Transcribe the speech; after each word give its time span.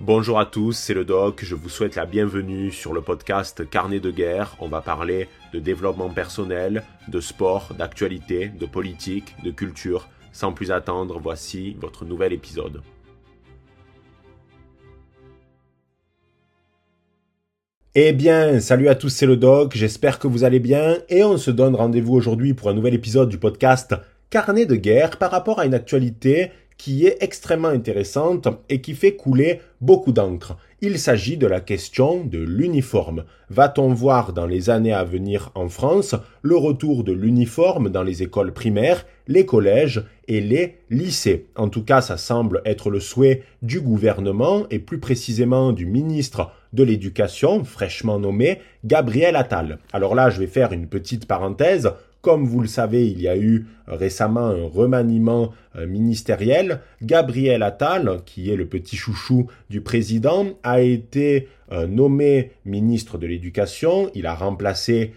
Bonjour 0.00 0.38
à 0.38 0.46
tous, 0.46 0.74
c'est 0.74 0.94
le 0.94 1.04
doc, 1.04 1.40
je 1.44 1.56
vous 1.56 1.68
souhaite 1.68 1.96
la 1.96 2.06
bienvenue 2.06 2.70
sur 2.70 2.92
le 2.92 3.00
podcast 3.00 3.68
Carnet 3.68 3.98
de 3.98 4.12
guerre. 4.12 4.54
On 4.60 4.68
va 4.68 4.80
parler 4.80 5.28
de 5.52 5.58
développement 5.58 6.08
personnel, 6.08 6.84
de 7.08 7.20
sport, 7.20 7.74
d'actualité, 7.76 8.46
de 8.46 8.64
politique, 8.64 9.34
de 9.42 9.50
culture. 9.50 10.08
Sans 10.30 10.52
plus 10.52 10.70
attendre, 10.70 11.18
voici 11.18 11.76
votre 11.80 12.04
nouvel 12.04 12.32
épisode. 12.32 12.80
Eh 17.96 18.12
bien, 18.12 18.60
salut 18.60 18.86
à 18.86 18.94
tous, 18.94 19.08
c'est 19.08 19.26
le 19.26 19.36
doc, 19.36 19.72
j'espère 19.74 20.20
que 20.20 20.28
vous 20.28 20.44
allez 20.44 20.60
bien 20.60 20.98
et 21.08 21.24
on 21.24 21.36
se 21.36 21.50
donne 21.50 21.74
rendez-vous 21.74 22.14
aujourd'hui 22.14 22.54
pour 22.54 22.68
un 22.68 22.74
nouvel 22.74 22.94
épisode 22.94 23.28
du 23.28 23.38
podcast 23.38 23.96
Carnet 24.30 24.66
de 24.66 24.76
guerre 24.76 25.16
par 25.16 25.32
rapport 25.32 25.58
à 25.58 25.66
une 25.66 25.74
actualité 25.74 26.52
qui 26.78 27.06
est 27.06 27.18
extrêmement 27.20 27.68
intéressante 27.68 28.48
et 28.68 28.80
qui 28.80 28.94
fait 28.94 29.16
couler 29.16 29.60
beaucoup 29.80 30.12
d'encre. 30.12 30.56
Il 30.80 30.98
s'agit 31.00 31.36
de 31.36 31.48
la 31.48 31.60
question 31.60 32.24
de 32.24 32.38
l'uniforme. 32.38 33.24
Va-t-on 33.50 33.92
voir 33.92 34.32
dans 34.32 34.46
les 34.46 34.70
années 34.70 34.92
à 34.92 35.02
venir 35.02 35.50
en 35.56 35.68
France 35.68 36.14
le 36.42 36.56
retour 36.56 37.02
de 37.02 37.12
l'uniforme 37.12 37.88
dans 37.88 38.04
les 38.04 38.22
écoles 38.22 38.52
primaires, 38.52 39.04
les 39.26 39.44
collèges 39.44 40.04
et 40.28 40.40
les 40.40 40.76
lycées? 40.88 41.46
En 41.56 41.68
tout 41.68 41.84
cas, 41.84 42.00
ça 42.00 42.16
semble 42.16 42.62
être 42.64 42.90
le 42.90 43.00
souhait 43.00 43.42
du 43.60 43.80
gouvernement 43.80 44.66
et 44.70 44.78
plus 44.78 45.00
précisément 45.00 45.72
du 45.72 45.84
ministre 45.84 46.52
de 46.72 46.84
l'Éducation, 46.84 47.64
fraîchement 47.64 48.20
nommé 48.20 48.58
Gabriel 48.84 49.34
Attal. 49.34 49.78
Alors 49.92 50.14
là, 50.14 50.30
je 50.30 50.38
vais 50.38 50.46
faire 50.46 50.72
une 50.72 50.86
petite 50.86 51.26
parenthèse. 51.26 51.90
Comme 52.20 52.46
vous 52.46 52.60
le 52.60 52.66
savez, 52.66 53.06
il 53.08 53.20
y 53.20 53.28
a 53.28 53.36
eu 53.36 53.66
récemment 53.86 54.46
un 54.46 54.66
remaniement 54.66 55.52
euh, 55.76 55.86
ministériel. 55.86 56.80
Gabriel 57.00 57.62
Attal, 57.62 58.20
qui 58.26 58.50
est 58.50 58.56
le 58.56 58.66
petit 58.66 58.96
chouchou 58.96 59.46
du 59.70 59.80
président, 59.80 60.46
a 60.62 60.80
été 60.80 61.48
euh, 61.70 61.86
nommé 61.86 62.50
ministre 62.64 63.18
de 63.18 63.26
l'Éducation. 63.26 64.10
Il 64.14 64.26
a 64.26 64.34
remplacé 64.34 65.14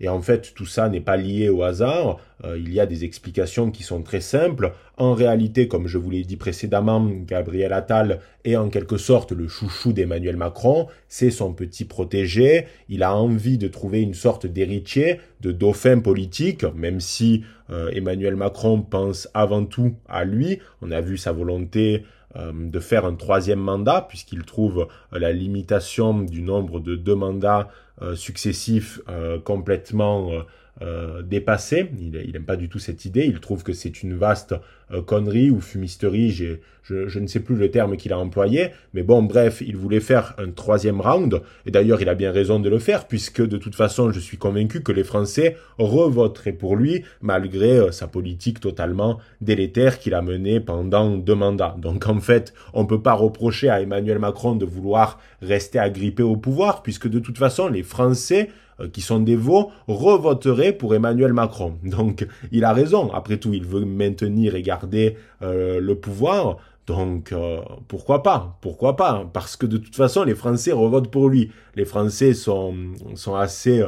Et 0.00 0.08
en 0.08 0.20
fait, 0.20 0.52
tout 0.54 0.66
ça 0.66 0.88
n'est 0.88 1.00
pas 1.00 1.16
lié 1.16 1.48
au 1.48 1.62
hasard. 1.62 2.18
Euh, 2.44 2.58
il 2.58 2.72
y 2.72 2.80
a 2.80 2.86
des 2.86 3.04
explications 3.04 3.70
qui 3.70 3.82
sont 3.82 4.02
très 4.02 4.20
simples. 4.20 4.72
En 4.96 5.14
réalité, 5.14 5.68
comme 5.68 5.86
je 5.86 5.98
vous 5.98 6.10
l'ai 6.10 6.24
dit 6.24 6.36
précédemment, 6.36 7.08
Gabriel 7.26 7.72
Attal 7.72 8.20
est 8.44 8.56
en 8.56 8.68
quelque 8.68 8.96
sorte 8.96 9.32
le 9.32 9.48
chouchou 9.48 9.92
d'Emmanuel 9.92 10.36
Macron. 10.36 10.88
C'est 11.08 11.30
son 11.30 11.52
petit 11.52 11.84
protégé. 11.84 12.66
Il 12.88 13.02
a 13.02 13.14
envie 13.14 13.58
de 13.58 13.68
trouver 13.68 14.02
une 14.02 14.14
sorte 14.14 14.46
d'héritier, 14.46 15.20
de 15.40 15.52
dauphin 15.52 16.00
politique, 16.00 16.64
même 16.74 17.00
si 17.00 17.44
euh, 17.70 17.90
Emmanuel 17.92 18.36
Macron 18.36 18.82
pense 18.82 19.28
avant 19.34 19.64
tout 19.64 19.94
à 20.08 20.24
lui. 20.24 20.58
On 20.82 20.90
a 20.90 21.00
vu 21.00 21.16
sa 21.16 21.32
volonté 21.32 22.04
euh, 22.36 22.52
de 22.54 22.80
faire 22.80 23.04
un 23.04 23.14
troisième 23.14 23.60
mandat, 23.60 24.06
puisqu'il 24.08 24.42
trouve 24.42 24.88
la 25.12 25.32
limitation 25.32 26.20
du 26.20 26.42
nombre 26.42 26.80
de 26.80 26.96
deux 26.96 27.14
mandats 27.14 27.68
successifs 28.14 29.00
euh, 29.08 29.38
complètement 29.38 30.44
euh, 30.82 31.22
dépassé. 31.22 31.90
Il 31.98 32.32
n'aime 32.32 32.44
pas 32.44 32.56
du 32.56 32.68
tout 32.68 32.78
cette 32.78 33.04
idée. 33.04 33.24
Il 33.24 33.40
trouve 33.40 33.62
que 33.62 33.72
c'est 33.72 34.02
une 34.02 34.14
vaste 34.14 34.54
euh, 34.92 35.00
connerie 35.00 35.50
ou 35.50 35.60
fumisterie. 35.60 36.30
Je, 36.30 36.56
je, 36.82 37.18
ne 37.18 37.26
sais 37.26 37.40
plus 37.40 37.54
le 37.54 37.70
terme 37.70 37.96
qu'il 37.96 38.12
a 38.12 38.18
employé. 38.18 38.70
Mais 38.92 39.02
bon, 39.02 39.22
bref, 39.22 39.62
il 39.64 39.76
voulait 39.76 40.00
faire 40.00 40.34
un 40.38 40.50
troisième 40.50 41.00
round. 41.00 41.40
Et 41.66 41.70
d'ailleurs, 41.70 42.02
il 42.02 42.08
a 42.08 42.14
bien 42.14 42.32
raison 42.32 42.58
de 42.58 42.68
le 42.68 42.78
faire, 42.78 43.06
puisque 43.06 43.46
de 43.46 43.56
toute 43.56 43.74
façon, 43.74 44.10
je 44.10 44.20
suis 44.20 44.36
convaincu 44.36 44.82
que 44.82 44.92
les 44.92 45.04
Français 45.04 45.56
revoteraient 45.78 46.52
pour 46.52 46.76
lui, 46.76 47.04
malgré 47.20 47.78
euh, 47.78 47.92
sa 47.92 48.08
politique 48.08 48.60
totalement 48.60 49.18
délétère 49.40 49.98
qu'il 49.98 50.14
a 50.14 50.22
menée 50.22 50.60
pendant 50.60 51.16
deux 51.16 51.34
mandats. 51.34 51.76
Donc 51.78 52.08
en 52.08 52.20
fait, 52.20 52.52
on 52.74 52.82
ne 52.82 52.88
peut 52.88 53.02
pas 53.02 53.14
reprocher 53.14 53.68
à 53.68 53.80
Emmanuel 53.80 54.18
Macron 54.18 54.56
de 54.56 54.64
vouloir 54.64 55.20
rester 55.40 55.78
agrippé 55.78 56.22
au 56.22 56.36
pouvoir, 56.36 56.82
puisque 56.82 57.08
de 57.08 57.18
toute 57.18 57.38
façon, 57.38 57.68
les 57.68 57.82
Français 57.82 58.50
qui 58.88 59.00
sont 59.00 59.20
des 59.20 59.36
veaux, 59.36 59.70
revoteraient 59.86 60.72
pour 60.72 60.94
Emmanuel 60.94 61.32
Macron. 61.32 61.78
Donc 61.84 62.26
il 62.50 62.64
a 62.64 62.72
raison. 62.72 63.12
Après 63.12 63.36
tout, 63.36 63.52
il 63.52 63.64
veut 63.64 63.84
maintenir 63.84 64.54
et 64.54 64.62
garder 64.62 65.16
euh, 65.42 65.80
le 65.80 65.94
pouvoir. 65.94 66.58
Donc 66.86 67.32
euh, 67.32 67.60
pourquoi 67.88 68.22
pas? 68.22 68.58
Pourquoi 68.60 68.96
pas? 68.96 69.28
Parce 69.32 69.56
que 69.56 69.66
de 69.66 69.76
toute 69.76 69.94
façon, 69.94 70.24
les 70.24 70.34
Français 70.34 70.72
revotent 70.72 71.10
pour 71.10 71.28
lui. 71.28 71.50
Les 71.76 71.84
Français 71.84 72.34
sont, 72.34 72.74
sont 73.14 73.36
assez 73.36 73.84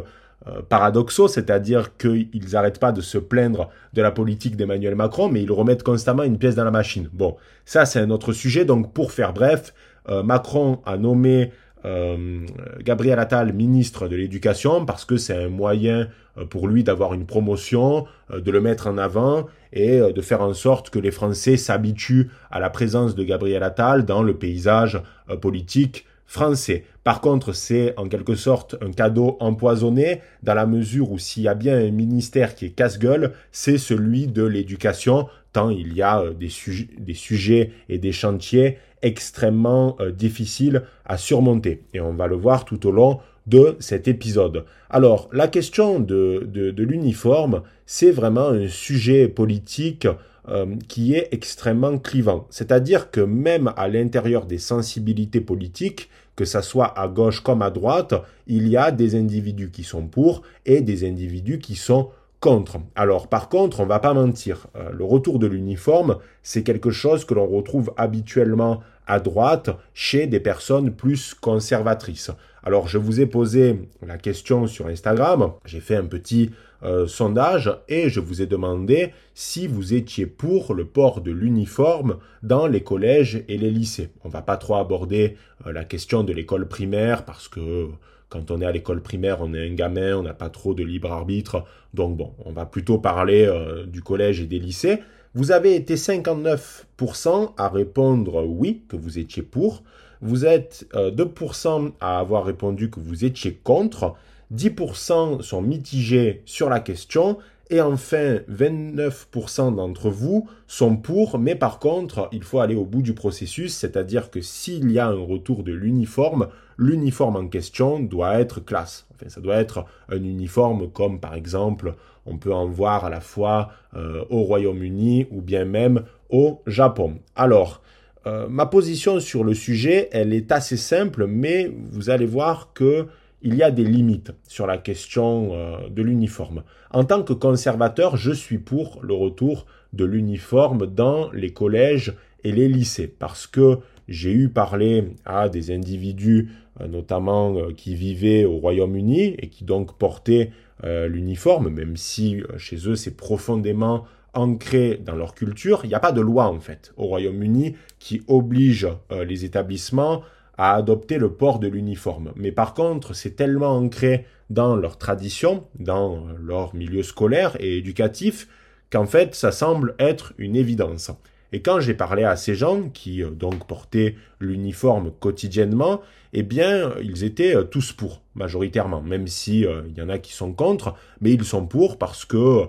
paradoxaux, 0.69 1.27
c'est-à-dire 1.27 1.97
qu'ils 1.97 2.51
n'arrêtent 2.53 2.79
pas 2.79 2.93
de 2.93 3.01
se 3.01 3.17
plaindre 3.17 3.71
de 3.95 4.03
la 4.03 4.11
politique 4.11 4.57
d'Emmanuel 4.57 4.95
Macron, 4.95 5.31
mais 5.31 5.43
ils 5.43 5.51
remettent 5.51 5.83
constamment 5.83 6.23
une 6.23 6.37
pièce 6.37 6.55
dans 6.55 6.65
la 6.65 6.71
machine. 6.71 7.09
Bon, 7.15 7.37
ça 7.65 7.87
c'est 7.87 7.99
un 7.99 8.11
autre 8.11 8.35
sujet. 8.35 8.67
Donc 8.67 8.93
pour 8.93 9.13
faire 9.13 9.33
bref, 9.33 9.73
Macron 10.07 10.81
a 10.85 10.99
nommé 10.99 11.51
euh, 11.85 12.47
Gabriel 12.83 13.19
Attal, 13.19 13.53
ministre 13.53 14.09
de 14.09 14.17
l'Éducation, 14.17 14.87
parce 14.87 15.05
que 15.05 15.17
c'est 15.17 15.37
un 15.37 15.49
moyen 15.49 16.09
euh, 16.39 16.47
pour 16.47 16.67
lui 16.67 16.83
d'avoir 16.83 17.15
une 17.15 17.27
promotion, 17.27 18.07
euh, 18.31 18.41
de 18.41 18.51
le 18.51 18.61
mettre 18.61 18.87
en 18.87 18.97
avant 18.97 19.47
et 19.73 19.99
de 19.99 20.21
faire 20.23 20.41
en 20.41 20.55
sorte 20.55 20.91
que 20.91 21.01
les 21.01 21.11
Français 21.11 21.57
s'habituent 21.57 22.31
à 22.53 22.61
la 22.61 22.71
présence 22.71 23.17
de 23.17 23.25
Gabriel 23.25 23.65
Attal 23.65 24.05
dans 24.05 24.23
le 24.23 24.35
paysage 24.35 25.03
politique 25.41 26.07
français. 26.27 26.85
Par 27.03 27.21
contre, 27.21 27.53
c'est 27.53 27.93
en 27.99 28.09
quelque 28.09 28.37
sorte 28.37 28.77
un 28.81 28.93
cadeau 28.93 29.37
empoisonné 29.41 30.21
dans 30.45 30.55
la 30.55 30.67
mesure 30.67 31.11
où 31.11 31.19
s'il 31.19 31.43
y 31.43 31.49
a 31.49 31.55
bien 31.55 31.77
un 31.77 31.91
ministère 31.91 32.55
qui 32.55 32.67
est 32.67 32.71
casse-gueule, 32.71 33.33
c'est 33.51 33.77
celui 33.77 34.29
de 34.29 34.45
l'éducation, 34.45 35.27
tant 35.53 35.71
il 35.71 35.93
y 35.93 36.03
a 36.03 36.23
des, 36.39 36.51
des 36.97 37.15
sujets 37.15 37.73
et 37.89 37.99
des 37.99 38.13
chantiers 38.13 38.79
extrêmement 39.05 39.97
euh, 40.01 40.11
difficile 40.11 40.83
à 41.05 41.17
surmonter. 41.17 41.83
Et 41.93 42.01
on 42.01 42.15
va 42.15 42.27
le 42.27 42.35
voir 42.35 42.65
tout 42.65 42.87
au 42.89 42.91
long 42.91 43.21
de 43.47 43.77
cet 43.79 44.09
épisode. 44.09 44.65
Alors, 44.89 45.29
la 45.33 45.49
question 45.49 46.01
de, 46.01 46.49
l'uniforme, 46.79 47.63
c'est 47.87 48.11
vraiment 48.11 48.49
un 48.49 48.69
sujet 48.69 49.29
politique 49.29 50.09
euh, 50.49 50.67
qui 50.89 51.15
est 51.15 51.29
extrêmement 51.33 51.99
clivant. 51.99 52.47
C'est-à-dire 52.51 53.11
que 53.11 53.21
même 53.21 53.73
à 53.77 53.87
l'intérieur 53.89 54.47
des 54.47 54.59
sensibilités 54.59 55.41
politiques, 55.41 56.09
que 56.37 56.45
ça 56.45 56.63
soit 56.63 56.99
à 56.99 57.07
gauche 57.07 57.41
comme 57.41 57.63
à 57.63 57.71
droite, 57.71 58.15
il 58.47 58.69
y 58.69 58.77
a 58.77 58.91
des 58.91 59.15
individus 59.15 59.71
qui 59.71 59.85
sont 59.85 60.07
pour 60.07 60.43
et 60.67 60.81
des 60.81 61.07
individus 61.07 61.59
qui 61.59 61.77
sont 61.77 62.09
contre. 62.41 62.77
Alors 62.95 63.29
par 63.29 63.49
contre, 63.49 63.81
on 63.81 63.87
va 63.87 64.01
pas 64.01 64.13
mentir, 64.13 64.67
euh, 64.77 64.91
le 64.93 65.05
retour 65.05 65.39
de 65.39 65.47
l'uniforme, 65.47 66.19
c'est 66.43 66.63
quelque 66.63 66.91
chose 66.91 67.25
que 67.25 67.33
l'on 67.33 67.47
retrouve 67.47 67.95
habituellement 67.97 68.81
à 69.07 69.21
droite 69.21 69.71
chez 69.93 70.27
des 70.27 70.41
personnes 70.41 70.95
plus 70.95 71.35
conservatrices. 71.35 72.31
Alors 72.63 72.89
je 72.89 72.99
vous 72.99 73.21
ai 73.21 73.27
posé 73.27 73.89
la 74.07 74.17
question 74.17 74.67
sur 74.67 74.87
Instagram, 74.87 75.53
j'ai 75.67 75.81
fait 75.81 75.97
un 75.97 76.07
petit 76.07 76.51
euh, 76.83 77.07
sondage 77.07 77.71
et 77.89 78.11
je 78.11 78.21
vous 78.21 78.43
ai 78.43 78.47
demandé 78.47 79.13
si 79.35 79.67
vous 79.67 79.95
étiez 79.95 80.27
pour 80.27 80.75
le 80.75 80.85
port 80.85 81.23
de 81.23 81.31
l'uniforme 81.31 82.19
dans 82.43 82.67
les 82.67 82.83
collèges 82.83 83.43
et 83.49 83.57
les 83.57 83.71
lycées. 83.71 84.11
On 84.23 84.29
va 84.29 84.43
pas 84.43 84.57
trop 84.59 84.77
aborder 84.77 85.37
euh, 85.67 85.73
la 85.73 85.85
question 85.85 86.25
de 86.25 86.33
l'école 86.33 86.69
primaire 86.69 87.25
parce 87.25 87.49
que 87.49 87.89
quand 88.29 88.51
on 88.51 88.61
est 88.61 88.67
à 88.67 88.73
l'école 88.73 89.01
primaire, 89.01 89.39
on 89.41 89.55
est 89.55 89.67
un 89.67 89.75
gamin, 89.75 90.17
on 90.17 90.23
n'a 90.23 90.35
pas 90.35 90.51
trop 90.51 90.75
de 90.75 90.83
libre 90.83 91.13
arbitre. 91.13 91.65
Donc 91.95 92.17
bon, 92.17 92.35
on 92.45 92.53
va 92.53 92.67
plutôt 92.67 92.99
parler 92.99 93.47
euh, 93.47 93.87
du 93.87 94.03
collège 94.03 94.41
et 94.41 94.47
des 94.47 94.59
lycées. 94.59 95.01
Vous 95.37 95.51
avez 95.51 95.75
été 95.75 95.97
59% 95.97 97.55
à 97.57 97.69
répondre 97.69 98.45
oui, 98.47 98.85
que 98.89 98.97
vous 98.97 99.19
étiez 99.19 99.43
pour. 99.43 99.83
Vous 100.21 100.47
êtes 100.47 100.87
2% 100.95 101.87
euh, 101.87 101.91
à 102.01 102.21
avoir 102.21 102.45
répondu 102.45 102.89
que 102.89 103.01
vous 103.01 103.25
étiez 103.25 103.55
contre. 103.55 104.15
10% 104.55 105.43
sont 105.43 105.61
mitigés 105.61 106.43
sur 106.45 106.71
la 106.71 106.79
question 106.79 107.39
et 107.71 107.81
enfin, 107.81 108.39
29% 108.49 109.75
d'entre 109.75 110.11
vous 110.11 110.49
sont 110.69 110.97
pour, 110.97 111.39
mais 111.39 111.57
par 111.57 111.81
contre, 111.81 112.29
il 112.31 112.45
faut 112.45 112.61
aller 112.61 112.77
au 112.77 112.85
bout 112.85 113.03
du 113.03 113.15
processus, 113.15 113.75
c'est-à-dire 113.75 114.31
que 114.31 114.41
s'il 114.41 114.93
y 114.93 114.99
a 114.99 115.09
un 115.09 115.25
retour 115.25 115.65
de 115.65 115.73
l'uniforme, 115.73 116.49
l'uniforme 116.79 117.37
en 117.37 117.49
question 117.49 118.01
doit 118.01 118.39
être 118.39 118.61
classe. 118.61 119.07
Enfin, 119.15 119.29
ça 119.29 119.41
doit 119.41 119.57
être 119.57 119.87
un 120.11 120.23
uniforme 120.23 120.89
comme 120.91 121.19
par 121.19 121.35
exemple, 121.35 121.95
on 122.27 122.39
peut 122.39 122.53
en 122.53 122.67
voir 122.67 123.05
à 123.05 123.11
la 123.11 123.21
fois 123.21 123.71
euh, 123.97 124.25
au 124.31 124.43
Royaume-Uni 124.43 125.27
ou 125.31 125.41
bien 125.41 125.65
même 125.65 126.05
au 126.31 126.63
Japon. 126.67 127.19
Alors, 127.37 127.83
euh, 128.27 128.49
ma 128.49 128.67
position 128.67 129.21
sur 129.21 129.45
le 129.45 129.55
sujet, 129.55 130.09
elle 130.13 130.33
est 130.33 130.51
assez 130.51 130.77
simple, 130.77 131.27
mais 131.27 131.71
vous 131.91 132.11
allez 132.11 132.27
voir 132.27 132.73
que 132.73 133.07
il 133.43 133.55
y 133.57 133.63
a 133.63 133.71
des 133.71 133.85
limites 133.85 134.33
sur 134.49 134.67
la 134.67 134.79
question 134.79 135.51
euh, 135.53 135.89
de 135.91 136.03
l'uniforme. 136.03 136.63
En 136.91 137.05
tant 137.05 137.23
que 137.23 137.35
conservateur, 137.35 138.17
je 138.17 138.33
suis 138.33 138.57
pour 138.57 139.01
le 139.03 139.13
retour 139.13 139.67
de 139.93 140.07
l'uniforme 140.07 140.87
dans 140.87 141.31
les 141.33 141.53
collèges 141.53 142.15
et 142.43 142.53
les 142.53 142.69
lycées 142.69 143.07
parce 143.07 143.47
que 143.47 143.79
j'ai 144.09 144.33
eu 144.33 144.49
parlé 144.49 145.13
à 145.27 145.51
des 145.51 145.71
individus 145.71 146.51
notamment 146.81 147.57
euh, 147.57 147.73
qui 147.73 147.95
vivaient 147.95 148.45
au 148.45 148.59
Royaume-Uni 148.59 149.35
et 149.39 149.49
qui 149.49 149.65
donc 149.65 149.97
portaient 149.99 150.51
l'uniforme, 150.83 151.71
même 151.71 151.97
si 151.97 152.43
chez 152.59 152.77
eux 152.89 152.97
c'est 152.97 153.17
profondément 153.17 154.05
ancré 154.35 155.01
dans 155.03 155.15
leur 155.15 155.35
culture. 155.35 155.81
Il 155.85 155.89
n'y 155.89 155.95
a 155.95 156.01
pas 156.01 156.13
de 156.13 156.21
loi 156.21 156.47
en 156.47 156.61
fait 156.61 156.93
au 156.97 157.07
Royaume-Uni 157.07 157.77
qui 157.99 158.23
oblige 158.29 158.89
euh, 159.13 159.25
les 159.25 159.45
établissements 159.45 160.23
à 160.57 160.75
adopter 160.75 161.19
le 161.19 161.33
port 161.33 161.59
de 161.59 161.69
l'uniforme. 161.69 162.33
Mais 162.37 162.53
par 162.53 162.75
contre, 162.75 163.15
c'est 163.15 163.35
tellement 163.35 163.77
ancré 163.77 164.27
dans 164.51 164.77
leur 164.77 164.99
tradition, 164.99 165.67
dans 165.79 166.27
leur 166.39 166.75
milieu 166.75 167.03
scolaire 167.03 167.57
et 167.59 167.79
éducatif, 167.79 168.47
qu'en 168.91 169.07
fait, 169.07 169.35
ça 169.35 169.51
semble 169.51 169.97
être 169.99 170.33
une 170.39 170.55
évidence. 170.55 171.11
Et 171.55 171.61
quand 171.61 171.79
j'ai 171.79 171.95
parlé 171.95 172.25
à 172.25 172.35
ces 172.35 172.57
gens 172.57 172.89
qui 172.89 173.23
euh, 173.23 173.31
donc 173.31 173.69
portaient 173.69 174.17
l'uniforme 174.41 175.13
quotidiennement, 175.21 176.01
eh 176.33 176.43
bien, 176.43 176.91
ils 177.01 177.23
étaient 177.23 177.55
euh, 177.55 177.63
tous 177.63 177.93
pour, 177.93 178.23
majoritairement, 178.35 179.01
même 179.01 179.29
si 179.29 179.65
euh, 179.65 179.83
il 179.89 179.97
y 179.97 180.03
en 180.03 180.09
a 180.09 180.19
qui 180.19 180.33
sont 180.33 180.53
contre, 180.53 180.97
mais 181.21 181.31
ils 181.31 181.45
sont 181.45 181.65
pour 181.65 181.97
parce 181.97 182.25
que 182.25 182.65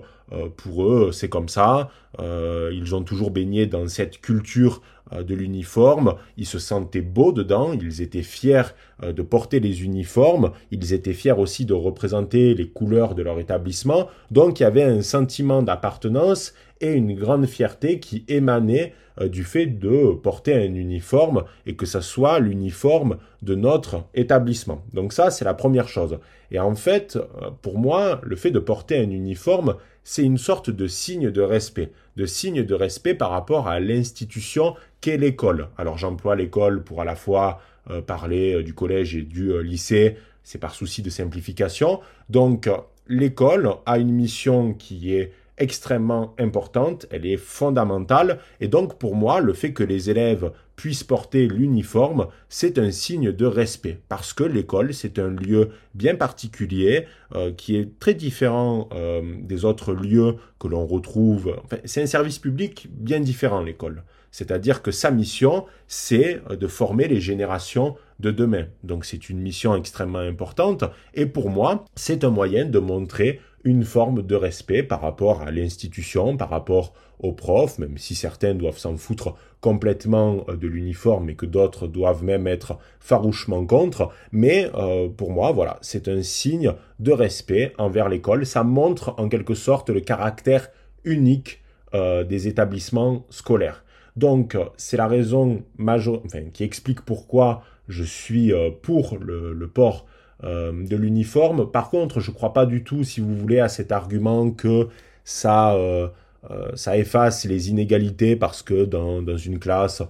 pour 0.56 0.84
eux, 0.84 1.12
c'est 1.12 1.28
comme 1.28 1.48
ça. 1.48 1.88
ils 2.18 2.94
ont 2.96 3.04
toujours 3.04 3.30
baigné 3.30 3.66
dans 3.66 3.86
cette 3.86 4.20
culture 4.20 4.82
de 5.16 5.34
l'uniforme. 5.36 6.16
Ils 6.36 6.46
se 6.46 6.58
sentaient 6.58 7.00
beaux 7.00 7.30
dedans. 7.30 7.72
Ils 7.72 8.02
étaient 8.02 8.24
fiers 8.24 8.74
de 9.04 9.22
porter 9.22 9.60
les 9.60 9.84
uniformes. 9.84 10.50
Ils 10.72 10.92
étaient 10.92 11.12
fiers 11.12 11.38
aussi 11.38 11.64
de 11.64 11.74
représenter 11.74 12.54
les 12.54 12.66
couleurs 12.68 13.14
de 13.14 13.22
leur 13.22 13.38
établissement. 13.38 14.08
Donc, 14.32 14.58
il 14.58 14.64
y 14.64 14.66
avait 14.66 14.82
un 14.82 15.02
sentiment 15.02 15.62
d'appartenance 15.62 16.54
et 16.80 16.92
une 16.92 17.14
grande 17.14 17.46
fierté 17.46 18.00
qui 18.00 18.24
émanait 18.28 18.92
euh, 19.20 19.28
du 19.28 19.44
fait 19.44 19.66
de 19.66 20.12
porter 20.14 20.54
un 20.54 20.74
uniforme 20.74 21.44
et 21.64 21.74
que 21.74 21.86
ça 21.86 22.02
soit 22.02 22.38
l'uniforme 22.38 23.18
de 23.42 23.54
notre 23.54 24.04
établissement. 24.14 24.84
Donc 24.92 25.12
ça, 25.12 25.30
c'est 25.30 25.44
la 25.44 25.54
première 25.54 25.88
chose. 25.88 26.18
Et 26.50 26.58
en 26.58 26.74
fait, 26.74 27.16
euh, 27.16 27.50
pour 27.62 27.78
moi, 27.78 28.20
le 28.22 28.36
fait 28.36 28.50
de 28.50 28.58
porter 28.58 28.98
un 28.98 29.10
uniforme, 29.10 29.76
c'est 30.04 30.22
une 30.22 30.38
sorte 30.38 30.70
de 30.70 30.86
signe 30.86 31.30
de 31.30 31.40
respect, 31.40 31.92
de 32.16 32.26
signe 32.26 32.62
de 32.62 32.74
respect 32.74 33.14
par 33.14 33.30
rapport 33.30 33.68
à 33.68 33.80
l'institution 33.80 34.74
qu'est 35.00 35.16
l'école. 35.16 35.68
Alors 35.78 35.98
j'emploie 35.98 36.36
l'école 36.36 36.84
pour 36.84 37.00
à 37.00 37.04
la 37.04 37.16
fois 37.16 37.60
euh, 37.90 38.02
parler 38.02 38.62
du 38.62 38.74
collège 38.74 39.16
et 39.16 39.22
du 39.22 39.62
lycée, 39.62 40.16
c'est 40.42 40.58
par 40.58 40.74
souci 40.74 41.02
de 41.02 41.10
simplification. 41.10 42.00
Donc 42.28 42.68
l'école 43.08 43.70
a 43.86 43.98
une 43.98 44.12
mission 44.12 44.74
qui 44.74 45.14
est 45.14 45.32
extrêmement 45.58 46.34
importante, 46.38 47.06
elle 47.10 47.26
est 47.26 47.36
fondamentale, 47.36 48.38
et 48.60 48.68
donc 48.68 48.98
pour 48.98 49.14
moi, 49.14 49.40
le 49.40 49.52
fait 49.52 49.72
que 49.72 49.82
les 49.82 50.10
élèves 50.10 50.52
puissent 50.76 51.04
porter 51.04 51.48
l'uniforme, 51.48 52.26
c'est 52.48 52.78
un 52.78 52.90
signe 52.90 53.32
de 53.32 53.46
respect, 53.46 54.00
parce 54.08 54.32
que 54.32 54.44
l'école, 54.44 54.92
c'est 54.92 55.18
un 55.18 55.28
lieu 55.28 55.70
bien 55.94 56.14
particulier, 56.14 57.06
euh, 57.34 57.52
qui 57.52 57.76
est 57.76 57.98
très 57.98 58.14
différent 58.14 58.88
euh, 58.92 59.22
des 59.40 59.64
autres 59.64 59.94
lieux 59.94 60.36
que 60.58 60.68
l'on 60.68 60.86
retrouve. 60.86 61.56
C'est 61.84 62.02
un 62.02 62.06
service 62.06 62.38
public 62.38 62.88
bien 62.90 63.20
différent, 63.20 63.62
l'école. 63.62 64.02
C'est-à-dire 64.30 64.82
que 64.82 64.90
sa 64.90 65.10
mission, 65.10 65.64
c'est 65.88 66.42
de 66.50 66.66
former 66.66 67.08
les 67.08 67.22
générations 67.22 67.96
de 68.20 68.30
demain. 68.30 68.66
Donc 68.84 69.06
c'est 69.06 69.30
une 69.30 69.40
mission 69.40 69.74
extrêmement 69.74 70.18
importante, 70.18 70.84
et 71.14 71.24
pour 71.24 71.48
moi, 71.48 71.86
c'est 71.94 72.22
un 72.22 72.30
moyen 72.30 72.66
de 72.66 72.78
montrer 72.78 73.40
une 73.66 73.84
forme 73.84 74.22
de 74.22 74.36
respect 74.36 74.84
par 74.84 75.00
rapport 75.00 75.42
à 75.42 75.50
l'institution, 75.50 76.36
par 76.36 76.50
rapport 76.50 76.94
aux 77.18 77.32
profs, 77.32 77.78
même 77.78 77.98
si 77.98 78.14
certains 78.14 78.54
doivent 78.54 78.78
s'en 78.78 78.96
foutre 78.96 79.34
complètement 79.60 80.44
euh, 80.48 80.56
de 80.56 80.68
l'uniforme 80.68 81.30
et 81.30 81.34
que 81.34 81.46
d'autres 81.46 81.88
doivent 81.88 82.22
même 82.22 82.46
être 82.46 82.78
farouchement 83.00 83.66
contre. 83.66 84.10
Mais 84.30 84.70
euh, 84.76 85.08
pour 85.08 85.32
moi, 85.32 85.50
voilà, 85.50 85.78
c'est 85.80 86.06
un 86.06 86.22
signe 86.22 86.74
de 87.00 87.10
respect 87.10 87.72
envers 87.76 88.08
l'école. 88.08 88.46
Ça 88.46 88.62
montre 88.62 89.14
en 89.18 89.28
quelque 89.28 89.54
sorte 89.54 89.90
le 89.90 90.00
caractère 90.00 90.68
unique 91.02 91.60
euh, 91.92 92.22
des 92.22 92.46
établissements 92.46 93.26
scolaires. 93.30 93.82
Donc, 94.14 94.56
c'est 94.76 94.96
la 94.96 95.08
raison 95.08 95.64
majeure, 95.76 96.22
enfin, 96.24 96.44
qui 96.52 96.62
explique 96.62 97.00
pourquoi 97.00 97.62
je 97.88 98.04
suis 98.04 98.52
pour 98.80 99.18
le, 99.20 99.68
port 99.68 100.06
de 100.42 100.96
l'uniforme. 100.96 101.70
Par 101.70 101.90
contre, 101.90 102.20
je 102.20 102.30
ne 102.30 102.34
crois 102.34 102.52
pas 102.52 102.66
du 102.66 102.84
tout, 102.84 103.04
si 103.04 103.20
vous 103.20 103.34
voulez, 103.34 103.58
à 103.60 103.68
cet 103.68 103.90
argument 103.92 104.50
que 104.50 104.88
ça, 105.24 105.74
euh, 105.74 106.08
euh, 106.50 106.92
efface 106.94 107.44
les 107.46 107.70
inégalités 107.70 108.36
parce 108.36 108.62
que 108.62 108.84
dans, 108.84 109.22
dans 109.22 109.36
une 109.36 109.58
classe, 109.58 110.02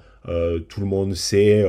tout 0.69 0.81
le 0.81 0.87
monde 0.87 1.15
sait 1.15 1.65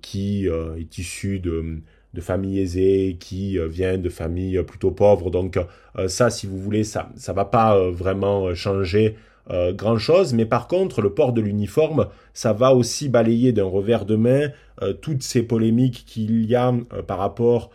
qui 0.00 0.46
est 0.46 0.98
issu 0.98 1.38
de, 1.38 1.80
de 2.14 2.20
familles 2.22 2.60
aisées, 2.60 3.18
qui 3.20 3.58
vient 3.68 3.98
de 3.98 4.08
familles 4.08 4.62
plutôt 4.62 4.90
pauvres. 4.90 5.30
Donc 5.30 5.58
ça, 6.06 6.30
si 6.30 6.46
vous 6.46 6.58
voulez, 6.58 6.82
ça 6.82 7.10
ne 7.14 7.34
va 7.34 7.44
pas 7.44 7.90
vraiment 7.90 8.54
changer 8.54 9.16
euh, 9.50 9.72
grand 9.72 9.98
chose, 9.98 10.32
mais 10.32 10.46
par 10.46 10.68
contre, 10.68 11.02
le 11.02 11.10
port 11.10 11.32
de 11.32 11.40
l'uniforme, 11.40 12.08
ça 12.32 12.52
va 12.52 12.74
aussi 12.74 13.08
balayer 13.08 13.52
d'un 13.52 13.64
revers 13.64 14.06
de 14.06 14.16
main 14.16 14.48
euh, 14.82 14.94
toutes 14.94 15.22
ces 15.22 15.42
polémiques 15.42 16.04
qu'il 16.06 16.46
y 16.46 16.54
a 16.54 16.68
euh, 16.68 17.02
par 17.02 17.18
rapport 17.18 17.70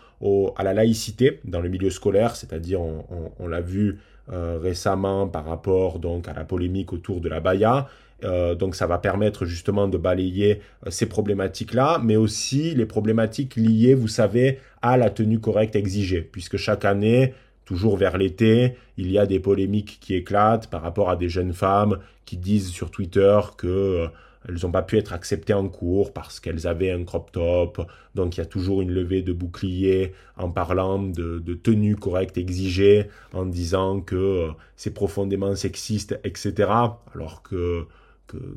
à 0.57 0.63
la 0.63 0.73
laïcité 0.73 1.39
dans 1.45 1.61
le 1.61 1.69
milieu 1.69 1.89
scolaire, 1.89 2.35
c'est-à-dire 2.35 2.81
on, 2.81 3.47
l'a 3.47 3.61
vu 3.61 3.99
récemment 4.27 5.29
par 5.29 5.45
rapport 5.45 5.97
donc 5.99 6.27
à 6.27 6.33
la 6.33 6.43
polémique 6.43 6.91
autour 6.91 7.21
de 7.21 7.29
la 7.29 7.39
baya. 7.39 7.87
donc 8.21 8.75
ça 8.75 8.85
va 8.85 8.97
permettre 8.97 9.45
justement 9.45 9.87
de 9.87 9.97
balayer 9.97 10.59
ces 10.89 11.05
problématiques-là, 11.05 12.01
mais 12.03 12.17
aussi 12.17 12.75
les 12.75 12.85
problématiques 12.85 13.55
liées, 13.55 13.93
vous 13.93 14.09
savez, 14.09 14.59
à 14.81 14.97
la 14.97 15.09
tenue 15.09 15.39
correcte 15.39 15.77
exigée, 15.77 16.21
puisque 16.21 16.57
chaque 16.57 16.83
année, 16.83 17.33
toujours 17.69 17.97
vers 17.97 18.17
l'été, 18.17 18.77
il 18.97 19.11
y 19.11 19.19
a 19.19 19.27
des 19.27 19.39
polémiques 19.39 19.99
qui 20.01 20.15
éclatent 20.15 20.71
par 20.71 20.81
rapport 20.81 21.11
à 21.11 21.15
des 21.15 21.29
jeunes 21.29 21.53
femmes 21.53 21.99
qui 22.25 22.35
disent 22.35 22.69
sur 22.69 22.89
Twitter 22.89 23.39
que 23.57 23.67
euh, 23.67 24.07
elles 24.47 24.57
n'ont 24.63 24.71
pas 24.71 24.81
pu 24.81 24.97
être 24.97 25.13
acceptées 25.13 25.53
en 25.53 25.67
cours 25.67 26.11
parce 26.11 26.39
qu'elles 26.39 26.65
avaient 26.65 26.89
un 26.89 27.03
crop 27.03 27.31
top. 27.31 27.85
Donc 28.15 28.35
il 28.35 28.39
y 28.39 28.41
a 28.41 28.47
toujours 28.47 28.81
une 28.81 28.89
levée 28.89 29.21
de 29.21 29.33
bouclier 29.33 30.13
en 30.35 30.49
parlant 30.49 30.97
de, 30.97 31.37
de 31.37 31.53
tenue 31.53 31.95
correcte 31.95 32.39
exigée, 32.39 33.05
en 33.33 33.45
disant 33.45 34.01
que 34.01 34.15
euh, 34.15 34.47
c'est 34.75 34.95
profondément 34.95 35.53
sexiste, 35.55 36.19
etc. 36.23 36.71
Alors 37.13 37.43
que 37.43 37.85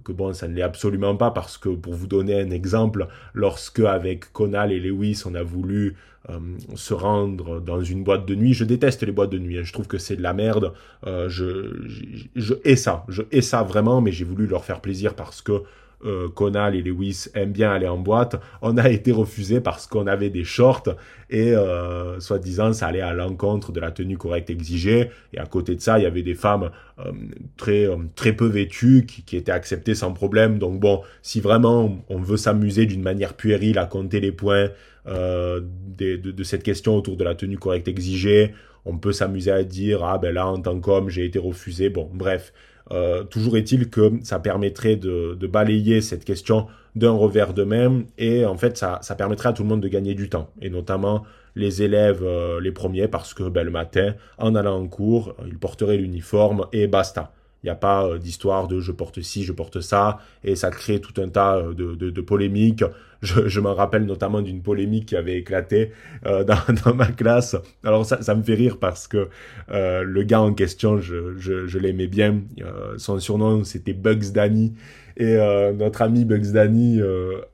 que, 0.05 0.13
bon, 0.13 0.33
ça 0.33 0.49
ne 0.49 0.55
l'est 0.55 0.63
absolument 0.63 1.17
pas 1.17 1.31
parce 1.31 1.59
que 1.59 1.69
pour 1.69 1.95
vous 1.95 2.07
donner 2.07 2.41
un 2.41 2.51
exemple, 2.51 3.09
lorsque 3.35 3.81
avec 3.81 4.33
Conal 4.33 4.73
et 4.73 4.81
Lewis 4.81 5.23
on 5.27 5.35
a 5.35 5.43
voulu 5.43 5.97
euh, 6.31 6.39
se 6.75 6.95
rendre 6.95 7.61
dans 7.61 7.83
une 7.83 8.05
boîte 8.05 8.27
de 8.27 8.35
nuit, 8.35 8.55
je 8.55 8.65
déteste 8.65 9.03
les 9.03 9.13
boîtes 9.13 9.31
de 9.31 9.39
nuit, 9.39 9.59
hein. 9.59 9.63
je 9.65 9.73
trouve 9.73 9.89
que 9.89 9.99
c'est 9.99 10.17
de 10.17 10.23
la 10.23 10.33
merde, 10.33 10.73
euh, 11.07 11.29
je, 11.29 11.87
je, 11.87 12.05
je 12.37 12.55
hais 12.65 12.77
ça, 12.77 13.05
je 13.09 13.23
hais 13.33 13.43
ça 13.43 13.63
vraiment, 13.63 14.01
mais 14.01 14.13
j'ai 14.13 14.25
voulu 14.25 14.47
leur 14.47 14.65
faire 14.65 14.81
plaisir 14.81 15.15
parce 15.15 15.43
que 15.43 15.63
euh, 16.05 16.29
Conal 16.29 16.75
et 16.75 16.83
Lewis 16.83 17.29
aiment 17.35 17.53
bien 17.53 17.73
aller 17.73 17.89
en 17.89 17.99
boîte. 17.99 18.41
On 18.61 18.77
a 18.77 18.89
été 18.89 19.13
refusé 19.13 19.61
parce 19.61 19.87
qu'on 19.87 20.07
avait 20.07 20.31
des 20.31 20.45
shorts 20.45 20.97
et 21.31 21.53
euh, 21.55 22.21
soi-disant 22.21 22.73
ça 22.73 22.89
allait 22.89 23.01
à 23.01 23.15
l'encontre 23.15 23.73
de 23.73 23.81
la 23.81 23.91
tenue 23.91 24.19
correcte 24.19 24.51
exigée. 24.51 25.11
Et 25.33 25.39
à 25.39 25.47
côté 25.47 25.75
de 25.75 25.81
ça, 25.81 25.99
il 25.99 26.03
y 26.03 26.07
avait 26.07 26.23
des 26.23 26.35
femmes 26.35 26.71
euh, 26.99 27.13
très 27.57 27.87
euh, 27.87 27.97
très 28.15 28.33
peu 28.35 28.47
vêtues 28.47 29.07
qui, 29.07 29.23
qui, 29.23 29.37
étaient 29.37 29.53
acceptées 29.53 29.95
sans 29.95 30.13
problème. 30.13 30.59
Donc 30.59 30.79
bon, 30.79 31.03
si 31.23 31.41
vraiment 31.41 32.05
on 32.09 32.19
veut 32.19 32.37
s'amuser 32.37 32.87
d'une 32.87 33.03
manière 33.03 33.35
puérile 33.35 33.79
à 33.79 33.87
compter 33.87 34.21
les 34.21 34.33
points 34.33 34.69
euh, 35.07 35.61
de, 35.97 36.17
de, 36.17 36.31
de, 36.31 36.43
cette 36.45 36.63
question 36.63 36.97
autour 36.97 37.17
de 37.17 37.25
la 37.25 37.35
tenue 37.35 37.59
correcte 37.59 37.89
exigée, 37.89 38.55
on 38.85 38.99
peut 38.99 39.13
s'amuser 39.13 39.51
à 39.51 39.65
dire 39.65 40.05
ah 40.05 40.19
ben 40.19 40.35
là 40.35 40.47
en 40.47 40.61
tant 40.61 40.79
qu'homme 40.81 41.09
j'ai 41.09 41.25
été 41.25 41.39
refusé. 41.39 41.89
Bon, 41.89 42.11
bref. 42.13 42.53
Euh, 42.91 43.23
toujours 43.25 43.57
est-il 43.57 43.91
que 43.91 44.13
ça 44.23 44.39
permettrait 44.39 44.97
de, 44.97 45.37
balayer 45.47 46.01
cette 46.01 46.25
question 46.25 46.67
d'un 46.97 47.13
revers 47.13 47.55
de 47.55 47.65
main 47.65 48.03
et 48.19 48.45
en 48.45 48.57
fait 48.57 48.77
ça, 48.77 49.01
permettrait 49.17 49.51
à 49.51 49.53
tout 49.53 49.63
le 49.63 49.69
monde 49.69 49.81
de 49.81 49.89
gagner 49.89 50.15
du 50.15 50.29
temps 50.29 50.51
et 50.61 50.69
notamment 50.69 51.25
les 51.55 51.83
élèves 51.83 52.23
euh, 52.23 52.61
les 52.61 52.73
premiers 52.73 53.09
parce 53.09 53.35
que 53.35 53.45
ben, 53.49 53.65
le 53.65 53.71
matin 53.71 54.15
en 54.39 54.55
allant 54.55 54.79
en 54.79 54.87
cours 54.89 55.35
ils 55.47 55.59
porteraient 55.59 55.97
l'uniforme 55.97 56.67
et 56.73 56.87
basta. 56.87 57.33
Il 57.63 57.67
n'y 57.67 57.71
a 57.71 57.77
pas 57.77 58.05
euh, 58.05 58.19
d'histoire 58.19 58.67
de 58.67 58.81
je 58.81 58.93
porte 58.93 59.21
ci, 59.23 59.45
je 59.45 59.53
porte 59.53 59.81
ça, 59.81 60.19
et 60.43 60.57
ça 60.57 60.71
crée 60.71 61.01
tout 61.01 61.19
un 61.21 61.29
tas 61.29 61.63
de, 61.63 61.95
de 61.95 62.21
polémiques. 62.21 62.85
Je, 63.23 63.49
je 63.49 63.61
me 63.61 63.69
rappelle 63.69 64.05
notamment 64.05 64.43
d'une 64.43 64.63
polémique 64.63 65.07
qui 65.07 65.17
avait 65.17 65.39
éclaté 65.39 65.93
euh, 66.27 66.45
dans, 66.85 66.95
ma 66.95 67.07
classe. 67.07 67.57
Alors 67.85 68.05
ça, 68.05 68.35
me 68.35 68.43
fait 68.43 68.55
rire 68.55 68.79
parce 68.79 69.07
que 69.07 69.29
euh, 69.71 70.03
le 70.03 70.23
gars 70.25 70.41
en 70.41 70.53
question, 70.53 70.99
je, 70.99 71.79
l'aimais 71.79 72.09
bien. 72.09 72.41
Euh, 72.61 72.95
son 72.99 73.19
surnom, 73.19 73.65
c'était 73.65 73.95
Bugs 73.95 74.33
Danny. 74.33 74.75
Et 75.19 75.37
notre 75.75 76.01
ami 76.01 76.25
Bugs 76.25 76.53
Danny 76.53 76.99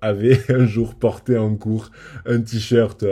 avait 0.01 0.39
un 0.49 0.65
jour 0.65 0.95
porté 0.95 1.37
en 1.37 1.57
cours 1.57 1.91
un 2.25 2.41
t-shirt 2.41 3.05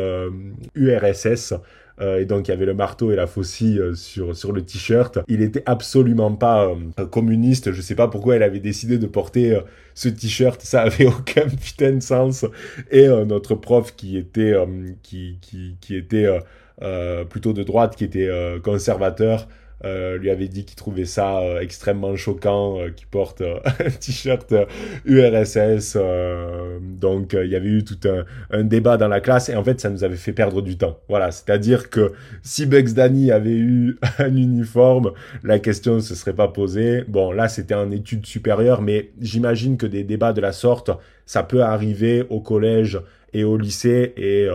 URSS 0.76 1.52
euh, 1.52 1.56
et 2.00 2.24
donc 2.24 2.48
il 2.48 2.50
y 2.50 2.54
avait 2.54 2.66
le 2.66 2.74
marteau 2.74 3.10
et 3.10 3.16
la 3.16 3.26
faucille 3.26 3.78
euh, 3.78 3.94
sur, 3.94 4.36
sur 4.36 4.52
le 4.52 4.62
t-shirt. 4.62 5.18
Il 5.28 5.42
était 5.42 5.62
absolument 5.66 6.32
pas 6.32 6.68
euh, 6.68 7.06
communiste, 7.06 7.72
je 7.72 7.80
sais 7.80 7.94
pas 7.94 8.08
pourquoi 8.08 8.36
elle 8.36 8.42
avait 8.42 8.60
décidé 8.60 8.98
de 8.98 9.06
porter 9.06 9.58
ce 9.94 10.08
t-shirt, 10.08 10.60
ça 10.60 10.82
avait 10.82 11.06
aucun 11.18 11.48
putain 11.48 11.92
de 11.92 12.02
sens. 12.02 12.44
Et 12.90 13.06
notre 13.08 13.54
prof 13.54 13.94
qui 13.96 14.16
était, 14.16 14.54
qui, 15.02 15.38
qui, 15.40 15.76
qui 15.80 15.96
était 15.96 16.28
plutôt 17.30 17.52
de 17.52 17.62
droite, 17.62 17.96
qui 17.96 18.04
était 18.04 18.30
conservateur, 18.62 19.48
euh, 19.84 20.16
lui 20.16 20.30
avait 20.30 20.48
dit 20.48 20.64
qu'il 20.64 20.76
trouvait 20.76 21.04
ça 21.04 21.40
euh, 21.40 21.60
extrêmement 21.60 22.16
choquant, 22.16 22.80
euh, 22.80 22.90
qu'il 22.90 23.06
porte 23.08 23.42
un 23.64 23.90
t-shirt 23.90 24.54
URSS. 25.04 25.98
donc 26.80 27.36
il 27.38 27.50
y 27.50 27.56
avait 27.56 27.68
eu 27.68 27.84
tout 27.84 27.98
un, 28.08 28.24
un, 28.50 28.64
débat 28.64 28.96
dans 28.96 29.08
la 29.08 29.20
classe 29.20 29.50
et 29.50 29.54
en 29.54 29.62
fait 29.62 29.78
ça 29.78 29.90
nous 29.90 30.02
avait 30.02 30.16
fait 30.16 30.32
perdre 30.32 30.62
du 30.62 30.78
temps. 30.78 30.98
Voilà, 31.10 31.30
c'est-à-dire 31.30 31.90
que 31.90 32.12
si 32.42 32.64
Bugs 32.64 32.94
Danny 32.94 33.30
avait 33.30 33.50
eu 33.50 33.98
un 34.18 34.34
uniforme, 34.34 35.12
la 35.42 35.58
question 35.58 35.96
ne 35.96 36.00
se 36.00 36.14
serait 36.14 36.32
pas 36.32 36.48
posée. 36.48 37.04
Bon 37.06 37.30
là 37.30 37.48
c'était 37.48 37.74
en 37.74 37.90
études 37.90 38.24
supérieures, 38.24 38.80
mais 38.80 39.10
j'imagine 39.20 39.76
que 39.76 39.86
des 39.86 40.04
débats 40.04 40.32
de 40.32 40.40
la 40.40 40.52
sorte, 40.52 40.90
ça 41.26 41.42
peut 41.42 41.62
arriver 41.62 42.24
au 42.30 42.40
collège 42.40 42.98
et 43.34 43.44
au 43.44 43.58
lycée 43.58 44.14
et 44.16 44.48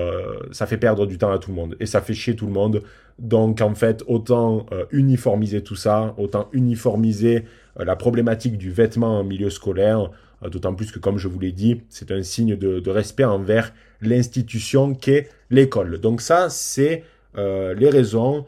ça 0.51 0.65
fait 0.65 0.77
perdre 0.77 1.05
du 1.05 1.19
temps 1.19 1.31
à 1.31 1.37
tout 1.37 1.51
le 1.51 1.55
monde 1.55 1.75
et 1.79 1.85
ça 1.85 2.01
fait 2.01 2.13
chier 2.15 2.35
tout 2.35 2.47
le 2.47 2.53
monde 2.53 2.81
donc 3.19 3.61
en 3.61 3.75
fait, 3.75 4.03
autant 4.07 4.65
euh, 4.71 4.85
uniformiser 4.91 5.63
tout 5.63 5.75
ça, 5.75 6.13
autant 6.17 6.49
uniformiser 6.53 7.45
euh, 7.79 7.85
la 7.85 7.95
problématique 7.95 8.57
du 8.57 8.71
vêtement 8.71 9.19
en 9.19 9.23
milieu 9.23 9.49
scolaire, 9.49 10.11
euh, 10.43 10.49
d'autant 10.49 10.73
plus 10.73 10.91
que 10.91 10.99
comme 10.99 11.17
je 11.17 11.27
vous 11.27 11.39
l'ai 11.39 11.51
dit, 11.51 11.81
c'est 11.89 12.11
un 12.11 12.23
signe 12.23 12.55
de, 12.55 12.89
respect 12.89 13.23
envers 13.23 13.73
l'institution 14.01 14.95
qu'est 14.95 15.29
l'école. 15.49 15.99
Donc 15.99 16.21
ça, 16.21 16.49
c'est 16.49 17.03
les 17.33 17.89
raisons 17.89 18.45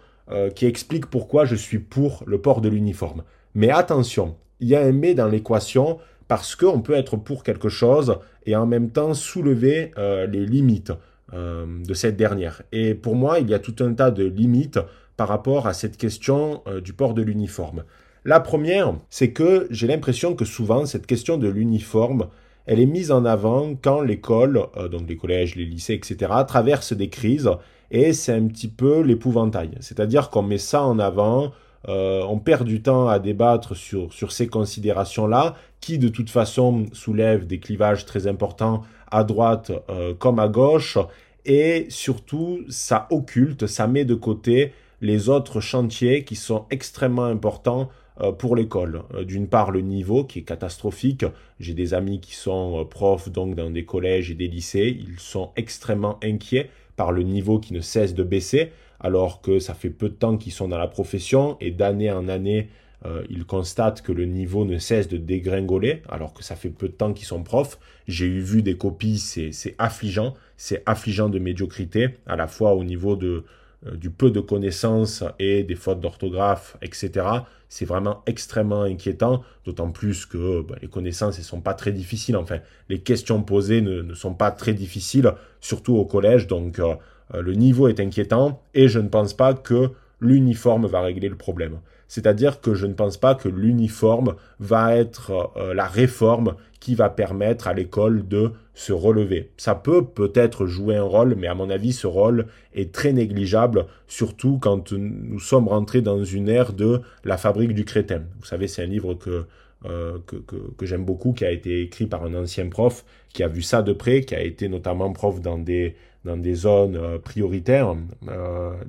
qui 0.56 0.66
expliquent 0.66 1.06
pourquoi 1.06 1.46
je 1.46 1.56
suis 1.56 1.80
pour 1.80 2.24
le 2.28 2.42
port 2.42 2.60
de 2.60 2.68
l'uniforme. 2.68 3.24
Mais 3.56 3.70
attention, 3.70 4.36
il 4.60 4.68
y 4.68 4.76
a 4.76 4.82
un 4.82 4.92
mais 4.92 5.14
dans 5.14 5.30
l'équation 5.30 6.00
parce 6.28 6.58
qu'on 6.58 6.82
peut 6.82 6.96
être 6.96 7.16
pour 7.16 7.44
quelque 7.44 7.70
chose 7.70 8.18
et 8.46 8.58
en 8.58 8.66
même 8.66 8.90
temps 8.90 9.14
soulever 9.14 9.94
les 9.98 10.46
limites. 10.46 10.92
Euh, 11.34 11.66
de 11.66 11.96
cette 11.96 12.16
dernière. 12.16 12.62
Et 12.72 12.94
pour 12.94 13.16
moi, 13.16 13.40
il 13.40 13.50
y 13.50 13.56
a 13.56 13.60
tout 13.60 13.76
un 13.80 13.94
tas 13.94 14.12
de 14.12 14.24
limites 14.24 14.78
par 15.18 15.28
rapport 15.28 15.66
à 15.66 15.74
cette 15.74 15.98
question 15.98 16.62
euh, 16.68 16.80
du 16.80 16.94
port 16.94 17.16
de 17.16 17.24
l'uniforme. 17.24 17.86
La 18.24 18.40
première, 18.40 18.94
c'est 19.10 19.32
que 19.32 19.66
j'ai 19.72 19.88
l'impression 19.88 20.36
que 20.36 20.46
souvent 20.46 20.86
cette 20.86 21.08
question 21.08 21.38
de 21.38 21.48
l'uniforme, 21.48 22.28
elle 22.68 22.80
est 22.80 22.86
mise 22.86 23.12
en 23.12 23.26
avant 23.26 23.74
quand 23.82 24.02
l'école, 24.02 24.62
euh, 24.78 24.88
donc 24.90 25.10
les 25.10 25.18
collèges, 25.18 25.56
les 25.56 25.66
lycées, 25.66 25.96
etc., 25.96 26.32
traversent 26.48 26.94
des 26.94 27.10
crises 27.10 27.50
et 27.90 28.14
c'est 28.14 28.34
un 28.34 28.46
petit 28.46 28.68
peu 28.68 29.02
l'épouvantail. 29.02 29.72
C'est-à-dire 29.80 30.30
qu'on 30.30 30.44
met 30.44 30.60
ça 30.60 30.84
en 30.84 31.00
avant, 31.00 31.52
on 31.88 32.40
perd 32.40 32.66
du 32.66 32.82
temps 32.82 33.10
à 33.10 33.20
débattre 33.20 33.76
sur, 33.76 34.14
sur 34.14 34.32
ces 34.32 34.48
considérations-là, 34.48 35.56
qui 35.82 35.98
de 35.98 36.08
toute 36.08 36.30
façon 36.30 36.86
soulèvent 36.94 37.46
des 37.46 37.60
clivages 37.60 38.06
très 38.06 38.26
importants 38.26 38.84
à 39.12 39.26
droite 39.26 39.72
comme 40.18 40.40
à 40.40 40.48
gauche, 40.48 40.98
et 41.46 41.88
surtout 41.90 42.62
ça 42.70 43.08
occulte, 43.12 43.68
ça 43.68 43.88
met 43.88 44.06
de 44.06 44.16
côté 44.16 44.74
les 45.02 45.30
autres 45.30 45.60
chantiers 45.60 46.24
qui 46.24 46.36
sont 46.36 46.66
extrêmement 46.70 47.26
importants 47.26 47.90
euh, 48.22 48.32
pour 48.32 48.56
l'école. 48.56 49.02
Euh, 49.16 49.24
d'une 49.24 49.48
part, 49.48 49.72
le 49.72 49.82
niveau 49.82 50.24
qui 50.24 50.40
est 50.40 50.44
catastrophique. 50.44 51.26
J'ai 51.60 51.74
des 51.74 51.96
amis 51.96 52.20
qui 52.20 52.36
sont 52.36 52.80
euh, 52.80 52.84
profs 52.86 53.30
donc 53.30 53.56
dans 53.56 53.72
des 53.72 53.86
collèges 53.86 54.30
et 54.30 54.36
des 54.36 54.48
lycées. 54.48 54.96
Ils 55.00 55.20
sont 55.20 55.50
extrêmement 55.56 56.20
inquiets 56.24 56.70
par 56.96 57.12
le 57.12 57.24
niveau 57.24 57.60
qui 57.60 57.74
ne 57.74 57.82
cesse 57.82 58.14
de 58.14 58.24
baisser, 58.24 58.72
alors 59.00 59.42
que 59.42 59.58
ça 59.58 59.74
fait 59.74 59.90
peu 59.90 60.10
de 60.10 60.14
temps 60.14 60.38
qu'ils 60.38 60.52
sont 60.52 60.68
dans 60.68 60.78
la 60.78 60.88
profession 60.88 61.58
et 61.60 61.72
d'année 61.72 62.12
en 62.12 62.30
année, 62.30 62.70
euh, 63.06 63.24
ils 63.30 63.46
constatent 63.46 64.02
que 64.02 64.12
le 64.12 64.26
niveau 64.26 64.66
ne 64.66 64.78
cesse 64.78 65.08
de 65.08 65.18
dégringoler, 65.18 66.02
alors 66.10 66.34
que 66.34 66.44
ça 66.44 66.56
fait 66.56 66.70
peu 66.70 66.88
de 66.88 66.94
temps 66.94 67.14
qu'ils 67.14 67.26
sont 67.26 67.44
profs. 67.44 67.78
J'ai 68.08 68.26
eu 68.26 68.40
vu 68.40 68.62
des 68.62 68.78
copies, 68.78 69.18
c'est 69.18 69.76
affligeant, 69.78 70.34
c'est 70.58 70.84
affligeant 70.86 71.30
de 71.30 71.40
médiocrité, 71.40 72.18
à 72.26 72.36
la 72.36 72.48
fois 72.48 72.74
au 72.74 72.84
niveau 72.84 73.16
de, 73.16 73.44
euh, 73.88 73.96
du 73.96 74.10
peu 74.10 74.32
de 74.32 74.40
connaissances 74.40 75.24
et 75.40 75.64
des 75.64 75.76
fautes 75.76 76.00
d'orthographe, 76.00 76.78
etc. 76.82 77.26
C'est 77.68 77.86
vraiment 77.86 78.22
extrêmement 78.26 78.84
inquiétant, 78.84 79.44
d'autant 79.66 79.92
plus 79.92 80.26
que 80.26 80.62
bah, 80.62 80.76
les 80.82 80.88
connaissances 80.88 81.38
ne 81.38 81.44
sont 81.44 81.62
pas 81.62 81.74
très 81.74 81.92
difficiles. 81.92 82.38
Enfin, 82.38 82.60
les 82.88 83.00
questions 83.00 83.42
posées 83.44 83.82
ne, 83.82 84.14
sont 84.14 84.34
pas 84.34 84.52
très 84.52 84.74
difficiles, 84.74 85.32
surtout 85.60 85.96
au 85.96 86.06
collège. 86.06 86.48
Donc, 86.48 86.80
euh, 86.80 86.96
le 87.34 87.54
niveau 87.54 87.88
est 87.88 88.00
inquiétant 88.00 88.62
et 88.74 88.88
je 88.88 89.00
ne 89.00 89.10
pense 89.10 89.34
pas 89.34 89.54
que 89.54 89.90
l'uniforme 90.22 90.86
va 90.86 91.02
régler 91.02 91.28
le 91.28 91.36
problème. 91.36 91.80
C'est-à-dire 92.14 92.62
que 92.62 92.76
je 92.76 92.86
ne 92.86 92.94
pense 92.94 93.18
pas 93.18 93.34
que 93.34 93.50
l'uniforme 93.50 94.36
va 94.60 94.96
être 94.96 95.52
euh, 95.58 95.74
la 95.74 95.88
réforme 95.88 96.54
qui 96.80 96.94
va 96.94 97.10
permettre 97.10 97.68
à 97.68 97.74
l'école 97.74 98.28
de 98.28 98.52
se 98.76 98.94
relever. 98.94 99.50
Ça 99.58 99.74
peut 99.74 100.06
peut-être 100.06 100.68
jouer 100.68 100.96
un 100.96 101.02
rôle, 101.06 101.34
mais 101.36 101.48
à 101.48 101.56
mon 101.56 101.72
avis, 101.72 101.92
ce 101.92 102.06
rôle 102.06 102.46
est 102.76 102.94
très 102.94 103.14
négligeable, 103.14 103.88
surtout 104.08 104.60
quand 104.62 104.92
nous 104.92 105.40
sommes 105.40 105.68
rentrés 105.68 106.02
dans 106.02 106.24
une 106.24 106.50
ère 106.50 106.74
de 106.74 107.02
la 107.24 107.38
fabrique 107.38 107.74
du 107.74 107.84
crétin. 107.84 108.22
Vous 108.40 108.46
savez, 108.46 108.68
c'est 108.68 108.84
un 108.84 108.88
livre 108.88 109.16
que, 109.16 109.46
euh, 109.86 110.20
que, 110.28 110.36
que, 110.78 110.86
j'aime 110.86 111.06
beaucoup, 111.06 111.34
qui 111.34 111.46
a 111.46 111.52
été 111.52 111.82
écrit 111.82 112.06
par 112.06 112.24
un 112.26 112.36
ancien 112.36 112.70
prof, 112.70 113.06
qui 113.34 113.42
a 113.42 113.48
vu 113.48 113.64
ça 113.64 113.82
de 113.82 113.92
près, 113.92 114.22
qui 114.22 114.36
a 114.36 114.44
été 114.44 114.70
notamment 114.70 115.12
prof 115.14 115.42
dans 115.42 115.58
des, 115.58 115.96
dans 116.26 116.38
des 116.38 116.54
zones 116.54 116.96
euh, 116.96 117.18
prioritaires. 117.18 117.96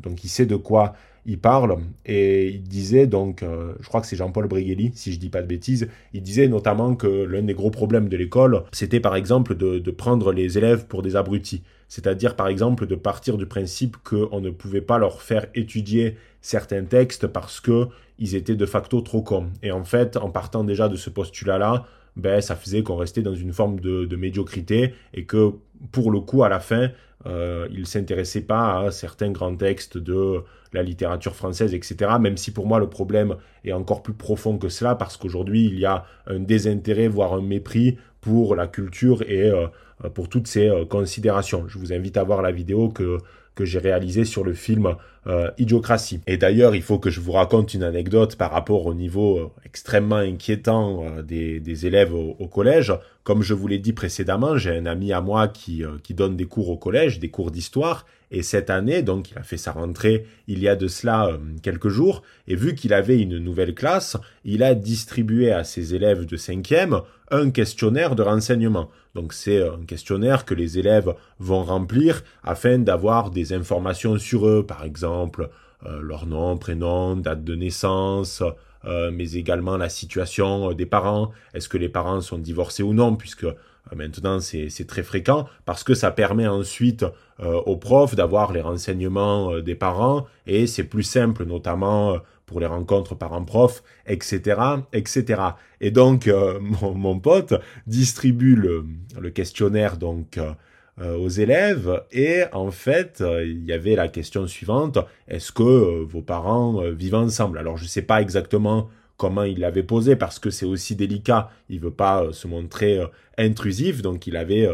donc 0.02 0.24
il 0.24 0.28
sait 0.28 0.44
de 0.44 0.56
quoi 0.56 0.92
il 1.26 1.38
parle 1.38 1.78
et 2.04 2.48
il 2.48 2.62
disait 2.62 3.06
donc, 3.06 3.42
euh, 3.42 3.72
je 3.80 3.88
crois 3.88 4.00
que 4.00 4.06
c'est 4.06 4.16
Jean-Paul 4.16 4.46
Brigelli, 4.46 4.92
si 4.94 5.12
je 5.12 5.18
dis 5.18 5.30
pas 5.30 5.42
de 5.42 5.46
bêtises, 5.46 5.88
il 6.12 6.22
disait 6.22 6.48
notamment 6.48 6.94
que 6.96 7.06
l'un 7.06 7.42
des 7.42 7.54
gros 7.54 7.70
problèmes 7.70 8.08
de 8.08 8.16
l'école, 8.16 8.64
c'était 8.72 9.00
par 9.00 9.16
exemple 9.16 9.54
de, 9.54 9.78
de, 9.78 9.90
prendre 9.90 10.32
les 10.32 10.58
élèves 10.58 10.86
pour 10.86 11.02
des 11.02 11.16
abrutis. 11.16 11.62
C'est-à-dire 11.88 12.36
par 12.36 12.48
exemple 12.48 12.86
de 12.86 12.94
partir 12.94 13.38
du 13.38 13.46
principe 13.46 13.96
qu'on 13.98 14.40
ne 14.40 14.50
pouvait 14.50 14.80
pas 14.80 14.98
leur 14.98 15.22
faire 15.22 15.46
étudier 15.54 16.16
certains 16.40 16.84
textes 16.84 17.26
parce 17.26 17.60
que 17.60 17.88
ils 18.18 18.34
étaient 18.34 18.56
de 18.56 18.66
facto 18.66 19.00
trop 19.00 19.22
cons. 19.22 19.50
Et 19.62 19.72
en 19.72 19.84
fait, 19.84 20.16
en 20.16 20.30
partant 20.30 20.64
déjà 20.64 20.88
de 20.88 20.96
ce 20.96 21.10
postulat-là, 21.10 21.86
ben, 22.16 22.40
ça 22.40 22.56
faisait 22.56 22.82
qu'on 22.82 22.96
restait 22.96 23.22
dans 23.22 23.34
une 23.34 23.52
forme 23.52 23.80
de, 23.80 24.16
médiocrité 24.16 24.94
et 25.12 25.24
que 25.24 25.52
pour 25.92 26.10
le 26.10 26.20
coup, 26.20 26.44
à 26.44 26.48
la 26.48 26.60
fin, 26.60 26.90
euh, 27.26 27.66
il 27.70 27.80
ne 27.80 27.84
s'intéressait 27.84 28.42
pas 28.42 28.80
à 28.80 28.90
certains 28.90 29.30
grands 29.30 29.56
textes 29.56 29.98
de 29.98 30.42
la 30.72 30.82
littérature 30.82 31.34
française, 31.34 31.74
etc. 31.74 32.12
Même 32.20 32.36
si 32.36 32.52
pour 32.52 32.66
moi 32.66 32.78
le 32.78 32.88
problème 32.88 33.36
est 33.64 33.72
encore 33.72 34.02
plus 34.02 34.12
profond 34.12 34.58
que 34.58 34.68
cela, 34.68 34.94
parce 34.94 35.16
qu'aujourd'hui 35.16 35.66
il 35.66 35.78
y 35.78 35.86
a 35.86 36.04
un 36.26 36.40
désintérêt, 36.40 37.08
voire 37.08 37.34
un 37.34 37.42
mépris 37.42 37.96
pour 38.20 38.56
la 38.56 38.66
culture 38.66 39.22
et 39.22 39.50
euh, 39.50 39.66
pour 40.14 40.28
toutes 40.28 40.46
ces 40.46 40.68
euh, 40.68 40.84
considérations. 40.84 41.68
Je 41.68 41.78
vous 41.78 41.92
invite 41.92 42.16
à 42.16 42.24
voir 42.24 42.42
la 42.42 42.52
vidéo 42.52 42.88
que 42.88 43.18
que 43.54 43.64
j'ai 43.64 43.78
réalisé 43.78 44.24
sur 44.24 44.44
le 44.44 44.52
film 44.52 44.94
euh, 45.26 45.50
Idiocratie. 45.58 46.20
Et 46.26 46.36
d'ailleurs, 46.36 46.74
il 46.74 46.82
faut 46.82 46.98
que 46.98 47.08
je 47.08 47.20
vous 47.20 47.32
raconte 47.32 47.72
une 47.72 47.82
anecdote 47.82 48.36
par 48.36 48.50
rapport 48.50 48.84
au 48.84 48.94
niveau 48.94 49.38
euh, 49.38 49.50
extrêmement 49.64 50.16
inquiétant 50.16 51.04
euh, 51.04 51.22
des, 51.22 51.60
des, 51.60 51.86
élèves 51.86 52.14
au, 52.14 52.46
collège. 52.46 52.92
Comme 53.22 53.42
je 53.42 53.54
vous 53.54 53.66
l'ai 53.66 53.78
dit 53.78 53.92
précédemment, 53.92 54.58
j'ai 54.58 54.76
un 54.76 54.86
ami 54.86 55.12
à 55.12 55.20
moi 55.20 55.48
qui, 55.48 55.82
qui 56.02 56.12
donne 56.12 56.36
des 56.36 56.44
cours 56.44 56.68
au 56.68 56.76
collège, 56.76 57.20
des 57.20 57.30
cours 57.30 57.50
d'histoire, 57.50 58.04
et 58.30 58.42
cette 58.42 58.68
année, 58.68 59.02
donc, 59.02 59.30
il 59.30 59.38
a 59.38 59.42
fait 59.42 59.56
sa 59.56 59.72
rentrée 59.72 60.26
il 60.46 60.58
y 60.58 60.68
a 60.68 60.76
de 60.76 60.88
cela 60.88 61.30
quelques 61.62 61.88
jours, 61.88 62.22
et 62.48 62.54
vu 62.54 62.74
qu'il 62.74 62.92
avait 62.92 63.18
une 63.18 63.38
nouvelle 63.38 63.74
classe, 63.74 64.18
il 64.44 64.62
a 64.62 64.74
distribué 64.74 65.52
à 65.52 65.64
ses 65.64 65.94
élèves 65.94 66.26
de 66.26 66.36
cinquième 66.36 67.00
un 67.30 67.50
questionnaire 67.50 68.14
de 68.14 68.22
renseignement. 68.22 68.90
Donc 69.14 69.32
c'est 69.32 69.62
un 69.62 69.84
questionnaire 69.86 70.44
que 70.44 70.54
les 70.54 70.78
élèves 70.78 71.14
vont 71.38 71.62
remplir 71.62 72.22
afin 72.42 72.78
d'avoir 72.78 73.30
des 73.30 73.52
informations 73.52 74.18
sur 74.18 74.46
eux, 74.46 74.64
par 74.66 74.84
exemple 74.84 75.50
euh, 75.86 76.00
leur 76.00 76.26
nom, 76.26 76.56
prénom, 76.56 77.16
date 77.16 77.44
de 77.44 77.54
naissance, 77.54 78.42
euh, 78.86 79.10
mais 79.12 79.32
également 79.32 79.76
la 79.76 79.88
situation 79.88 80.72
des 80.72 80.86
parents. 80.86 81.30
Est-ce 81.52 81.68
que 81.68 81.76
les 81.76 81.88
parents 81.88 82.20
sont 82.20 82.38
divorcés 82.38 82.82
ou 82.82 82.94
non, 82.94 83.16
puisque 83.16 83.44
euh, 83.44 83.54
maintenant 83.94 84.40
c'est 84.40 84.86
très 84.86 85.02
fréquent, 85.02 85.46
parce 85.66 85.84
que 85.84 85.94
ça 85.94 86.10
permet 86.10 86.46
ensuite 86.46 87.04
aux 87.40 87.76
profs 87.76 88.14
d'avoir 88.14 88.52
les 88.52 88.60
renseignements 88.60 89.58
des 89.58 89.74
parents, 89.74 90.26
et 90.46 90.68
c'est 90.68 90.84
plus 90.84 91.02
simple, 91.02 91.44
notamment 91.44 92.18
pour 92.46 92.60
les 92.60 92.66
rencontres 92.66 93.14
parents-prof, 93.14 93.82
etc., 94.06 94.60
etc. 94.92 95.42
Et 95.80 95.90
donc, 95.90 96.28
euh, 96.28 96.58
mon, 96.94 97.18
pote 97.18 97.54
distribue 97.86 98.56
le, 98.56 99.30
questionnaire 99.30 99.96
donc 99.96 100.38
euh, 100.38 101.16
aux 101.16 101.28
élèves 101.28 102.04
et 102.12 102.44
en 102.52 102.70
fait, 102.70 103.20
euh, 103.20 103.44
il 103.44 103.64
y 103.64 103.72
avait 103.72 103.96
la 103.96 104.08
question 104.08 104.46
suivante 104.46 104.98
est-ce 105.26 105.52
que 105.52 106.04
vos 106.04 106.22
parents 106.22 106.82
vivent 106.90 107.14
ensemble? 107.16 107.58
Alors, 107.58 107.76
je 107.76 107.84
ne 107.84 107.88
sais 107.88 108.02
pas 108.02 108.20
exactement 108.20 108.88
comment 109.16 109.44
il 109.44 109.60
l'avait 109.60 109.82
posé 109.82 110.16
parce 110.16 110.38
que 110.38 110.50
c'est 110.50 110.66
aussi 110.66 110.96
délicat. 110.96 111.50
Il 111.68 111.80
veut 111.80 111.90
pas 111.90 112.32
se 112.32 112.46
montrer 112.46 113.00
intrusif, 113.38 114.02
donc 114.02 114.26
il 114.26 114.36
avait 114.36 114.68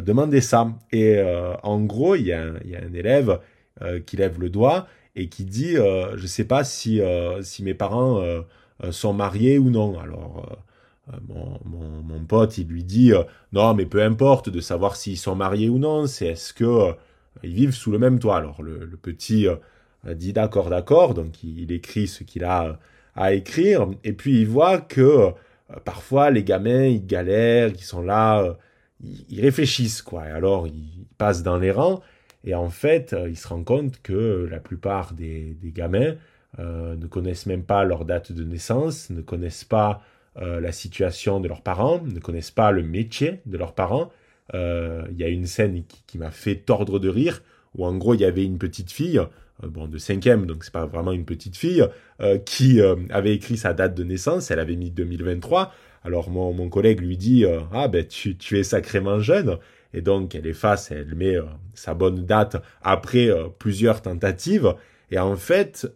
demandé 0.00 0.40
ça. 0.40 0.68
Et 0.92 1.20
en 1.62 1.80
gros, 1.80 2.14
il 2.14 2.26
y 2.26 2.32
a 2.32 2.40
un 2.40 2.94
élève 2.94 3.40
qui 4.06 4.16
lève 4.16 4.40
le 4.40 4.48
doigt 4.48 4.86
et 5.16 5.28
qui 5.28 5.44
dit 5.44 5.76
euh, 5.76 6.16
je 6.16 6.22
ne 6.22 6.26
sais 6.26 6.44
pas 6.44 6.64
si, 6.64 7.00
euh, 7.00 7.42
si 7.42 7.62
mes 7.62 7.74
parents 7.74 8.20
euh, 8.20 8.42
sont 8.90 9.12
mariés 9.12 9.58
ou 9.58 9.70
non. 9.70 9.98
Alors 9.98 10.46
mon, 11.28 11.58
mon, 11.64 12.24
pote 12.24 12.56
il 12.58 12.68
lui 12.68 12.84
dit 12.84 13.12
non 13.52 13.74
mais 13.74 13.84
peu 13.84 14.02
importe 14.02 14.48
de 14.48 14.60
savoir 14.60 14.96
s'ils 14.96 15.18
sont 15.18 15.34
mariés 15.34 15.68
ou 15.68 15.78
non, 15.78 16.06
c'est 16.06 16.28
est-ce 16.28 16.54
que 16.54 16.92
ils 17.42 17.52
vivent 17.52 17.74
sous 17.74 17.90
le 17.90 17.98
même 17.98 18.18
toit. 18.18 18.36
Alors 18.36 18.62
le, 18.62 18.88
petit 18.96 19.46
dit 20.06 20.32
d'accord, 20.32 20.70
d'accord, 20.70 21.14
donc 21.14 21.42
il, 21.42 21.72
écrit 21.72 22.06
ce 22.06 22.22
qu'il 22.24 22.44
a 22.44 22.78
à 23.16 23.32
écrire, 23.32 23.88
et 24.04 24.12
puis 24.12 24.40
il 24.40 24.46
voit 24.46 24.78
que 24.78 25.32
parfois 25.84 26.30
les 26.30 26.44
gamins, 26.44 26.84
ils 26.84 27.04
galèrent, 27.04 27.70
ils 27.70 27.82
sont 27.82 28.02
là, 28.02 28.56
ils, 29.02 29.40
réfléchissent, 29.40 30.02
quoi, 30.02 30.28
et 30.28 30.30
alors 30.30 30.68
ils 30.68 31.06
passent 31.18 31.42
dans 31.42 31.58
les 31.58 31.72
rangs, 31.72 32.00
et 32.44 32.54
en 32.54 32.70
fait, 32.70 33.14
il 33.28 33.36
se 33.36 33.48
rend 33.48 33.62
compte 33.62 34.00
que 34.02 34.48
la 34.50 34.60
plupart 34.60 35.12
des, 35.12 35.56
gamins 35.64 36.14
ne 36.58 37.06
connaissent 37.06 37.46
même 37.46 37.64
pas 37.64 37.84
leur 37.84 38.04
date 38.04 38.32
de 38.32 38.44
naissance, 38.44 39.10
ne 39.10 39.20
connaissent 39.20 39.64
pas 39.64 40.02
la 40.36 40.72
situation 40.72 41.40
de 41.40 41.48
leurs 41.48 41.62
parents, 41.62 42.00
ne 42.02 42.18
connaissent 42.18 42.50
pas 42.50 42.70
le 42.70 42.82
métier 42.82 43.40
de 43.46 43.58
leurs 43.58 43.74
parents, 43.74 44.10
euh, 44.54 45.04
il 45.10 45.18
y 45.18 45.24
a 45.24 45.28
une 45.28 45.46
scène 45.46 45.84
qui, 46.06 46.18
m'a 46.18 46.30
fait 46.30 46.56
tordre 46.56 46.98
de 46.98 47.08
rire, 47.08 47.42
où 47.76 47.86
en 47.86 47.96
gros 47.96 48.14
il 48.14 48.20
y 48.20 48.24
avait 48.24 48.44
une 48.44 48.58
petite 48.58 48.90
fille, 48.90 49.18
euh, 49.18 49.68
bon 49.68 49.86
de 49.86 49.98
cinquième, 49.98 50.46
donc 50.46 50.64
c'est 50.64 50.72
pas 50.72 50.86
vraiment 50.86 51.12
une 51.12 51.24
petite 51.24 51.56
fille, 51.56 51.84
euh, 52.20 52.38
qui 52.38 52.80
avait 53.10 53.34
écrit 53.34 53.56
sa 53.56 53.72
date 53.74 53.94
de 53.94 54.04
naissance, 54.04 54.50
elle 54.50 54.58
avait 54.58 54.76
mis 54.76 54.90
2023. 54.90 55.72
Alors 56.02 56.30
mon, 56.30 56.52
mon 56.52 56.68
collègue 56.68 57.00
lui 57.00 57.16
dit 57.16 57.44
ah 57.72 57.88
ben 57.88 58.06
tu 58.06 58.58
es 58.58 58.62
sacrément 58.62 59.20
jeune 59.20 59.58
et 59.92 60.02
donc 60.02 60.34
elle 60.34 60.46
efface, 60.46 60.90
elle 60.90 61.14
met 61.14 61.36
sa 61.74 61.94
bonne 61.94 62.24
date 62.24 62.56
après 62.82 63.28
plusieurs 63.58 64.02
tentatives. 64.02 64.74
Et 65.10 65.18
en 65.18 65.36
fait, 65.36 65.92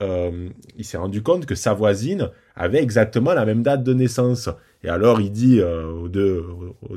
il 0.76 0.84
s'est 0.84 0.96
rendu 0.96 1.22
compte 1.22 1.46
que 1.46 1.54
sa 1.54 1.74
voisine 1.74 2.30
avait 2.56 2.82
exactement 2.82 3.34
la 3.34 3.44
même 3.44 3.62
date 3.62 3.84
de 3.84 3.94
naissance. 3.94 4.48
Et 4.82 4.88
alors 4.88 5.20
il 5.20 5.30
dit 5.30 5.62
aux, 5.62 6.08
deux, 6.08 6.44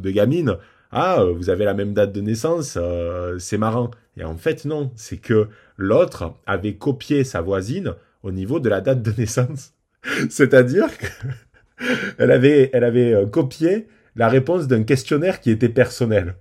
gamines, 0.06 0.58
ah, 0.92 1.22
euh, 1.22 1.34
vous 1.34 1.50
avez 1.50 1.66
la 1.66 1.74
même 1.74 1.94
date 1.94 2.14
de 2.14 2.22
naissance, 2.22 2.78
euh, 2.80 3.38
c'est 3.40 3.58
marrant. 3.58 3.92
Et 4.16 4.24
en 4.24 4.38
fait, 4.38 4.66
non, 4.66 4.92
c'est 4.96 5.18
que 5.18 5.48
l'autre 5.76 6.36
avait 6.46 6.76
copié 6.76 7.24
sa 7.24 7.42
voisine 7.42 7.94
au 8.24 8.32
niveau 8.32 8.60
de 8.60 8.70
la 8.70 8.82
date 8.82 9.02
de 9.02 9.12
naissance. 9.18 9.74
C'est-à-dire 10.30 10.88
qu'elle 10.98 12.32
avait, 12.32 12.70
elle 12.74 12.84
avait 12.84 13.14
euh, 13.14 13.26
copié 13.26 13.88
la 14.16 14.30
réponse 14.30 14.68
d'un 14.68 14.84
questionnaire 14.84 15.42
qui 15.42 15.52
était 15.52 15.70
personnel. 15.70 16.36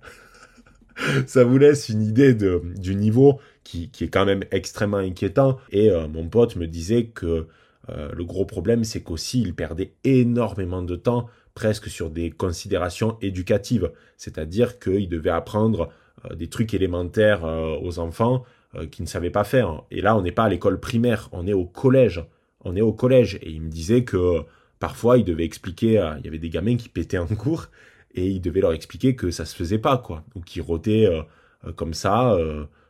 Ça 1.27 1.43
vous 1.43 1.57
laisse 1.57 1.89
une 1.89 2.01
idée 2.01 2.33
du 2.33 2.95
niveau 2.95 3.39
qui, 3.63 3.91
est 4.01 4.07
quand 4.07 4.25
même 4.25 4.43
extrêmement 4.51 4.97
inquiétant. 4.97 5.57
Et 5.71 5.91
mon 6.09 6.27
pote 6.27 6.55
me 6.55 6.67
disait 6.67 7.07
que 7.07 7.47
le 7.89 8.23
gros 8.23 8.45
problème, 8.45 8.83
c'est 8.83 9.01
qu'aussi, 9.01 9.41
il 9.41 9.53
perdait 9.53 9.93
énormément 10.03 10.81
de 10.81 10.95
temps 10.95 11.27
presque 11.57 11.89
sur 11.89 12.11
des 12.11 12.29
considérations 12.29 13.17
éducatives, 13.19 13.91
c'est-à-dire 14.15 14.77
qu'il 14.77 15.09
devait 15.09 15.31
apprendre 15.31 15.89
euh, 16.25 16.35
des 16.35 16.49
trucs 16.49 16.75
élémentaires 16.75 17.45
euh, 17.45 17.75
aux 17.81 17.97
enfants 17.97 18.43
euh, 18.75 18.85
qui 18.85 19.01
ne 19.01 19.07
savaient 19.07 19.31
pas 19.31 19.43
faire. 19.43 19.81
Et 19.89 20.01
là, 20.01 20.15
on 20.15 20.21
n'est 20.21 20.31
pas 20.31 20.43
à 20.43 20.49
l'école 20.49 20.79
primaire, 20.79 21.29
on 21.31 21.47
est 21.47 21.53
au 21.53 21.65
collège. 21.65 22.23
On 22.63 22.75
est 22.75 22.81
au 22.81 22.93
collège. 22.93 23.39
Et 23.41 23.49
il 23.49 23.63
me 23.63 23.69
disait 23.69 24.03
que 24.03 24.43
parfois, 24.77 25.17
il 25.17 25.23
devait 25.23 25.45
expliquer, 25.45 25.93
il 26.19 26.25
y 26.25 26.27
avait 26.27 26.37
des 26.37 26.51
gamins 26.51 26.75
qui 26.75 26.89
pétaient 26.89 27.17
en 27.17 27.25
cours, 27.25 27.69
et 28.17 28.27
il 28.27 28.41
devait 28.41 28.61
leur 28.61 28.73
expliquer 28.73 29.15
que 29.15 29.31
ça 29.31 29.45
se 29.45 29.55
faisait 29.55 29.77
pas, 29.77 29.97
quoi. 29.97 30.23
Donc, 30.35 30.55
ils 30.55 30.61
rotaient 30.61 31.07
comme 31.75 31.93
ça, 31.93 32.37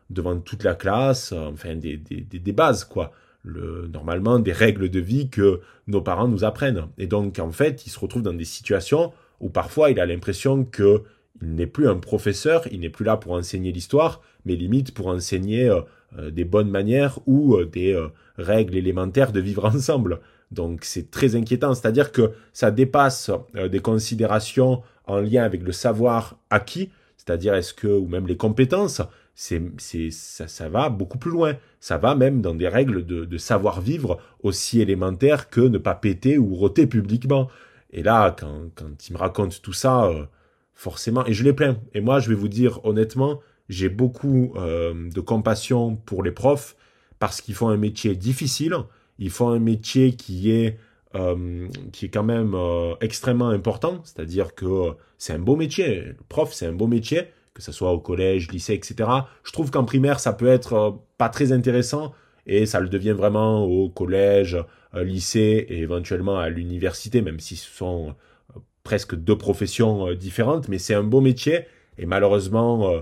devant 0.10 0.40
toute 0.40 0.64
la 0.64 0.76
classe, 0.76 1.32
enfin, 1.34 1.76
des, 1.76 1.98
des, 1.98 2.22
des 2.22 2.52
bases, 2.52 2.86
quoi 2.86 3.12
normalement 3.46 4.40
des 4.40 4.52
règles 4.52 4.90
de 4.90 5.00
vie 5.00 5.30
que 5.30 5.62
nos 5.88 6.02
parents 6.02 6.28
nous 6.28 6.44
apprennent. 6.44 6.88
Et 6.98 7.08
donc, 7.08 7.40
en 7.40 7.52
fait, 7.52 7.86
il 7.86 7.90
se 7.90 8.00
retrouve 8.00 8.22
dans 8.22 8.34
des 8.34 8.46
situations 8.46 9.14
où 9.40 9.50
parfois 9.50 9.92
il 9.92 10.00
a 10.00 10.06
l'impression 10.06 10.66
que 10.66 11.04
il 11.42 11.54
n'est 11.54 11.68
plus 11.68 11.88
un 11.88 11.98
professeur, 11.98 12.68
il 12.72 12.80
n'est 12.80 12.90
plus 12.90 13.06
là 13.06 13.18
pour 13.18 13.34
enseigner 13.34 13.72
l'histoire, 13.72 14.22
mais 14.46 14.56
limite 14.56 14.94
pour 14.94 15.08
enseigner 15.08 15.70
euh, 15.70 15.82
euh, 16.18 16.32
des 16.32 16.46
bonnes 16.46 16.70
manières 16.70 17.20
ou 17.28 17.56
euh, 17.56 17.66
des 17.66 17.96
règles 18.38 18.76
élémentaires 18.76 19.32
de 19.32 19.40
vivre 19.40 19.66
ensemble. 19.76 20.20
Donc 20.52 20.84
c'est 20.84 21.12
très 21.12 21.36
inquiétant, 21.36 21.74
c'est-à-dire 21.74 22.12
que 22.12 22.32
ça 22.54 22.72
dépasse 22.72 23.30
des 23.70 23.82
considérations 23.82 24.82
en 25.08 25.20
lien 25.20 25.44
avec 25.44 25.64
le 25.64 25.72
savoir 25.72 26.38
acquis, 26.50 26.92
c'est-à-dire 27.18 27.56
est-ce 27.56 27.74
que, 27.74 27.88
ou 27.88 28.08
même 28.08 28.28
les 28.28 28.38
compétences, 28.38 29.02
c'est, 29.36 29.62
c'est, 29.78 30.10
ça, 30.12 30.48
ça, 30.48 30.70
va 30.70 30.90
beaucoup 30.90 31.18
plus 31.18 31.32
loin. 31.32 31.56
Ça 31.80 31.98
va 31.98 32.16
même 32.16 32.42
dans 32.42 32.56
des 32.56 32.68
règles 32.68 33.06
de, 33.06 33.38
savoir-vivre 33.38 34.20
aussi 34.42 34.82
élémentaires 34.82 35.50
que 35.50 35.62
ne 35.62 35.78
pas 35.78 35.94
péter 35.94 36.38
ou 36.38 36.56
roter 36.56 36.88
publiquement. 36.88 37.50
Et 37.92 38.02
là, 38.02 38.36
quand, 38.38 38.70
quand 38.76 39.08
il 39.08 39.14
me 39.14 39.18
raconte 39.18 39.62
tout 39.62 39.74
ça, 39.74 40.06
euh, 40.06 40.26
forcément, 40.74 41.26
et 41.26 41.34
je 41.34 41.44
l'ai 41.44 41.54
plein. 41.54 41.78
Et 41.94 42.02
moi, 42.02 42.20
je 42.20 42.30
vais 42.30 42.36
vous 42.36 42.48
dire 42.48 42.84
honnêtement, 42.84 43.40
j'ai 43.70 43.90
beaucoup 43.90 44.54
euh, 44.56 45.10
de 45.10 45.20
compassion 45.20 45.96
pour 45.96 46.24
les 46.24 46.32
profs 46.32 46.76
parce 47.20 47.42
qu'ils 47.42 47.56
font 47.56 47.70
un 47.70 47.78
métier 47.78 48.16
difficile. 48.16 48.76
Ils 49.20 49.32
font 49.32 49.50
un 49.50 49.60
métier 49.60 50.16
qui 50.16 50.52
est 50.52 50.78
euh, 51.18 51.68
qui 51.92 52.06
est 52.06 52.10
quand 52.10 52.24
même 52.24 52.56
extrêmement 53.02 53.50
important. 53.50 54.02
C'est-à-dire 54.04 54.56
que 54.56 54.94
c'est 55.18 55.34
un 55.34 55.40
beau 55.40 55.56
métier. 55.56 56.02
Le 56.02 56.16
prof, 56.30 56.54
c'est 56.54 56.68
un 56.68 56.74
beau 56.74 56.88
métier 56.88 57.28
que 57.58 57.64
ce 57.64 57.72
soit 57.72 57.92
au 57.92 58.00
collège, 58.00 58.52
lycée, 58.52 58.76
etc. 58.76 59.10
Je 59.44 59.52
trouve 59.52 59.72
qu'en 59.72 59.84
primaire, 59.84 60.20
ça 60.20 60.32
peut 60.32 60.48
être 60.48 60.74
euh, 60.74 60.92
pas 61.18 61.28
très 61.28 61.52
intéressant 61.52 62.14
et 62.46 62.68
ça 62.68 62.80
le 62.80 62.88
devient 62.88 63.14
vraiment 63.18 63.66
au 63.66 63.90
collège, 63.90 64.58
euh, 64.94 65.04
lycée 65.04 65.66
et 65.68 65.80
éventuellement 65.80 66.38
à 66.38 66.50
l'université, 66.50 67.24
même 67.24 67.40
si 67.40 67.56
ce 67.56 67.68
sont 67.68 68.10
euh, 68.56 68.60
presque 68.84 69.16
deux 69.16 69.38
professions 69.38 70.14
différentes, 70.14 70.70
mais 70.70 70.78
c'est 70.78 70.94
un 70.94 71.04
beau 71.04 71.20
métier 71.20 71.66
et 71.98 72.06
malheureusement, 72.06 72.94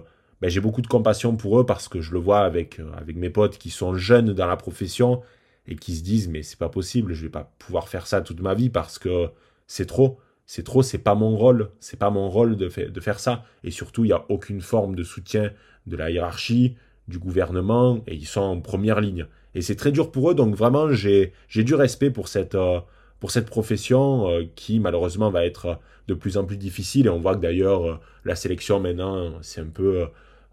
ben, 0.41 0.49
j'ai 0.49 0.61
beaucoup 0.61 0.81
de 0.81 0.87
compassion 0.87 1.35
pour 1.35 1.59
eux 1.59 1.65
parce 1.65 1.89
que 1.89 1.99
je 1.99 2.13
le 2.13 2.19
vois 2.19 2.39
avec, 2.39 2.79
avec 2.97 3.17
mes 3.17 3.29
potes 3.29 3.57
qui 3.57 3.69
sont 3.69 3.93
jeunes 3.93 4.31
dans 4.31 4.47
la 4.47 4.55
profession 4.55 5.21
et 5.67 5.75
qui 5.75 5.95
se 5.95 6.03
disent 6.03 6.27
mais 6.27 6.43
c'est 6.43 6.59
pas 6.59 6.69
possible, 6.69 7.13
je 7.13 7.23
vais 7.23 7.31
pas 7.31 7.51
pouvoir 7.59 7.87
faire 7.87 8.07
ça 8.07 8.21
toute 8.21 8.41
ma 8.41 8.53
vie 8.53 8.69
parce 8.69 8.99
que 8.99 9.29
c'est 9.67 9.85
trop 9.85 10.19
c'est 10.45 10.63
trop, 10.63 10.83
c'est 10.83 10.99
pas 10.99 11.15
mon 11.15 11.35
rôle, 11.35 11.71
c'est 11.79 11.97
pas 11.97 12.09
mon 12.09 12.29
rôle 12.29 12.55
de, 12.55 12.69
faire 12.69 13.19
ça. 13.19 13.43
Et 13.63 13.71
surtout, 13.71 14.03
il 14.03 14.07
n'y 14.07 14.13
a 14.13 14.25
aucune 14.29 14.61
forme 14.61 14.95
de 14.95 15.03
soutien 15.03 15.51
de 15.87 15.97
la 15.97 16.11
hiérarchie, 16.11 16.75
du 17.07 17.19
gouvernement, 17.19 18.01
et 18.07 18.15
ils 18.15 18.27
sont 18.27 18.41
en 18.41 18.61
première 18.61 19.01
ligne. 19.01 19.25
Et 19.55 19.61
c'est 19.61 19.75
très 19.75 19.91
dur 19.91 20.11
pour 20.11 20.31
eux, 20.31 20.35
donc 20.35 20.55
vraiment, 20.55 20.91
j'ai 20.91 21.33
du 21.53 21.75
respect 21.75 22.11
pour 22.11 22.27
cette, 22.27 22.55
euh, 22.55 22.79
pour 23.19 23.31
cette 23.31 23.47
profession 23.47 24.29
euh, 24.29 24.43
qui, 24.55 24.79
malheureusement, 24.79 25.31
va 25.31 25.45
être 25.45 25.79
de 26.07 26.13
plus 26.13 26.37
en 26.37 26.45
plus 26.45 26.57
difficile. 26.57 27.07
Et 27.07 27.09
on 27.09 27.19
voit 27.19 27.35
que 27.35 27.41
d'ailleurs, 27.41 27.85
euh, 27.85 27.99
la 28.23 28.35
sélection 28.35 28.79
maintenant, 28.79 29.33
c'est 29.41 29.61
un 29.61 29.67
peu 29.67 30.07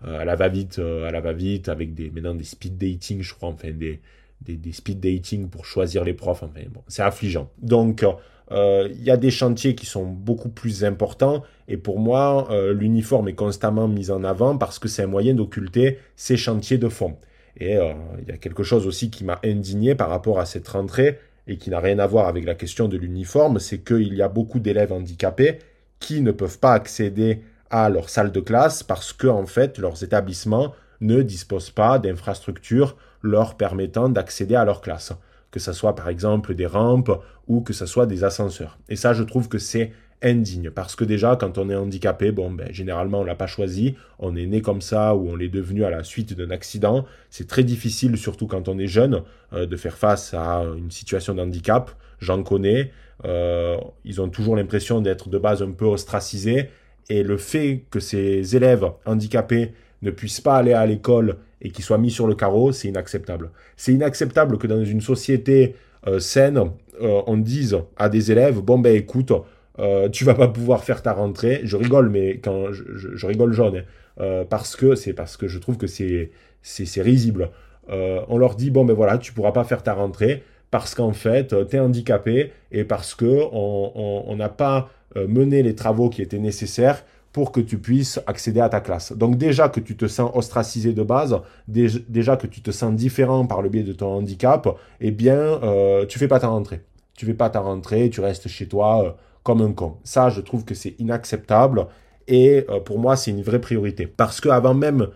à 0.04 0.24
la 0.24 0.34
va-vite, 0.34 0.80
à 0.80 1.10
la 1.12 1.20
va-vite, 1.20 1.68
avec 1.68 1.94
des, 1.94 2.10
maintenant 2.10 2.34
des 2.34 2.44
speed 2.44 2.76
dating, 2.76 3.22
je 3.22 3.34
crois, 3.34 3.50
enfin, 3.50 3.70
des, 3.70 4.00
des, 4.44 4.72
speed 4.72 5.00
dating 5.00 5.48
pour 5.48 5.64
choisir 5.64 6.04
les 6.04 6.14
profs. 6.14 6.42
Enfin, 6.42 6.60
bon, 6.72 6.82
c'est 6.88 7.02
affligeant. 7.02 7.50
Donc, 7.60 8.04
euh, 8.50 8.88
il 8.90 9.02
y 9.02 9.10
a 9.10 9.16
des 9.16 9.30
chantiers 9.30 9.74
qui 9.74 9.86
sont 9.86 10.04
beaucoup 10.04 10.50
plus 10.50 10.84
importants 10.84 11.42
et 11.68 11.76
pour 11.76 11.98
moi, 11.98 12.48
euh, 12.50 12.74
l'uniforme 12.74 13.28
est 13.28 13.34
constamment 13.34 13.88
mis 13.88 14.10
en 14.10 14.24
avant 14.24 14.58
parce 14.58 14.78
que 14.78 14.88
c'est 14.88 15.02
un 15.02 15.06
moyen 15.06 15.34
d'occulter 15.34 15.98
ces 16.16 16.36
chantiers 16.36 16.78
de 16.78 16.88
fond. 16.88 17.16
Et 17.56 17.76
euh, 17.76 17.92
il 18.20 18.28
y 18.28 18.32
a 18.32 18.36
quelque 18.36 18.62
chose 18.62 18.86
aussi 18.86 19.10
qui 19.10 19.24
m'a 19.24 19.38
indigné 19.44 19.94
par 19.94 20.08
rapport 20.10 20.38
à 20.38 20.46
cette 20.46 20.68
rentrée 20.68 21.18
et 21.46 21.56
qui 21.56 21.70
n'a 21.70 21.80
rien 21.80 21.98
à 21.98 22.06
voir 22.06 22.28
avec 22.28 22.44
la 22.44 22.54
question 22.54 22.88
de 22.88 22.96
l'uniforme, 22.96 23.58
c'est 23.58 23.78
qu'il 23.78 24.14
y 24.14 24.22
a 24.22 24.28
beaucoup 24.28 24.60
d'élèves 24.60 24.92
handicapés 24.92 25.58
qui 25.98 26.20
ne 26.20 26.30
peuvent 26.30 26.58
pas 26.58 26.72
accéder 26.72 27.42
à 27.70 27.88
leur 27.88 28.10
salle 28.10 28.32
de 28.32 28.40
classe 28.40 28.82
parce 28.82 29.12
que 29.12 29.26
en 29.26 29.46
fait 29.46 29.78
leurs 29.78 30.04
établissements 30.04 30.74
ne 31.00 31.22
disposent 31.22 31.70
pas 31.70 31.98
d'infrastructures 31.98 32.96
leur 33.22 33.56
permettant 33.56 34.08
d'accéder 34.08 34.54
à 34.54 34.64
leur 34.64 34.80
classe 34.80 35.12
que 35.52 35.60
ce 35.60 35.72
soit 35.72 35.94
par 35.94 36.08
exemple 36.08 36.54
des 36.54 36.66
rampes 36.66 37.12
ou 37.46 37.60
que 37.60 37.74
ce 37.74 37.84
soit 37.84 38.06
des 38.06 38.24
ascenseurs. 38.24 38.78
Et 38.88 38.96
ça, 38.96 39.12
je 39.12 39.22
trouve 39.22 39.48
que 39.50 39.58
c'est 39.58 39.92
indigne 40.22 40.70
parce 40.70 40.96
que 40.96 41.04
déjà 41.04 41.36
quand 41.36 41.58
on 41.58 41.68
est 41.68 41.74
handicapé 41.74 42.30
bon 42.30 42.48
ben 42.48 42.72
généralement 42.72 43.22
on 43.22 43.24
l'a 43.24 43.34
pas 43.34 43.48
choisi 43.48 43.96
on 44.20 44.36
est 44.36 44.46
né 44.46 44.62
comme 44.62 44.80
ça 44.80 45.16
ou 45.16 45.28
on 45.28 45.34
l'est 45.34 45.48
devenu 45.48 45.84
à 45.84 45.90
la 45.90 46.04
suite 46.04 46.34
d'un 46.34 46.50
accident. 46.50 47.04
C'est 47.28 47.48
très 47.48 47.64
difficile 47.64 48.16
surtout 48.16 48.46
quand 48.46 48.68
on 48.68 48.78
est 48.78 48.86
jeune 48.86 49.22
euh, 49.52 49.66
de 49.66 49.76
faire 49.76 49.98
face 49.98 50.32
à 50.32 50.62
une 50.76 50.90
situation 50.90 51.34
d'handicap 51.34 51.90
j'en 52.20 52.44
connais 52.44 52.92
euh, 53.24 53.76
ils 54.04 54.20
ont 54.20 54.28
toujours 54.28 54.56
l'impression 54.56 55.00
d'être 55.00 55.28
de 55.28 55.38
base 55.38 55.62
un 55.62 55.72
peu 55.72 55.86
ostracisés. 55.86 56.70
Et 57.08 57.22
le 57.22 57.36
fait 57.36 57.84
que 57.90 58.00
ces 58.00 58.56
élèves 58.56 58.84
handicapés 59.04 59.72
ne 60.02 60.10
puissent 60.10 60.40
pas 60.40 60.56
aller 60.56 60.72
à 60.72 60.86
l'école 60.86 61.36
et 61.62 61.70
qu'ils 61.70 61.84
soient 61.84 61.98
mis 61.98 62.10
sur 62.10 62.26
le 62.26 62.34
carreau, 62.34 62.72
c'est 62.72 62.88
inacceptable. 62.88 63.50
C'est 63.76 63.92
inacceptable 63.92 64.58
que 64.58 64.66
dans 64.66 64.84
une 64.84 65.00
société 65.00 65.74
euh, 66.06 66.18
saine, 66.18 66.72
euh, 67.00 67.22
on 67.26 67.36
dise 67.38 67.78
à 67.96 68.08
des 68.08 68.32
élèves, 68.32 68.60
bon 68.60 68.78
ben 68.78 68.94
écoute, 68.94 69.32
euh, 69.78 70.08
tu 70.10 70.24
vas 70.24 70.34
pas 70.34 70.48
pouvoir 70.48 70.84
faire 70.84 71.02
ta 71.02 71.12
rentrée. 71.12 71.60
Je 71.64 71.76
rigole, 71.76 72.10
mais 72.10 72.38
quand 72.38 72.72
je, 72.72 73.26
rigole 73.26 73.52
jaune, 73.52 73.78
hein. 73.78 73.82
euh, 74.20 74.44
parce 74.44 74.76
que 74.76 74.94
c'est 74.94 75.14
parce 75.14 75.36
que 75.36 75.48
je 75.48 75.58
trouve 75.58 75.78
que 75.78 75.86
c'est 75.86 76.30
c'est 76.62 77.02
risible. 77.02 77.50
on 77.88 78.38
leur 78.38 78.54
dit 78.54 78.70
bon 78.70 78.84
ben 78.84 78.94
voilà, 78.94 79.18
tu 79.18 79.32
pourras 79.32 79.52
pas 79.52 79.64
faire 79.64 79.82
ta 79.82 79.94
rentrée 79.94 80.42
parce 80.70 80.94
qu'en 80.94 81.12
fait, 81.12 81.54
tu 81.68 81.76
es 81.76 81.80
handicapé 81.80 82.52
et 82.70 82.84
parce 82.84 83.14
que 83.14 83.40
on 83.52 84.34
n'a 84.36 84.48
pas 84.48 84.90
mené 85.16 85.62
les 85.62 85.74
travaux 85.74 86.08
qui 86.08 86.22
étaient 86.22 86.38
nécessaires 86.38 87.04
pour 87.32 87.50
que 87.50 87.60
tu 87.60 87.78
puisses 87.78 88.20
accéder 88.26 88.60
à 88.60 88.68
ta 88.68 88.80
classe. 88.80 89.12
Donc 89.12 89.38
déjà 89.38 89.68
que 89.68 89.80
tu 89.80 89.96
te 89.96 90.06
sens 90.06 90.30
ostracisé 90.34 90.92
de 90.92 91.02
base, 91.02 91.40
déjà 91.66 92.36
que 92.36 92.46
tu 92.46 92.60
te 92.60 92.70
sens 92.70 92.94
différent 92.94 93.46
par 93.46 93.62
le 93.62 93.70
biais 93.70 93.82
de 93.82 93.92
ton 93.92 94.08
handicap, 94.08 94.68
eh 95.00 95.10
bien, 95.10 95.36
euh, 95.36 96.04
tu 96.06 96.18
fais 96.18 96.28
pas 96.28 96.40
ta 96.40 96.48
rentrée. 96.48 96.82
Tu 97.16 97.26
fais 97.26 97.34
pas 97.34 97.50
ta 97.50 97.60
rentrée, 97.60 98.10
tu 98.10 98.20
restes 98.20 98.48
chez 98.48 98.68
toi 98.68 99.04
euh, 99.04 99.10
comme 99.42 99.62
un 99.62 99.72
con. 99.72 99.96
Ça, 100.04 100.28
je 100.28 100.40
trouve 100.40 100.64
que 100.64 100.74
c'est 100.74 100.94
inacceptable 100.98 101.86
et 102.28 102.66
euh, 102.68 102.80
pour 102.80 102.98
moi, 102.98 103.16
c'est 103.16 103.30
une 103.30 103.42
vraie 103.42 103.60
priorité. 103.60 104.06
Parce 104.06 104.40
que 104.40 104.50
avant 104.50 104.74
même 104.74 105.08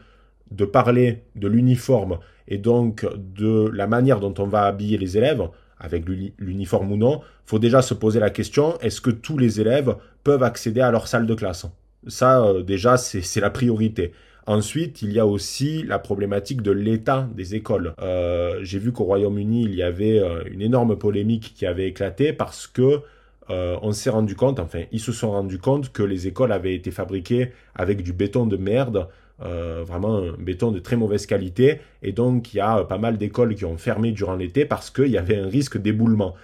de 0.51 0.65
parler 0.65 1.25
de 1.35 1.49
l'uniforme 1.49 2.19
et 2.49 2.57
donc 2.57 3.07
de 3.17 3.71
la 3.75 3.87
manière 3.87 4.21
dont 4.21 4.35
on 4.39 4.47
va 4.47 4.65
habiller 4.65 4.97
les 4.97 5.19
élèves, 5.19 5.49
avec 5.79 6.05
l'uniforme 6.39 6.93
ou 6.93 6.97
non, 6.97 7.21
faut 7.45 7.59
déjà 7.59 7.83
se 7.83 7.93
poser 7.93 8.19
la 8.19 8.31
question 8.31 8.79
est-ce 8.81 9.03
que 9.03 9.11
tous 9.11 9.37
les 9.37 9.61
élèves 9.61 9.95
peuvent 10.25 10.43
accéder 10.43 10.81
à 10.81 10.91
leur 10.91 11.07
salle 11.07 11.27
de 11.27 11.35
classe? 11.35 11.67
Ça, 12.07 12.45
euh, 12.45 12.63
déjà, 12.63 12.97
c'est 12.97 13.41
la 13.41 13.51
priorité. 13.51 14.13
Ensuite, 14.47 15.03
il 15.03 15.13
y 15.13 15.19
a 15.19 15.27
aussi 15.27 15.83
la 15.83 15.99
problématique 15.99 16.63
de 16.63 16.71
l'état 16.71 17.29
des 17.35 17.57
écoles. 17.57 17.95
Euh, 18.01 18.61
j'ai 18.63 18.79
vu 18.79 18.93
qu'au 18.93 19.05
Royaume-Uni, 19.05 19.65
il 19.65 19.75
y 19.75 19.83
avait 19.83 20.21
euh, 20.21 20.45
une 20.49 20.63
énorme 20.63 20.97
polémique 20.97 21.53
qui 21.57 21.67
avait 21.67 21.89
éclaté 21.89 22.33
parce 22.33 22.67
que 22.67 23.01
on 23.49 23.93
s'est 23.93 24.11
rendu 24.11 24.35
compte, 24.35 24.59
enfin, 24.59 24.83
ils 24.91 24.99
se 24.99 25.13
sont 25.13 25.31
rendus 25.31 25.61
compte 25.61 25.93
que 25.93 26.03
les 26.03 26.27
écoles 26.27 26.51
avaient 26.51 26.75
été 26.75 26.91
fabriquées 26.91 27.53
avec 27.77 28.03
du 28.03 28.13
béton 28.13 28.45
de 28.45 28.57
merde, 28.57 29.07
vraiment 29.39 30.17
un 30.17 30.33
béton 30.33 30.73
de 30.73 30.81
très 30.81 30.97
mauvaise 30.97 31.27
qualité. 31.27 31.79
Et 32.03 32.11
donc, 32.11 32.53
il 32.53 32.57
y 32.57 32.61
a 32.61 32.83
pas 32.83 32.99
mal 32.99 33.19
d'écoles 33.19 33.55
qui 33.55 33.65
ont 33.65 33.79
fermé 33.79 34.11
durant 34.11 34.35
l'été 34.35 34.65
parce 34.65 34.91
qu'il 34.91 35.13
y 35.13 35.17
avait 35.17 35.37
un 35.37 35.47
risque 35.47 35.79
d'éboulement. 35.79 36.35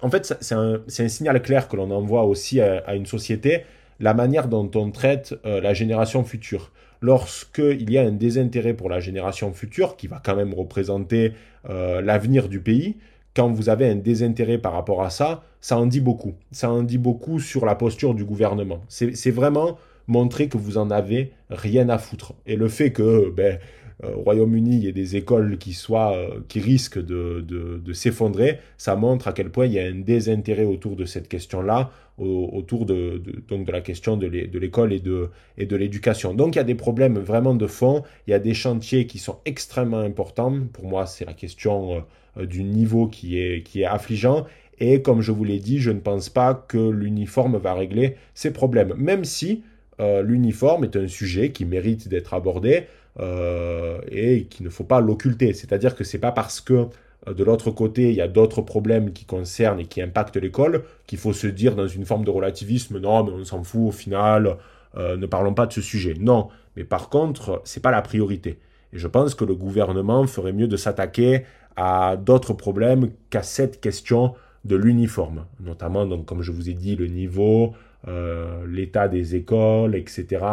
En 0.00 0.08
fait, 0.08 0.34
c'est 0.40 0.54
un, 0.54 0.80
signal 0.88 1.42
clair 1.42 1.68
que 1.68 1.76
l'on 1.76 1.90
envoie 1.90 2.22
aussi 2.22 2.58
à, 2.62 2.94
une 2.94 3.04
société, 3.04 3.64
la 4.00 4.14
manière 4.14 4.48
dont 4.48 4.70
on 4.74 4.90
traite 4.90 5.34
euh, 5.46 5.60
la 5.60 5.74
génération 5.74 6.24
future. 6.24 6.72
Lorsqu'il 7.00 7.90
y 7.90 7.98
a 7.98 8.02
un 8.02 8.12
désintérêt 8.12 8.74
pour 8.74 8.88
la 8.90 9.00
génération 9.00 9.52
future, 9.52 9.96
qui 9.96 10.06
va 10.06 10.20
quand 10.22 10.36
même 10.36 10.52
représenter 10.52 11.32
l'avenir 11.66 12.48
du 12.48 12.60
pays, 12.60 12.96
quand 13.34 13.50
vous 13.50 13.68
avez 13.68 13.88
un 13.88 13.96
désintérêt 13.96 14.58
par 14.58 14.72
rapport 14.72 15.02
à 15.02 15.10
ça, 15.10 15.42
ça 15.60 15.78
en 15.78 15.86
dit 15.86 16.00
beaucoup. 16.00 16.34
Ça 16.52 16.70
en 16.70 16.82
dit 16.82 16.98
beaucoup 16.98 17.38
sur 17.38 17.64
la 17.64 17.74
posture 17.74 18.14
du 18.14 18.24
gouvernement. 18.24 18.84
C'est 18.88 19.30
vraiment 19.30 19.78
montrer 20.06 20.48
que 20.48 20.58
vous 20.58 20.78
en 20.78 20.90
avez 20.90 21.32
rien 21.48 21.88
à 21.88 21.98
foutre. 21.98 22.34
Et 22.46 22.56
le 22.56 22.68
fait 22.68 22.92
que, 22.92 23.30
ben, 23.30 23.58
euh, 24.04 24.14
au 24.16 24.22
Royaume-Uni, 24.22 24.76
il 24.76 24.84
y 24.84 24.88
ait 24.88 24.92
des 24.92 25.16
écoles 25.16 25.58
qui, 25.58 25.72
soient, 25.72 26.16
euh, 26.16 26.40
qui 26.48 26.60
risquent 26.60 26.98
de, 26.98 27.92
s'effondrer, 27.92 28.58
ça 28.76 28.96
montre 28.96 29.28
à 29.28 29.32
quel 29.32 29.50
point 29.50 29.66
il 29.66 29.72
y 29.72 29.78
a 29.78 29.84
un 29.84 30.00
désintérêt 30.00 30.64
autour 30.64 30.96
de 30.96 31.04
cette 31.04 31.28
question-là, 31.28 31.90
autour 32.20 32.86
de, 32.86 33.22
donc 33.48 33.66
de 33.66 33.72
la 33.72 33.80
question 33.80 34.16
de 34.16 34.26
l'école 34.26 34.92
et 34.92 35.00
de, 35.00 35.30
et 35.56 35.66
de 35.66 35.76
l'éducation. 35.76 36.34
Donc 36.34 36.54
il 36.54 36.58
y 36.58 36.60
a 36.60 36.64
des 36.64 36.74
problèmes 36.74 37.18
vraiment 37.18 37.54
de 37.54 37.66
fond, 37.66 38.02
il 38.26 38.30
y 38.30 38.34
a 38.34 38.38
des 38.38 38.54
chantiers 38.54 39.06
qui 39.06 39.18
sont 39.18 39.38
extrêmement 39.44 40.00
importants. 40.00 40.54
Pour 40.72 40.84
moi, 40.84 41.06
c'est 41.06 41.24
la 41.24 41.32
question 41.32 42.04
euh, 42.36 42.46
du 42.46 42.62
niveau 42.62 43.06
qui 43.06 43.38
est, 43.38 43.62
qui 43.62 43.82
est 43.82 43.86
affligeant. 43.86 44.46
Et 44.78 45.02
comme 45.02 45.20
je 45.20 45.32
vous 45.32 45.44
l'ai 45.44 45.58
dit, 45.58 45.78
je 45.78 45.90
ne 45.90 46.00
pense 46.00 46.28
pas 46.28 46.54
que 46.54 46.78
l'uniforme 46.78 47.58
va 47.58 47.74
régler 47.74 48.16
ces 48.34 48.52
problèmes, 48.52 48.94
même 48.96 49.24
si 49.24 49.62
euh, 50.00 50.22
l'uniforme 50.22 50.84
est 50.84 50.96
un 50.96 51.08
sujet 51.08 51.50
qui 51.50 51.66
mérite 51.66 52.08
d'être 52.08 52.32
abordé 52.32 52.86
euh, 53.18 54.00
et 54.10 54.44
qu'il 54.44 54.64
ne 54.64 54.70
faut 54.70 54.84
pas 54.84 55.00
l'occulter. 55.00 55.52
C'est-à-dire 55.52 55.94
que 55.94 56.04
c'est 56.04 56.18
pas 56.18 56.32
parce 56.32 56.60
que 56.60 56.72
euh, 56.72 56.86
de 57.26 57.44
l'autre 57.44 57.70
côté, 57.70 58.10
il 58.10 58.14
y 58.14 58.20
a 58.20 58.28
d'autres 58.28 58.62
problèmes 58.62 59.12
qui 59.12 59.24
concernent 59.24 59.80
et 59.80 59.86
qui 59.86 60.00
impactent 60.00 60.36
l'école, 60.36 60.84
qu'il 61.06 61.18
faut 61.18 61.32
se 61.32 61.46
dire 61.46 61.76
dans 61.76 61.86
une 61.86 62.06
forme 62.06 62.24
de 62.24 62.30
relativisme, 62.30 62.98
non, 62.98 63.24
mais 63.24 63.32
on 63.32 63.44
s'en 63.44 63.62
fout 63.62 63.88
au 63.88 63.90
final, 63.90 64.56
ne 64.96 65.26
parlons 65.26 65.52
pas 65.52 65.66
de 65.66 65.72
ce 65.72 65.82
sujet. 65.82 66.14
Non, 66.18 66.48
mais 66.76 66.84
par 66.84 67.10
contre, 67.10 67.60
c'est 67.64 67.82
pas 67.82 67.90
la 67.90 68.02
priorité. 68.02 68.58
Et 68.92 68.98
je 68.98 69.06
pense 69.06 69.34
que 69.34 69.44
le 69.44 69.54
gouvernement 69.54 70.26
ferait 70.26 70.52
mieux 70.52 70.68
de 70.68 70.76
s'attaquer 70.76 71.44
à 71.76 72.16
d'autres 72.16 72.52
problèmes 72.52 73.10
qu'à 73.30 73.42
cette 73.42 73.80
question 73.80 74.34
de 74.64 74.76
l'uniforme, 74.76 75.46
notamment, 75.60 76.06
donc, 76.06 76.26
comme 76.26 76.42
je 76.42 76.52
vous 76.52 76.68
ai 76.68 76.74
dit, 76.74 76.96
le 76.96 77.06
niveau, 77.06 77.72
euh, 78.08 78.66
l'état 78.66 79.08
des 79.08 79.34
écoles, 79.34 79.94
etc. 79.94 80.44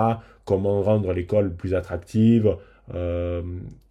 Comment 0.45 0.81
rendre 0.81 1.13
l'école 1.13 1.53
plus 1.53 1.73
attractive 1.73 2.55
euh, 2.93 3.41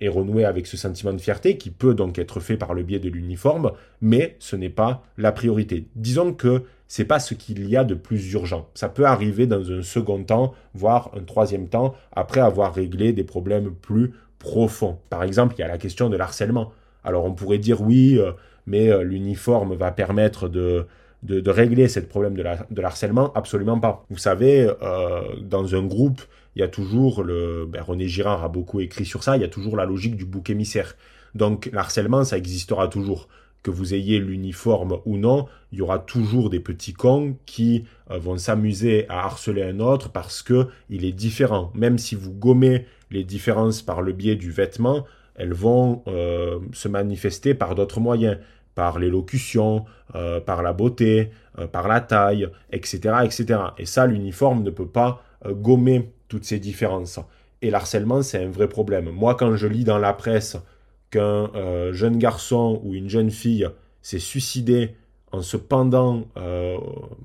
et 0.00 0.08
renouer 0.08 0.44
avec 0.44 0.66
ce 0.66 0.76
sentiment 0.76 1.12
de 1.12 1.20
fierté 1.20 1.58
qui 1.58 1.70
peut 1.70 1.94
donc 1.94 2.18
être 2.18 2.40
fait 2.40 2.56
par 2.56 2.74
le 2.74 2.82
biais 2.82 2.98
de 2.98 3.08
l'uniforme, 3.08 3.72
mais 4.00 4.36
ce 4.38 4.56
n'est 4.56 4.70
pas 4.70 5.02
la 5.18 5.32
priorité. 5.32 5.86
Disons 5.94 6.32
que 6.32 6.64
c'est 6.88 7.04
pas 7.04 7.18
ce 7.18 7.34
qu'il 7.34 7.68
y 7.68 7.76
a 7.76 7.84
de 7.84 7.94
plus 7.94 8.32
urgent. 8.32 8.68
Ça 8.74 8.88
peut 8.88 9.06
arriver 9.06 9.46
dans 9.46 9.70
un 9.70 9.82
second 9.82 10.22
temps, 10.22 10.54
voire 10.74 11.10
un 11.16 11.22
troisième 11.22 11.68
temps, 11.68 11.94
après 12.12 12.40
avoir 12.40 12.74
réglé 12.74 13.12
des 13.12 13.24
problèmes 13.24 13.72
plus 13.74 14.12
profonds. 14.38 14.98
Par 15.10 15.22
exemple, 15.22 15.56
il 15.56 15.60
y 15.60 15.64
a 15.64 15.68
la 15.68 15.78
question 15.78 16.08
de 16.08 16.16
l'harcèlement. 16.16 16.72
Alors 17.04 17.24
on 17.24 17.32
pourrait 17.32 17.58
dire 17.58 17.82
oui, 17.82 18.18
euh, 18.18 18.32
mais 18.66 19.04
l'uniforme 19.04 19.74
va 19.74 19.92
permettre 19.92 20.48
de, 20.48 20.86
de, 21.22 21.50
régler 21.50 21.88
ce 21.88 22.00
problème 22.00 22.34
de, 22.34 22.80
l'harcèlement? 22.80 23.32
Absolument 23.34 23.78
pas. 23.78 24.04
Vous 24.10 24.18
savez, 24.18 24.68
euh, 24.82 25.20
dans 25.42 25.74
un 25.74 25.82
groupe, 25.82 26.22
il 26.56 26.60
y 26.60 26.62
a 26.62 26.68
toujours 26.68 27.22
le. 27.22 27.66
Ben, 27.66 27.82
René 27.82 28.08
Girard 28.08 28.42
a 28.42 28.48
beaucoup 28.48 28.80
écrit 28.80 29.04
sur 29.04 29.22
ça, 29.22 29.36
il 29.36 29.42
y 29.42 29.44
a 29.44 29.48
toujours 29.48 29.76
la 29.76 29.84
logique 29.84 30.16
du 30.16 30.24
bouc 30.24 30.48
émissaire. 30.48 30.96
Donc 31.34 31.68
l'harcèlement, 31.72 32.24
ça 32.24 32.38
existera 32.38 32.88
toujours. 32.88 33.28
Que 33.62 33.70
vous 33.70 33.94
ayez 33.94 34.20
l'uniforme 34.20 35.00
ou 35.04 35.18
non, 35.18 35.46
il 35.72 35.78
y 35.78 35.82
aura 35.82 35.98
toujours 35.98 36.50
des 36.50 36.60
petits 36.60 36.92
cons 36.92 37.36
qui 37.46 37.84
euh, 38.10 38.18
vont 38.18 38.38
s'amuser 38.38 39.06
à 39.08 39.24
harceler 39.24 39.64
un 39.64 39.80
autre 39.80 40.10
parce 40.10 40.42
que 40.42 40.68
il 40.88 41.04
est 41.04 41.12
différent. 41.12 41.72
Même 41.74 41.98
si 41.98 42.14
vous 42.14 42.32
gommez 42.32 42.86
les 43.10 43.24
différences 43.24 43.82
par 43.82 44.02
le 44.02 44.12
biais 44.12 44.36
du 44.36 44.50
vêtement, 44.50 45.04
elles 45.34 45.52
vont 45.52 46.02
euh, 46.06 46.60
se 46.72 46.88
manifester 46.88 47.54
par 47.54 47.74
d'autres 47.74 48.00
moyens 48.00 48.38
par 48.74 48.98
l'élocution, 48.98 49.86
euh, 50.14 50.38
par 50.38 50.62
la 50.62 50.74
beauté, 50.74 51.30
par 51.72 51.88
la 51.88 52.02
taille, 52.02 52.48
etc., 52.70 53.14
etc. 53.24 53.60
Et 53.78 53.86
ça, 53.86 54.06
l'uniforme 54.06 54.62
ne 54.62 54.70
peut 54.70 54.86
pas 54.86 55.22
gommer 55.46 56.12
toutes 56.28 56.44
ces 56.44 56.58
différences. 56.58 57.20
Et 57.62 57.70
l'harcèlement, 57.70 58.22
c'est 58.22 58.42
un 58.42 58.50
vrai 58.50 58.68
problème. 58.68 59.10
Moi, 59.10 59.34
quand 59.34 59.56
je 59.56 59.66
lis 59.66 59.84
dans 59.84 59.98
la 59.98 60.12
presse 60.12 60.56
qu'un 61.10 61.50
jeune 61.92 62.18
garçon 62.18 62.80
ou 62.84 62.94
une 62.94 63.08
jeune 63.08 63.30
fille 63.30 63.68
s'est 64.02 64.18
suicidé 64.18 64.96
en 65.32 65.40
se 65.40 65.56
pendant, 65.56 66.24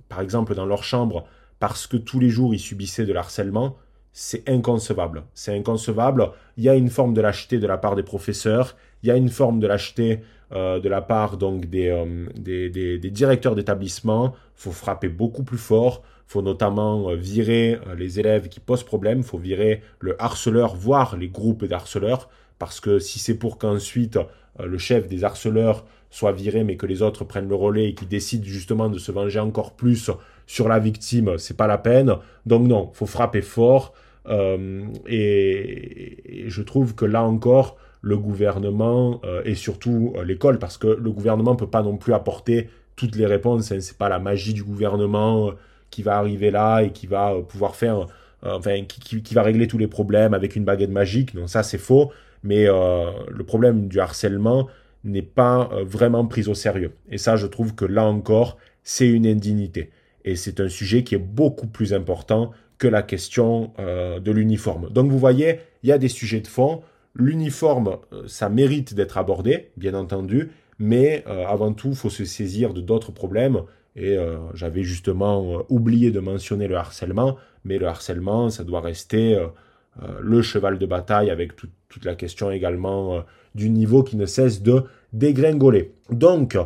par 0.08 0.22
exemple, 0.22 0.56
dans 0.56 0.66
leur 0.66 0.84
chambre, 0.84 1.26
parce 1.60 1.88
que 1.88 1.98
tous 1.98 2.20
les 2.20 2.30
jours, 2.30 2.54
ils 2.54 2.60
subissaient 2.60 3.06
de 3.06 3.14
l'harcèlement, 3.14 3.76
c'est 4.14 4.48
inconcevable. 4.50 5.24
C'est 5.34 5.56
inconcevable. 5.56 6.32
Il 6.58 6.64
y 6.64 6.70
a 6.70 6.76
une 6.76 6.90
forme 6.90 7.14
de 7.14 7.22
lâcheté 7.22 7.60
de 7.60 7.68
la 7.68 7.78
part 7.78 7.96
des 7.96 8.04
professeurs, 8.04 8.76
il 9.04 9.10
y 9.10 9.12
a 9.12 9.16
une 9.16 9.30
forme 9.30 9.60
de 9.60 9.68
lâcheté 9.68 10.22
euh, 10.54 10.80
de 10.80 10.90
la 10.90 11.02
part 11.02 11.38
donc 11.38 11.68
des, 11.68 11.88
euh, 11.88 12.26
des, 12.36 12.70
des, 12.70 13.10
directeurs 13.10 13.56
d'établissement. 13.56 14.34
Il 14.58 14.64
faut 14.64 14.72
frapper 14.72 15.08
beaucoup 15.08 15.44
plus 15.44 15.58
fort. 15.58 16.04
Faut 16.32 16.42
notamment 16.42 17.10
euh, 17.10 17.16
virer 17.16 17.78
les 17.98 18.20
élèves 18.20 18.48
qui 18.48 18.62
posent 18.62 18.84
problème. 18.84 19.22
Faut 19.24 19.38
virer 19.38 19.82
le 20.00 20.16
harceleur, 20.22 20.76
voire 20.76 21.18
les 21.18 21.28
groupes 21.28 21.66
d'harceleurs. 21.66 22.30
Parce 22.58 22.80
que 22.80 23.00
si 23.00 23.20
c'est 23.20 23.36
pour 23.36 23.58
qu'ensuite 23.58 24.18
le 24.64 24.78
chef 24.78 25.08
des 25.08 25.24
harceleurs 25.24 25.84
soit 26.10 26.32
viré, 26.32 26.64
mais 26.64 26.78
que 26.78 26.86
les 26.86 27.02
autres 27.02 27.24
prennent 27.24 27.50
le 27.50 27.56
relais 27.56 27.90
et 27.90 27.96
qui 27.96 28.06
décident 28.06 28.46
justement 28.46 28.90
de 28.90 29.00
se 29.00 29.12
venger 29.12 29.40
encore 29.40 29.74
plus 29.74 30.12
sur 30.46 30.68
la 30.68 30.78
victime, 30.78 31.38
c'est 31.38 31.58
pas 31.58 31.68
la 31.68 31.80
peine. 31.80 32.16
Donc 32.46 32.68
non, 32.68 32.92
faut 32.94 33.08
frapper 33.08 33.42
fort. 33.42 33.94
et, 35.08 36.46
je 36.48 36.62
trouve 36.62 36.94
que 36.94 37.06
là 37.06 37.24
encore, 37.24 37.78
le 38.02 38.18
gouvernement 38.18 39.22
euh, 39.24 39.42
et 39.46 39.56
surtout 39.56 40.14
euh, 40.16 40.24
l'école, 40.24 40.60
parce 40.60 40.78
que 40.78 40.88
le 40.88 41.12
gouvernement 41.12 41.54
ne 41.54 41.58
peut 41.58 41.70
pas 41.70 41.84
non 41.84 41.98
plus 41.98 42.14
apporter 42.14 42.70
toutes 42.96 43.16
les 43.16 43.26
réponses. 43.26 43.72
Hein, 43.72 43.80
c'est 43.80 43.98
pas 43.98 44.10
la 44.10 44.20
magie 44.20 44.54
du 44.54 44.64
gouvernement 44.64 45.50
euh, 45.50 45.52
qui 45.92 46.02
va 46.02 46.18
arriver 46.18 46.50
là 46.50 46.82
et 46.82 46.92
qui 46.92 47.06
va 47.06 47.36
pouvoir 47.48 47.76
faire, 47.76 48.08
enfin, 48.44 48.84
qui, 48.86 49.34
va 49.34 49.44
régler 49.44 49.68
tous 49.68 49.78
les 49.78 49.88
problèmes 49.88 50.34
avec 50.34 50.56
une 50.56 50.64
baguette 50.64 50.90
magique. 50.90 51.36
Non, 51.36 51.48
ça 51.48 51.62
c'est 51.62 51.78
faux. 51.78 52.12
Mais 52.44 52.66
le 52.66 53.44
problème 53.44 53.88
du 53.88 54.00
harcèlement 54.00 54.68
n'est 55.04 55.22
pas 55.22 55.70
vraiment 55.84 56.26
pris 56.26 56.48
au 56.48 56.56
sérieux. 56.56 56.94
Et 57.12 57.20
ça, 57.20 57.36
je 57.36 57.46
trouve 57.46 57.76
que 57.76 57.86
là 57.86 58.04
encore, 58.06 58.58
c'est 58.82 59.08
une 59.08 59.28
indignité. 59.28 59.92
Et 60.26 60.36
c'est 60.36 60.60
un 60.60 60.70
sujet 60.70 61.04
qui 61.04 61.14
est 61.14 61.20
beaucoup 61.20 61.68
plus 61.68 61.94
important 61.94 62.52
que 62.80 62.88
la 62.88 63.04
question 63.04 63.74
de 63.78 64.32
l'uniforme. 64.32 64.90
Donc 64.90 65.12
vous 65.12 65.20
voyez, 65.20 65.60
il 65.84 65.90
y 65.90 65.92
a 65.92 65.98
des 65.98 66.08
sujets 66.08 66.42
de 66.42 66.48
fond. 66.48 66.82
L'uniforme, 67.16 67.98
euh, 68.14 68.24
ça 68.28 68.50
mérite 68.50 68.94
d'être 68.94 69.18
abordé, 69.18 69.72
bien 69.78 69.94
entendu, 69.94 70.52
mais 70.80 71.24
euh, 71.28 71.46
avant 71.46 71.74
tout, 71.74 71.90
il 71.90 71.96
faut 71.96 72.10
se 72.10 72.26
saisir 72.26 72.74
de 72.74 72.82
d'autres 72.82 73.12
problèmes. 73.12 73.62
Et 73.96 74.18
euh, 74.18 74.38
j'avais 74.54 74.84
justement 74.84 75.64
oublié 75.70 76.12
de 76.12 76.20
mentionner 76.20 76.68
le 76.68 76.76
harcèlement, 76.76 77.38
mais 77.66 77.78
le 77.78 77.88
harcèlement, 77.88 78.50
ça 78.50 78.64
doit 78.64 78.82
rester 78.82 79.38
le 80.22 80.42
cheval 80.42 80.80
de 80.80 80.86
bataille 80.86 81.30
avec 81.30 81.52
toute 81.56 82.06
la 82.06 82.16
question 82.16 82.50
également 82.50 83.24
du 83.56 83.70
niveau 83.70 84.04
qui 84.04 84.16
ne 84.16 84.26
cesse 84.26 84.64
de 84.64 84.86
dégringoler. 85.12 85.92
Donc, 86.10 86.58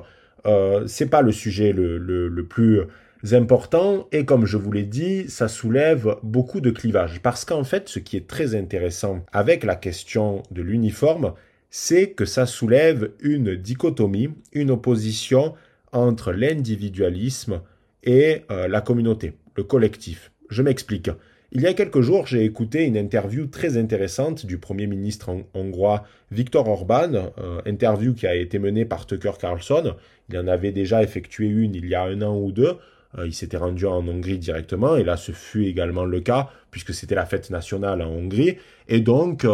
c'est 0.85 1.09
pas 1.09 1.21
le 1.23 1.31
sujet 1.31 1.73
le, 1.73 2.45
plus 2.47 2.85
importants 3.33 4.07
et 4.11 4.25
comme 4.25 4.45
je 4.45 4.57
vous 4.57 4.71
l'ai 4.71 4.83
dit, 4.83 5.27
ça 5.27 5.47
soulève 5.47 6.17
beaucoup 6.21 6.61
de 6.61 6.69
clivages. 6.69 7.21
Parce 7.21 7.45
qu'en 7.45 7.63
fait, 7.63 7.89
ce 7.89 7.99
qui 7.99 8.17
est 8.17 8.27
très 8.27 8.55
intéressant 8.55 9.25
avec 9.31 9.63
la 9.63 9.75
question 9.75 10.43
de 10.51 10.61
l'uniforme, 10.61 11.33
c'est 11.69 12.11
que 12.11 12.25
ça 12.25 12.45
soulève 12.45 13.11
une 13.19 13.55
dichotomie, 13.55 14.29
une 14.53 14.71
opposition 14.71 15.53
entre 15.95 16.33
l'individualisme 16.33 17.61
et 18.03 18.43
euh, 18.51 18.67
la 18.67 18.81
communauté, 18.81 19.33
le 19.55 19.63
collectif. 19.63 20.31
Je 20.49 20.61
m'explique. 20.61 21.09
Il 21.51 21.61
y 21.61 21.67
a 21.67 21.73
quelques 21.73 22.01
jours, 22.01 22.27
j'ai 22.27 22.43
écouté 22.43 22.83
une 22.83 22.97
interview 22.97 23.47
très 23.47 23.77
intéressante 23.77 24.45
du 24.45 24.57
Premier 24.57 24.87
ministre 24.87 25.33
hongrois 25.53 26.03
Viktor 26.31 26.67
Orban, 26.67 27.31
euh, 27.39 27.61
interview 27.65 28.13
qui 28.13 28.27
a 28.27 28.35
été 28.35 28.59
menée 28.59 28.83
par 28.83 29.05
Tucker 29.07 29.31
Carlson. 29.39 29.95
Il 30.29 30.37
en 30.37 30.47
avait 30.47 30.73
déjà 30.73 31.01
effectué 31.01 31.47
une 31.47 31.75
il 31.75 31.87
y 31.87 31.95
a 31.95 32.03
un 32.03 32.21
an 32.21 32.37
ou 32.37 32.51
deux. 32.51 32.73
Euh, 33.17 33.25
il 33.25 33.33
s'était 33.33 33.57
rendu 33.57 33.85
en 33.85 34.05
Hongrie 34.05 34.37
directement, 34.37 34.97
et 34.97 35.05
là 35.05 35.15
ce 35.15 35.31
fut 35.31 35.65
également 35.65 36.03
le 36.03 36.19
cas, 36.19 36.49
puisque 36.71 36.93
c'était 36.93 37.15
la 37.15 37.25
fête 37.25 37.49
nationale 37.51 38.01
en 38.01 38.09
Hongrie. 38.09 38.57
Et 38.89 38.99
donc, 38.99 39.47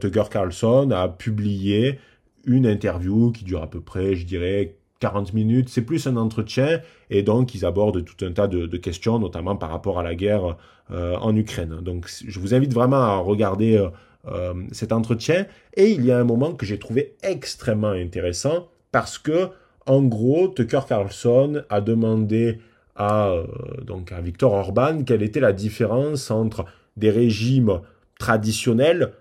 Tucker 0.00 0.24
Carlson 0.28 0.90
a 0.90 1.08
publié 1.08 2.00
une 2.46 2.66
interview 2.66 3.30
qui 3.30 3.44
dure 3.44 3.62
à 3.62 3.70
peu 3.70 3.80
près, 3.80 4.16
je 4.16 4.26
dirais, 4.26 4.74
40 5.00 5.34
minutes, 5.34 5.68
c'est 5.68 5.82
plus 5.82 6.06
un 6.06 6.16
entretien, 6.16 6.80
et 7.10 7.22
donc 7.22 7.54
ils 7.54 7.64
abordent 7.64 8.04
tout 8.04 8.24
un 8.24 8.32
tas 8.32 8.46
de, 8.46 8.76
questions, 8.76 9.18
notamment 9.18 9.56
par 9.56 9.70
rapport 9.70 9.98
à 9.98 10.02
la 10.02 10.14
guerre 10.14 10.56
euh, 10.90 11.16
en 11.16 11.34
Ukraine. 11.36 11.80
Donc 11.82 12.08
je 12.26 12.40
vous 12.40 12.54
invite 12.54 12.72
vraiment 12.72 13.02
à 13.02 13.16
regarder 13.16 13.76
euh, 13.76 13.88
euh, 14.28 14.54
cet 14.72 14.92
entretien, 14.92 15.46
et 15.74 15.90
il 15.90 16.04
y 16.04 16.12
a 16.12 16.18
un 16.18 16.24
moment 16.24 16.52
que 16.52 16.64
j'ai 16.64 16.78
trouvé 16.78 17.16
extrêmement 17.22 17.90
intéressant, 17.90 18.68
parce 18.92 19.18
que, 19.18 19.48
en 19.86 20.02
gros, 20.02 20.48
Tucker 20.48 20.80
Carlson 20.88 21.62
a 21.68 21.80
demandé 21.80 22.60
à, 22.96 23.34
donc 23.82 24.12
à 24.12 24.20
Viktor 24.20 24.52
Orban 24.52 25.02
quelle 25.02 25.22
était 25.22 25.40
la 25.40 25.52
différence 25.52 26.30
entre 26.30 26.64
des 26.96 27.10
régimes 27.10 27.80
traditionnels, 28.18 29.12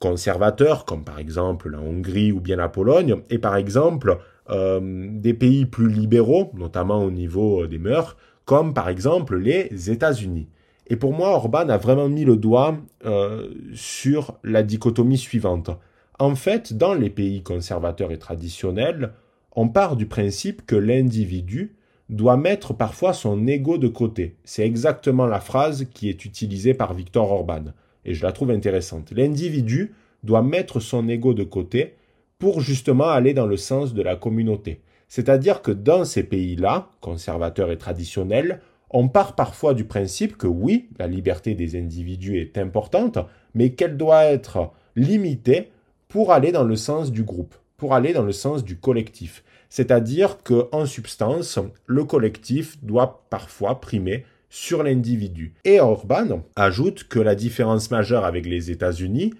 conservateurs, 0.00 0.84
comme 0.84 1.04
par 1.04 1.18
exemple 1.18 1.70
la 1.70 1.78
Hongrie 1.78 2.32
ou 2.32 2.40
bien 2.40 2.56
la 2.56 2.68
Pologne, 2.68 3.22
et 3.30 3.38
par 3.38 3.56
exemple 3.56 4.18
des 4.50 5.34
pays 5.34 5.66
plus 5.66 5.88
libéraux, 5.88 6.50
notamment 6.54 7.04
au 7.04 7.10
niveau 7.10 7.62
euh, 7.62 7.68
des 7.68 7.78
mœurs, 7.78 8.16
comme 8.44 8.74
par 8.74 8.88
exemple 8.88 9.36
les 9.36 9.90
États-Unis. 9.90 10.48
Et 10.88 10.96
pour 10.96 11.12
moi, 11.12 11.28
Orban 11.30 11.68
a 11.68 11.76
vraiment 11.76 12.08
mis 12.08 12.24
le 12.24 12.36
doigt 12.36 12.76
euh, 13.06 13.48
sur 13.74 14.38
la 14.42 14.64
dichotomie 14.64 15.18
suivante. 15.18 15.70
En 16.18 16.34
fait, 16.34 16.72
dans 16.72 16.94
les 16.94 17.10
pays 17.10 17.42
conservateurs 17.42 18.10
et 18.10 18.18
traditionnels, 18.18 19.12
on 19.54 19.68
part 19.68 19.96
du 19.96 20.06
principe 20.06 20.66
que 20.66 20.76
l'individu 20.76 21.76
doit 22.08 22.36
mettre 22.36 22.74
parfois 22.74 23.12
son 23.12 23.46
ego 23.46 23.78
de 23.78 23.86
côté. 23.86 24.34
C'est 24.44 24.66
exactement 24.66 25.26
la 25.26 25.40
phrase 25.40 25.86
qui 25.94 26.08
est 26.08 26.24
utilisée 26.24 26.74
par 26.74 26.92
Viktor 26.92 27.30
Orban, 27.30 27.66
et 28.04 28.14
je 28.14 28.24
la 28.24 28.32
trouve 28.32 28.50
intéressante. 28.50 29.12
L'individu 29.12 29.94
doit 30.24 30.42
mettre 30.42 30.80
son 30.80 31.08
ego 31.08 31.34
de 31.34 31.44
côté 31.44 31.94
pour 32.40 32.60
justement 32.60 33.10
aller 33.10 33.34
dans 33.34 33.46
le 33.46 33.56
sens 33.56 33.94
de 33.94 34.02
la 34.02 34.16
communauté. 34.16 34.80
C'est-à-dire 35.06 35.62
que 35.62 35.70
dans 35.70 36.04
ces 36.04 36.24
pays-là, 36.24 36.88
conservateurs 37.00 37.70
et 37.70 37.78
traditionnels, 37.78 38.60
on 38.90 39.08
part 39.08 39.36
parfois 39.36 39.74
du 39.74 39.84
principe 39.84 40.36
que 40.36 40.48
oui, 40.48 40.88
la 40.98 41.06
liberté 41.06 41.54
des 41.54 41.78
individus 41.78 42.38
est 42.38 42.58
importante, 42.58 43.18
mais 43.54 43.70
qu'elle 43.70 43.96
doit 43.96 44.24
être 44.24 44.70
limitée 44.96 45.70
pour 46.08 46.32
aller 46.32 46.50
dans 46.50 46.64
le 46.64 46.76
sens 46.76 47.12
du 47.12 47.22
groupe, 47.22 47.54
pour 47.76 47.94
aller 47.94 48.12
dans 48.12 48.24
le 48.24 48.32
sens 48.32 48.64
du 48.64 48.76
collectif. 48.76 49.44
C'est-à-dire 49.68 50.42
que 50.42 50.66
en 50.72 50.86
substance, 50.86 51.60
le 51.86 52.04
collectif 52.04 52.82
doit 52.82 53.26
parfois 53.30 53.80
primer 53.80 54.24
sur 54.48 54.82
l'individu. 54.82 55.54
Et 55.64 55.78
Orban 55.78 56.42
ajoute 56.56 57.04
que 57.04 57.20
la 57.20 57.36
différence 57.36 57.90
majeure 57.90 58.24
avec 58.24 58.46
les 58.46 58.72
États-Unis, 58.72 59.32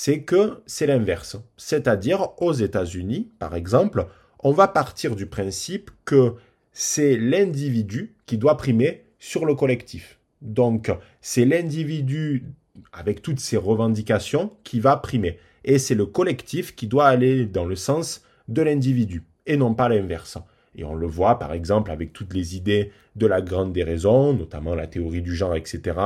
c'est 0.00 0.22
que 0.22 0.62
c'est 0.64 0.86
l'inverse. 0.86 1.38
C'est-à-dire, 1.56 2.28
aux 2.40 2.52
États-Unis, 2.52 3.32
par 3.40 3.56
exemple, 3.56 4.06
on 4.38 4.52
va 4.52 4.68
partir 4.68 5.16
du 5.16 5.26
principe 5.26 5.90
que 6.04 6.34
c'est 6.70 7.16
l'individu 7.16 8.14
qui 8.24 8.38
doit 8.38 8.56
primer 8.56 9.06
sur 9.18 9.44
le 9.44 9.56
collectif. 9.56 10.20
Donc, 10.40 10.92
c'est 11.20 11.44
l'individu 11.44 12.44
avec 12.92 13.22
toutes 13.22 13.40
ses 13.40 13.56
revendications 13.56 14.52
qui 14.62 14.78
va 14.78 14.96
primer. 14.96 15.40
Et 15.64 15.80
c'est 15.80 15.96
le 15.96 16.06
collectif 16.06 16.76
qui 16.76 16.86
doit 16.86 17.08
aller 17.08 17.44
dans 17.44 17.64
le 17.64 17.74
sens 17.74 18.22
de 18.46 18.62
l'individu, 18.62 19.24
et 19.46 19.56
non 19.56 19.74
pas 19.74 19.88
l'inverse. 19.88 20.38
Et 20.78 20.84
on 20.84 20.94
le 20.94 21.08
voit 21.08 21.38
par 21.38 21.52
exemple 21.52 21.90
avec 21.90 22.12
toutes 22.12 22.32
les 22.32 22.56
idées 22.56 22.92
de 23.16 23.26
la 23.26 23.42
grande 23.42 23.72
déraison, 23.72 24.32
notamment 24.32 24.76
la 24.76 24.86
théorie 24.86 25.22
du 25.22 25.34
genre, 25.34 25.56
etc., 25.56 25.96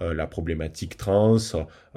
euh, 0.00 0.12
la 0.12 0.26
problématique 0.26 0.98
trans, 0.98 1.38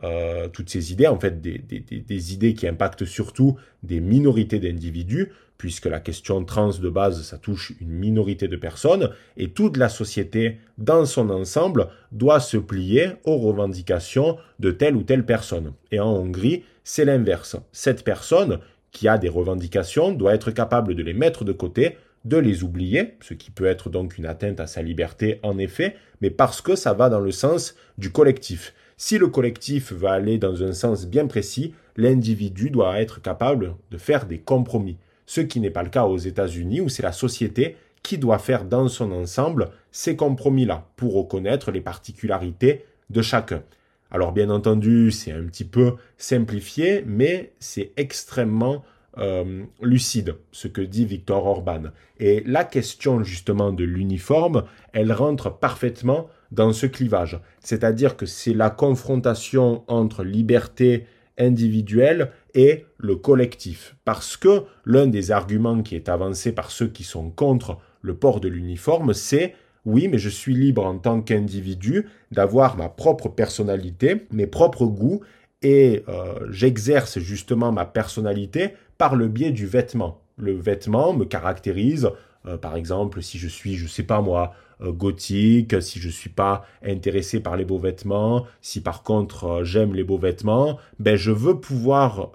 euh, 0.03 0.47
toutes 0.47 0.69
ces 0.69 0.93
idées, 0.93 1.07
en 1.07 1.19
fait 1.19 1.41
des, 1.41 1.59
des, 1.59 2.33
idées 2.33 2.53
qui 2.53 2.65
impactent 2.65 3.03
surtout 3.03 3.57
des 3.83 3.99
minorités 3.99 4.59
d'individus, 4.59 5.33
puisque 5.57 5.85
la 5.85 5.99
question 5.99 6.43
trans 6.45 6.69
de 6.69 6.89
base, 6.89 7.23
ça 7.23 7.37
touche 7.37 7.73
une 7.81 7.91
minorité 7.91 8.47
de 8.47 8.55
personnes, 8.55 9.09
et 9.35 9.51
toute 9.51 9.75
la 9.75 9.89
société 9.89 10.59
dans 10.77 11.05
son 11.05 11.29
ensemble 11.29 11.89
doit 12.13 12.39
se 12.39 12.57
plier 12.57 13.11
aux 13.25 13.37
revendications 13.37 14.37
de 14.59 14.71
telle 14.71 14.95
ou 14.95 15.03
telle 15.03 15.25
personne. 15.25 15.73
Et 15.91 15.99
en 15.99 16.09
Hongrie, 16.09 16.63
c'est 16.85 17.05
l'inverse. 17.05 17.57
Cette 17.73 18.05
personne 18.05 18.59
qui 18.93 19.07
a 19.07 19.17
des 19.17 19.29
revendications 19.29 20.13
doit 20.13 20.33
être 20.33 20.51
capable 20.51 20.95
de 20.95 21.03
les 21.03 21.13
mettre 21.13 21.43
de 21.43 21.51
côté 21.51 21.97
de 22.25 22.37
les 22.37 22.63
oublier, 22.63 23.15
ce 23.21 23.33
qui 23.33 23.51
peut 23.51 23.65
être 23.65 23.89
donc 23.89 24.17
une 24.17 24.25
atteinte 24.25 24.59
à 24.59 24.67
sa 24.67 24.81
liberté 24.81 25.39
en 25.43 25.57
effet, 25.57 25.95
mais 26.21 26.29
parce 26.29 26.61
que 26.61 26.75
ça 26.75 26.93
va 26.93 27.09
dans 27.09 27.19
le 27.19 27.31
sens 27.31 27.75
du 27.97 28.11
collectif. 28.11 28.73
Si 28.97 29.17
le 29.17 29.27
collectif 29.27 29.91
va 29.91 30.13
aller 30.13 30.37
dans 30.37 30.63
un 30.63 30.73
sens 30.73 31.07
bien 31.07 31.27
précis, 31.27 31.73
l'individu 31.97 32.69
doit 32.69 33.01
être 33.01 33.21
capable 33.21 33.75
de 33.91 33.97
faire 33.97 34.25
des 34.25 34.39
compromis. 34.39 34.97
Ce 35.25 35.41
qui 35.41 35.59
n'est 35.59 35.69
pas 35.69 35.83
le 35.83 35.89
cas 35.89 36.05
aux 36.05 36.17
États-Unis 36.17 36.81
où 36.81 36.89
c'est 36.89 37.03
la 37.03 37.11
société 37.11 37.75
qui 38.01 38.17
doit 38.17 38.39
faire 38.39 38.65
dans 38.65 38.87
son 38.87 39.11
ensemble 39.11 39.69
ces 39.91 40.15
compromis-là 40.15 40.87
pour 40.95 41.13
reconnaître 41.13 41.71
les 41.71 41.81
particularités 41.81 42.85
de 43.09 43.21
chacun. 43.21 43.63
Alors 44.11 44.31
bien 44.31 44.49
entendu, 44.49 45.11
c'est 45.11 45.31
un 45.31 45.43
petit 45.43 45.65
peu 45.65 45.95
simplifié, 46.17 47.03
mais 47.07 47.53
c'est 47.59 47.91
extrêmement 47.97 48.83
euh, 49.17 49.63
lucide, 49.81 50.35
ce 50.51 50.67
que 50.67 50.81
dit 50.81 51.05
Victor 51.05 51.45
Orban. 51.45 51.83
Et 52.19 52.43
la 52.45 52.63
question 52.63 53.23
justement 53.23 53.71
de 53.71 53.83
l'uniforme, 53.83 54.63
elle 54.91 55.13
rentre 55.13 55.57
parfaitement 55.57 56.27
dans 56.51 56.73
ce 56.73 56.85
clivage. 56.85 57.39
C'est-à-dire 57.59 58.15
que 58.17 58.25
c'est 58.25 58.53
la 58.53 58.69
confrontation 58.69 59.83
entre 59.87 60.23
liberté 60.23 61.05
individuelle 61.37 62.31
et 62.53 62.85
le 62.97 63.15
collectif. 63.15 63.95
Parce 64.05 64.37
que 64.37 64.63
l'un 64.85 65.07
des 65.07 65.31
arguments 65.31 65.81
qui 65.81 65.95
est 65.95 66.09
avancé 66.09 66.51
par 66.51 66.71
ceux 66.71 66.87
qui 66.87 67.03
sont 67.03 67.29
contre 67.29 67.77
le 68.01 68.15
port 68.15 68.39
de 68.39 68.49
l'uniforme, 68.49 69.13
c'est 69.13 69.55
oui, 69.85 70.07
mais 70.07 70.17
je 70.17 70.29
suis 70.29 70.53
libre 70.53 70.85
en 70.85 70.97
tant 70.97 71.21
qu'individu 71.21 72.07
d'avoir 72.31 72.77
ma 72.77 72.87
propre 72.87 73.29
personnalité, 73.29 74.27
mes 74.31 74.47
propres 74.47 74.85
goûts, 74.85 75.21
et 75.61 76.03
euh, 76.07 76.47
j'exerce 76.49 77.19
justement 77.19 77.71
ma 77.71 77.85
personnalité 77.85 78.73
par 78.97 79.15
le 79.15 79.27
biais 79.27 79.51
du 79.51 79.65
vêtement. 79.65 80.21
Le 80.37 80.53
vêtement 80.53 81.13
me 81.13 81.25
caractérise, 81.25 82.09
euh, 82.45 82.57
par 82.57 82.75
exemple, 82.75 83.21
si 83.21 83.37
je 83.37 83.47
suis, 83.47 83.75
je 83.75 83.87
sais 83.87 84.03
pas 84.03 84.21
moi, 84.21 84.53
euh, 84.81 84.91
gothique, 84.91 85.81
si 85.81 85.99
je 85.99 86.09
suis 86.09 86.29
pas 86.29 86.65
intéressé 86.83 87.39
par 87.39 87.55
les 87.55 87.65
beaux 87.65 87.79
vêtements, 87.79 88.45
si 88.61 88.81
par 88.81 89.03
contre 89.03 89.45
euh, 89.45 89.63
j'aime 89.63 89.93
les 89.93 90.03
beaux 90.03 90.17
vêtements, 90.17 90.77
ben 90.99 91.15
je 91.15 91.31
veux 91.31 91.59
pouvoir 91.59 92.31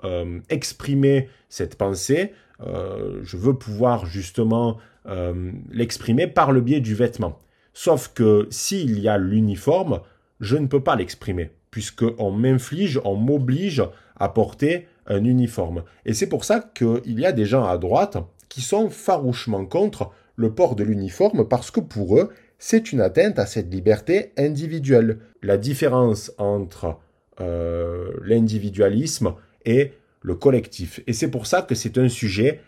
exprimer 0.49 1.29
cette 1.49 1.77
pensée, 1.77 2.33
je 2.61 3.37
veux 3.37 3.55
pouvoir 3.55 4.07
justement 4.07 4.79
l'exprimer 5.71 6.27
par 6.27 6.53
le 6.53 6.61
biais 6.61 6.81
du 6.81 6.95
vêtement. 6.95 7.39
Sauf 7.73 8.13
que 8.13 8.47
s'il 8.51 8.99
y 8.99 9.09
a 9.09 9.19
l'uniforme, 9.19 10.01
je 10.41 10.57
ne 10.57 10.67
peux 10.67 10.83
pas 10.83 10.97
l'exprimer, 10.97 11.51
puisqu'on 11.71 12.31
m'inflige, 12.31 13.01
on 13.05 13.17
m'oblige 13.17 13.83
à 14.17 14.29
porter 14.29 14.89
un 15.09 15.25
uniforme. 15.25 15.83
Et 16.07 16.15
c'est 16.15 16.29
pour 16.29 16.45
ça 16.45 16.61
qu'il 16.61 17.19
y 17.19 17.27
a 17.27 17.33
des 17.33 17.45
gens 17.45 17.65
à 17.65 17.79
droite 17.79 18.19
qui 18.49 18.61
sont 18.61 18.89
farouchement 18.91 19.67
contre 19.67 20.11
le 20.37 20.55
port 20.55 20.77
de 20.77 20.85
l'uniforme 20.85 21.49
parce 21.49 21.71
que 21.71 21.81
pour 21.81 22.19
eux, 22.19 22.31
c'est 22.59 22.93
une 22.93 23.01
atteinte 23.01 23.39
à 23.39 23.47
cette 23.47 23.73
liberté 23.73 24.33
individuelle. 24.37 25.19
La 25.43 25.57
différence 25.57 26.33
entre 26.39 26.99
euh, 27.41 28.13
l'individualisme 28.25 29.35
et 29.65 29.93
le 30.23 30.35
collectif. 30.35 31.01
Et 31.07 31.13
c'est 31.13 31.31
pour 31.31 31.47
ça 31.47 31.63
que 31.63 31.75
c'est 31.75 31.99
un 31.99 32.09
sujet 32.09 32.61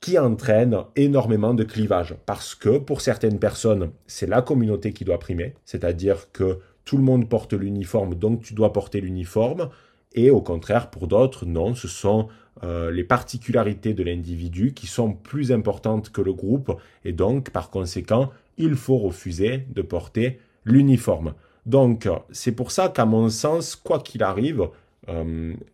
qui 0.00 0.18
entraîne 0.18 0.76
énormément 0.96 1.54
de 1.54 1.64
clivages. 1.64 2.14
Parce 2.26 2.54
que 2.54 2.78
pour 2.78 3.00
certaines 3.00 3.38
personnes, 3.38 3.90
c'est 4.06 4.26
la 4.26 4.42
communauté 4.42 4.92
qui 4.92 5.04
doit 5.04 5.18
primer, 5.18 5.54
c'est-à-dire 5.64 6.30
que 6.32 6.58
tout 6.84 6.98
le 6.98 7.02
monde 7.02 7.28
porte 7.28 7.54
l'uniforme, 7.54 8.14
donc 8.14 8.42
tu 8.42 8.54
dois 8.54 8.72
porter 8.72 9.00
l'uniforme. 9.00 9.70
Et 10.14 10.30
au 10.30 10.40
contraire, 10.40 10.90
pour 10.90 11.08
d'autres, 11.08 11.44
non, 11.46 11.74
ce 11.74 11.88
sont 11.88 12.28
les 12.62 13.04
particularités 13.04 13.92
de 13.92 14.02
l'individu 14.02 14.72
qui 14.72 14.86
sont 14.86 15.12
plus 15.12 15.52
importantes 15.52 16.10
que 16.10 16.22
le 16.22 16.32
groupe 16.32 16.72
et 17.04 17.12
donc 17.12 17.50
par 17.50 17.68
conséquent 17.68 18.30
il 18.56 18.74
faut 18.74 18.96
refuser 18.96 19.66
de 19.68 19.82
porter 19.82 20.38
l'uniforme. 20.64 21.34
Donc 21.66 22.08
c'est 22.30 22.52
pour 22.52 22.70
ça 22.70 22.88
qu'à 22.88 23.04
mon 23.04 23.28
sens, 23.28 23.76
quoi 23.76 23.98
qu'il 23.98 24.22
arrive, 24.22 24.68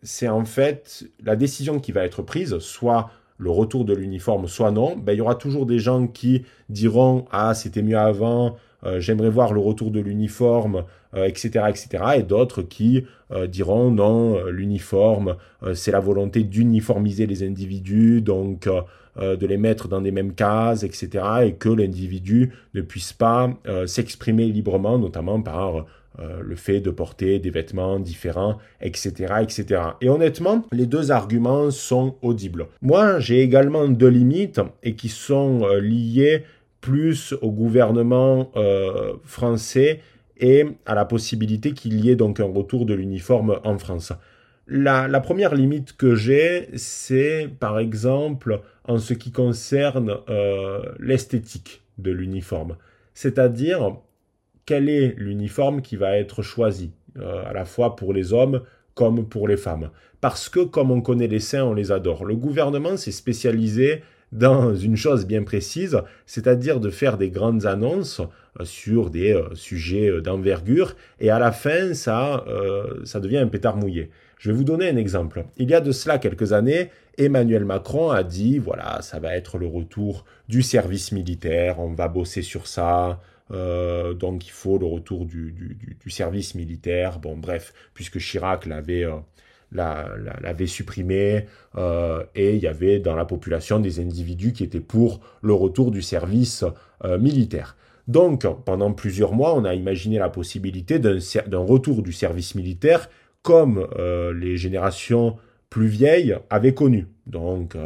c'est 0.02 0.28
en 0.28 0.44
fait 0.44 1.04
la 1.22 1.36
décision 1.36 1.78
qui 1.78 1.92
va 1.92 2.04
être 2.04 2.22
prise, 2.22 2.58
soit 2.58 3.10
le 3.40 3.50
retour 3.50 3.84
de 3.84 3.94
l'uniforme, 3.94 4.46
soit 4.46 4.70
non, 4.70 4.96
ben, 4.96 5.12
il 5.14 5.18
y 5.18 5.20
aura 5.22 5.34
toujours 5.34 5.64
des 5.64 5.78
gens 5.78 6.06
qui 6.06 6.44
diront 6.68 7.24
Ah, 7.30 7.54
c'était 7.54 7.82
mieux 7.82 7.98
avant, 7.98 8.48
euh, 8.48 8.50
j'aimerais 8.98 9.30
voir 9.30 9.52
le 9.52 9.60
retour 9.60 9.90
de 9.90 10.00
l'uniforme, 10.00 10.84
etc., 11.14 11.50
euh, 11.56 11.66
etc. 11.66 11.88
Et 12.16 12.22
d'autres 12.22 12.62
qui 12.62 13.04
euh, 13.30 13.46
diront 13.46 13.90
Non, 13.90 14.44
l'uniforme, 14.46 15.36
c'est 15.74 15.92
la 15.92 16.00
volonté 16.00 16.44
d'uniformiser 16.44 17.26
les 17.26 17.42
individus, 17.42 18.20
donc 18.20 18.68
de 19.16 19.46
les 19.46 19.58
mettre 19.58 19.88
dans 19.88 20.00
des 20.00 20.12
mêmes 20.12 20.34
cases, 20.34 20.82
etc. 20.82 21.24
Et 21.44 21.52
que 21.54 21.68
l'individu 21.68 22.52
ne 22.74 22.80
puisse 22.80 23.12
pas 23.12 23.50
s'exprimer 23.86 24.46
librement, 24.46 24.98
notamment 24.98 25.42
par 25.42 25.84
euh, 26.18 26.40
le 26.42 26.56
fait 26.56 26.80
de 26.80 26.90
porter 26.90 27.38
des 27.38 27.50
vêtements 27.50 28.00
différents, 28.00 28.58
etc., 28.80 29.34
etc. 29.42 29.82
Et 30.00 30.08
honnêtement, 30.08 30.66
les 30.72 30.86
deux 30.86 31.12
arguments 31.12 31.70
sont 31.70 32.16
audibles. 32.20 32.66
Moi, 32.82 33.20
j'ai 33.20 33.40
également 33.40 33.86
deux 33.88 34.08
limites 34.08 34.60
et 34.82 34.96
qui 34.96 35.08
sont 35.08 35.60
euh, 35.62 35.78
liées 35.78 36.42
plus 36.80 37.34
au 37.42 37.50
gouvernement 37.50 38.50
euh, 38.56 39.14
français 39.24 40.00
et 40.38 40.66
à 40.86 40.94
la 40.94 41.04
possibilité 41.04 41.72
qu'il 41.72 42.04
y 42.04 42.10
ait 42.10 42.16
donc 42.16 42.40
un 42.40 42.50
retour 42.52 42.86
de 42.86 42.94
l'uniforme 42.94 43.60
en 43.64 43.78
France. 43.78 44.12
La, 44.66 45.20
première 45.20 45.54
limite 45.54 45.96
que 45.96 46.14
j'ai, 46.14 46.68
c'est 46.76 47.48
par 47.58 47.78
exemple 47.78 48.60
en 48.84 48.98
ce 48.98 49.14
qui 49.14 49.32
concerne 49.32 50.18
l'esthétique 51.00 51.82
de 51.98 52.12
l'uniforme. 52.12 52.76
C'est-à-dire, 53.14 53.96
quel 54.66 54.88
est 54.88 55.14
l'uniforme 55.18 55.82
qui 55.82 55.96
va 55.96 56.16
être 56.16 56.42
choisi, 56.42 56.92
euh, 57.18 57.44
à 57.44 57.52
la 57.52 57.64
fois 57.64 57.96
pour 57.96 58.12
les 58.12 58.32
hommes 58.32 58.62
comme 58.94 59.28
pour 59.28 59.48
les 59.48 59.56
femmes? 59.56 59.90
Parce 60.20 60.48
que 60.48 60.60
comme 60.60 60.90
on 60.90 61.00
connaît 61.00 61.26
les 61.26 61.40
seins, 61.40 61.64
on 61.64 61.74
les 61.74 61.92
adore. 61.92 62.24
Le 62.24 62.36
gouvernement 62.36 62.96
s'est 62.96 63.12
spécialisé 63.12 64.02
dans 64.32 64.74
une 64.74 64.96
chose 64.96 65.26
bien 65.26 65.42
précise, 65.42 66.00
c'est-à-dire 66.26 66.80
de 66.80 66.90
faire 66.90 67.18
des 67.18 67.30
grandes 67.30 67.66
annonces 67.66 68.20
euh, 68.60 68.64
sur 68.64 69.10
des 69.10 69.34
euh, 69.34 69.54
sujets 69.54 70.20
d'envergure, 70.20 70.94
et 71.18 71.30
à 71.30 71.38
la 71.38 71.52
fin, 71.52 71.94
ça, 71.94 72.44
ça 73.04 73.20
devient 73.20 73.38
un 73.38 73.48
pétard 73.48 73.76
mouillé. 73.76 74.10
Je 74.38 74.50
vais 74.50 74.56
vous 74.56 74.64
donner 74.64 74.88
un 74.88 74.96
exemple. 74.96 75.44
Il 75.58 75.68
y 75.68 75.74
a 75.74 75.80
de 75.80 75.92
cela 75.92 76.18
quelques 76.18 76.52
années, 76.52 76.90
Emmanuel 77.18 77.64
Macron 77.64 78.10
a 78.10 78.22
dit, 78.22 78.58
voilà, 78.58 79.02
ça 79.02 79.18
va 79.18 79.36
être 79.36 79.58
le 79.58 79.66
retour 79.66 80.24
du 80.48 80.62
service 80.62 81.12
militaire, 81.12 81.78
on 81.78 81.92
va 81.92 82.08
bosser 82.08 82.40
sur 82.40 82.66
ça, 82.66 83.20
euh, 83.52 84.14
donc 84.14 84.46
il 84.46 84.52
faut 84.52 84.78
le 84.78 84.86
retour 84.86 85.26
du, 85.26 85.76
service 86.08 86.54
militaire. 86.54 87.18
Bon, 87.18 87.36
bref, 87.36 87.72
puisque 87.94 88.18
Chirac 88.18 88.66
l'avait 88.66 89.04
euh, 89.04 89.16
supprimé 90.66 91.46
euh, 91.76 92.24
et 92.34 92.54
il 92.54 92.62
y 92.62 92.66
avait 92.66 92.98
dans 92.98 93.14
la 93.14 93.24
population 93.24 93.80
des 93.80 94.00
individus 94.00 94.52
qui 94.52 94.64
étaient 94.64 94.80
pour 94.80 95.20
le 95.42 95.52
retour 95.52 95.90
du 95.90 96.02
service 96.02 96.64
militaire. 97.18 97.76
Donc 98.08 98.46
pendant 98.64 98.92
plusieurs 98.92 99.32
mois, 99.32 99.54
on 99.54 99.64
a 99.64 99.74
imaginé 99.74 100.18
la 100.18 100.28
possibilité 100.28 100.98
d'un 100.98 101.58
retour 101.58 102.02
du 102.02 102.12
service 102.12 102.54
militaire 102.54 103.08
comme 103.42 103.86
les 104.34 104.56
générations 104.56 105.36
plus 105.70 105.86
vieilles 105.86 106.36
avaient 106.50 106.74
connu. 106.74 107.06
Donc 107.26 107.76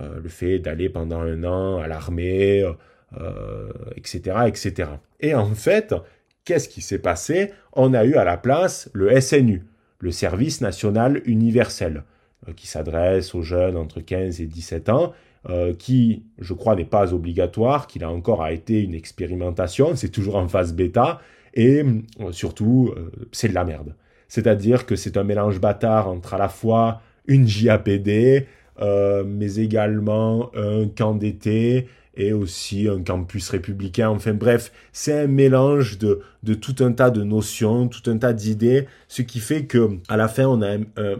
le 0.00 0.28
fait 0.28 0.60
d'aller 0.60 0.88
pendant 0.88 1.20
un 1.20 1.44
an 1.44 1.78
à 1.78 1.88
l'armée, 1.88 2.64
etc., 3.96 4.32
euh, 4.36 4.46
etc. 4.46 4.88
Et 5.20 5.34
en 5.34 5.54
fait, 5.54 5.94
qu'est-ce 6.44 6.68
qui 6.68 6.80
s'est 6.80 6.98
passé? 6.98 7.52
On 7.72 7.94
a 7.94 8.04
eu 8.04 8.14
à 8.14 8.24
la 8.24 8.36
place 8.36 8.90
le 8.92 9.20
SNU, 9.20 9.64
le 10.04 10.10
Service 10.10 10.60
national 10.60 11.22
universel, 11.24 12.04
euh, 12.46 12.52
qui 12.52 12.66
s'adresse 12.66 13.34
aux 13.34 13.40
jeunes 13.40 13.78
entre 13.78 14.00
15 14.00 14.42
et 14.42 14.46
17 14.46 14.90
ans, 14.90 15.14
euh, 15.48 15.72
qui, 15.72 16.24
je 16.38 16.52
crois, 16.52 16.76
n'est 16.76 16.84
pas 16.84 17.14
obligatoire, 17.14 17.86
qu'il 17.86 18.04
a 18.04 18.10
encore 18.10 18.46
été 18.46 18.82
une 18.82 18.94
expérimentation, 18.94 19.96
c'est 19.96 20.10
toujours 20.10 20.36
en 20.36 20.46
phase 20.46 20.74
bêta, 20.74 21.20
et 21.54 21.82
surtout, 22.32 22.92
c'est 23.30 23.48
de 23.48 23.54
la 23.54 23.64
merde. 23.64 23.94
C'est-à-dire 24.26 24.86
que 24.86 24.96
c'est 24.96 25.16
un 25.16 25.22
mélange 25.22 25.60
bâtard 25.60 26.08
entre 26.08 26.34
à 26.34 26.38
la 26.38 26.48
fois 26.48 27.00
une 27.28 27.46
JAPD, 27.46 28.48
mais 28.80 29.54
également 29.54 30.50
un 30.56 30.88
camp 30.88 31.14
d'été, 31.14 31.86
et 32.16 32.32
aussi 32.32 32.88
un 32.88 33.02
campus 33.02 33.50
républicain. 33.50 34.08
Enfin 34.08 34.34
bref, 34.34 34.72
c'est 34.92 35.22
un 35.22 35.26
mélange 35.26 35.98
de, 35.98 36.20
de 36.42 36.54
tout 36.54 36.76
un 36.80 36.92
tas 36.92 37.10
de 37.10 37.22
notions, 37.22 37.88
tout 37.88 38.10
un 38.10 38.18
tas 38.18 38.32
d'idées, 38.32 38.86
ce 39.08 39.22
qui 39.22 39.40
fait 39.40 39.66
que 39.66 39.98
à 40.08 40.16
la 40.16 40.28
fin 40.28 40.44
on 40.44 40.62
a 40.62 40.74
un, 40.74 40.82
un, 40.96 41.16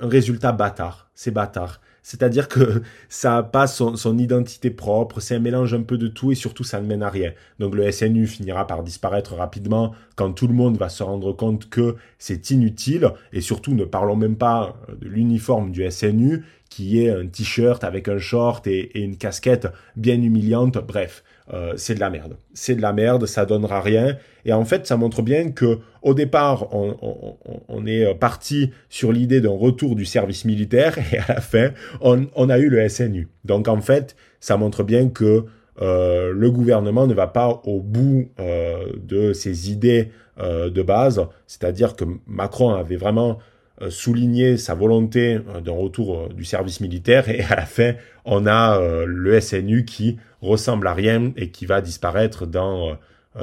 résultat 0.00 0.52
bâtard. 0.52 1.08
C'est 1.14 1.30
bâtard. 1.30 1.80
C'est-à-dire 2.04 2.46
que 2.48 2.82
ça 3.08 3.30
n'a 3.30 3.42
pas 3.42 3.66
son, 3.66 3.96
son, 3.96 4.18
identité 4.18 4.70
propre, 4.70 5.18
c'est 5.18 5.34
un 5.34 5.40
mélange 5.40 5.74
un 5.74 5.82
peu 5.82 5.98
de 5.98 6.06
tout 6.06 6.30
et 6.30 6.36
surtout 6.36 6.62
ça 6.62 6.80
ne 6.80 6.86
mène 6.86 7.02
à 7.02 7.08
rien. 7.08 7.32
Donc 7.58 7.74
le 7.74 7.90
SNU 7.90 8.28
finira 8.28 8.68
par 8.68 8.84
disparaître 8.84 9.34
rapidement 9.34 9.92
quand 10.14 10.32
tout 10.32 10.46
le 10.46 10.54
monde 10.54 10.76
va 10.76 10.90
se 10.90 11.02
rendre 11.02 11.32
compte 11.32 11.68
que 11.68 11.96
c'est 12.18 12.50
inutile 12.50 13.10
et 13.32 13.40
surtout 13.40 13.74
ne 13.74 13.84
parlons 13.84 14.16
même 14.16 14.36
pas 14.36 14.76
de 15.00 15.08
l'uniforme 15.08 15.72
du 15.72 15.90
SNU 15.90 16.44
qui 16.68 17.00
est 17.00 17.08
un 17.08 17.26
t-shirt 17.26 17.84
avec 17.84 18.08
un 18.08 18.18
short 18.18 18.66
et, 18.66 19.00
une 19.00 19.16
casquette 19.16 19.68
bien 19.96 20.20
humiliante. 20.20 20.76
Bref, 20.78 21.24
euh, 21.52 21.74
c'est 21.76 21.94
de 21.94 22.00
la 22.00 22.10
merde. 22.10 22.36
C'est 22.54 22.74
de 22.74 22.80
la 22.80 22.92
merde, 22.92 23.26
ça 23.26 23.44
donnera 23.44 23.80
rien. 23.80 24.16
Et 24.44 24.52
en 24.52 24.64
fait, 24.64 24.86
ça 24.86 24.96
montre 24.96 25.22
bien 25.22 25.50
que 25.50 25.78
au 26.02 26.14
départ, 26.14 26.68
on, 26.72 27.86
est 27.86 28.14
parti 28.14 28.70
sur 28.88 29.12
l'idée 29.12 29.40
d'un 29.40 29.56
retour 29.56 29.94
du 29.94 30.04
service 30.04 30.44
militaire 30.44 30.96
et 31.12 31.18
à 31.18 31.34
la 31.34 31.40
fin, 31.40 31.70
on, 32.00 32.48
a 32.48 32.58
eu 32.58 32.68
le 32.68 32.88
SNU. 32.88 33.28
Donc 33.44 33.68
en 33.68 33.80
fait, 33.80 34.16
ça 34.40 34.56
montre 34.56 34.82
bien 34.82 35.08
que 35.08 35.44
euh, 35.82 36.32
le 36.32 36.50
gouvernement 36.50 37.06
ne 37.06 37.14
va 37.14 37.26
pas 37.26 37.60
au 37.64 37.80
bout 37.80 38.30
euh, 38.38 38.92
de 38.96 39.32
ses 39.32 39.70
idées 39.70 40.10
de 40.36 40.82
base. 40.82 41.24
C'est-à-dire 41.46 41.94
que 41.94 42.04
Macron 42.26 42.74
avait 42.74 42.96
vraiment 42.96 43.38
euh, 43.82 43.90
souligner 43.90 44.56
sa 44.56 44.76
volonté 44.76 45.34
euh, 45.34 45.60
d'un 45.60 45.72
retour 45.72 46.14
euh, 46.14 46.28
du 46.32 46.44
service 46.44 46.80
militaire 46.80 47.28
et 47.28 47.42
à 47.42 47.56
la 47.56 47.66
fin 47.66 47.94
on 48.24 48.46
a 48.46 48.80
le 49.04 49.40
SNU 49.40 49.84
qui 49.84 50.16
ressemble 50.44 50.86
à 50.86 50.94
rien 50.94 51.32
et 51.36 51.50
qui 51.50 51.66
va 51.66 51.80
disparaître 51.80 52.46
dans 52.46 52.98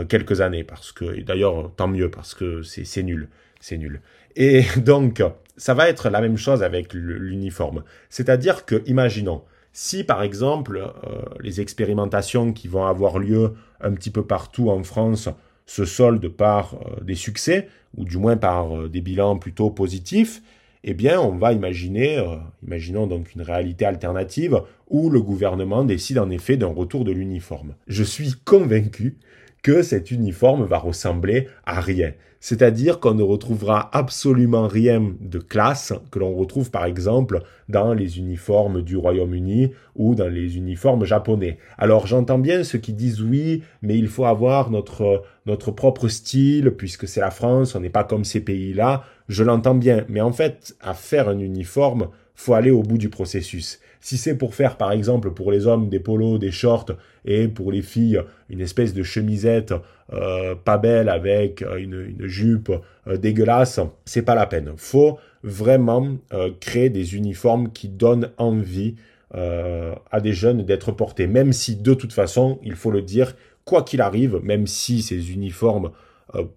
quelques 0.07 0.41
années. 0.41 0.63
Parce 0.63 0.91
que 0.91 1.21
d'ailleurs 1.21 1.71
tant 1.75 1.87
mieux 1.87 2.09
parce 2.09 2.33
que 2.33 2.61
c'est 2.61 3.03
nul. 3.03 3.29
C'est 3.59 3.77
nul. 3.77 4.01
Et 4.35 4.63
donc 4.77 5.23
ça 5.57 5.73
va 5.73 5.89
être 5.89 6.09
la 6.09 6.21
même 6.21 6.37
chose 6.37 6.63
avec 6.63 6.93
l'uniforme. 6.93 7.83
C'est-à-dire 8.09 8.65
que 8.65 8.83
imaginons 8.85 9.43
si 9.73 10.03
par 10.03 10.21
exemple 10.21 10.93
les 11.39 11.61
expérimentations 11.61 12.53
qui 12.53 12.67
vont 12.67 12.85
avoir 12.85 13.19
lieu 13.19 13.53
un 13.79 13.93
petit 13.93 14.09
peu 14.09 14.25
partout 14.25 14.69
en 14.69 14.83
France 14.83 15.29
se 15.65 15.85
solde 15.85 16.27
par 16.27 16.75
euh, 16.75 17.01
des 17.01 17.15
succès, 17.15 17.69
ou 17.95 18.03
du 18.03 18.17
moins 18.17 18.35
par 18.35 18.75
euh, 18.75 18.89
des 18.89 18.99
bilans 18.99 19.37
plutôt 19.37 19.69
positifs, 19.69 20.41
eh 20.83 20.93
bien, 20.93 21.19
on 21.21 21.37
va 21.37 21.53
imaginer, 21.53 22.17
euh, 22.17 22.37
imaginons 22.65 23.07
donc 23.07 23.35
une 23.35 23.41
réalité 23.41 23.85
alternative, 23.85 24.61
où 24.89 25.09
le 25.09 25.21
gouvernement 25.21 25.83
décide 25.83 26.17
en 26.17 26.29
effet 26.29 26.57
d'un 26.57 26.67
retour 26.67 27.05
de 27.05 27.11
l'uniforme. 27.11 27.75
Je 27.87 28.03
suis 28.03 28.33
convaincu 28.45 29.17
que 29.61 29.83
cet 29.83 30.09
uniforme 30.11 30.65
va 30.65 30.79
ressembler 30.79 31.47
à 31.65 31.81
rien. 31.81 32.13
C'est-à-dire 32.43 32.99
qu'on 32.99 33.13
ne 33.13 33.21
retrouvera 33.21 33.95
absolument 33.95 34.67
rien 34.67 35.13
de 35.19 35.37
classe 35.37 35.93
que 36.09 36.17
l'on 36.17 36.33
retrouve 36.33 36.71
par 36.71 36.85
exemple 36.85 37.43
dans 37.69 37.93
les 37.93 38.17
uniformes 38.17 38.81
du 38.81 38.97
Royaume-Uni 38.97 39.73
ou 39.95 40.15
dans 40.15 40.27
les 40.27 40.57
uniformes 40.57 41.05
japonais. 41.05 41.59
Alors 41.77 42.07
j'entends 42.07 42.39
bien 42.39 42.63
ceux 42.63 42.79
qui 42.79 42.93
disent 42.93 43.21
oui, 43.21 43.61
mais 43.83 43.95
il 43.95 44.07
faut 44.07 44.25
avoir 44.25 44.71
notre, 44.71 45.21
notre 45.45 45.69
propre 45.69 46.07
style 46.07 46.71
puisque 46.71 47.07
c'est 47.07 47.21
la 47.21 47.29
France, 47.29 47.75
on 47.75 47.79
n'est 47.79 47.91
pas 47.91 48.03
comme 48.03 48.25
ces 48.25 48.41
pays-là. 48.41 49.03
Je 49.31 49.45
l'entends 49.45 49.75
bien, 49.75 50.03
mais 50.09 50.19
en 50.19 50.33
fait, 50.33 50.75
à 50.81 50.93
faire 50.93 51.29
un 51.29 51.39
uniforme, 51.39 52.09
faut 52.35 52.53
aller 52.53 52.69
au 52.69 52.83
bout 52.83 52.97
du 52.97 53.07
processus. 53.07 53.79
Si 54.01 54.17
c'est 54.17 54.37
pour 54.37 54.55
faire, 54.55 54.75
par 54.75 54.91
exemple, 54.91 55.31
pour 55.31 55.53
les 55.53 55.67
hommes 55.67 55.87
des 55.87 56.01
polos, 56.01 56.37
des 56.37 56.51
shorts, 56.51 56.97
et 57.23 57.47
pour 57.47 57.71
les 57.71 57.81
filles, 57.81 58.21
une 58.49 58.59
espèce 58.59 58.93
de 58.93 59.03
chemisette 59.03 59.73
euh, 60.11 60.53
pas 60.55 60.77
belle 60.77 61.07
avec 61.07 61.61
euh, 61.61 61.77
une, 61.77 62.27
jupe 62.27 62.73
euh, 63.07 63.15
dégueulasse, 63.15 63.79
c'est 64.03 64.23
pas 64.23 64.35
la 64.35 64.47
peine. 64.47 64.73
Faut 64.75 65.17
vraiment 65.43 66.17
créer 66.59 66.89
des 66.89 67.15
uniformes 67.15 67.71
qui 67.71 67.87
donnent 67.87 68.31
envie 68.37 68.95
à 69.33 70.19
des 70.21 70.33
jeunes 70.33 70.63
d'être 70.63 70.91
portés, 70.91 71.25
même 71.25 71.53
si 71.53 71.77
de 71.77 71.93
toute 71.93 72.11
façon, 72.11 72.59
il 72.63 72.75
faut 72.75 72.91
le 72.91 73.01
dire, 73.01 73.33
quoi 73.63 73.81
qu'il 73.81 74.01
arrive, 74.01 74.41
même 74.43 74.67
si 74.67 75.01
ces 75.01 75.31
uniformes 75.31 75.91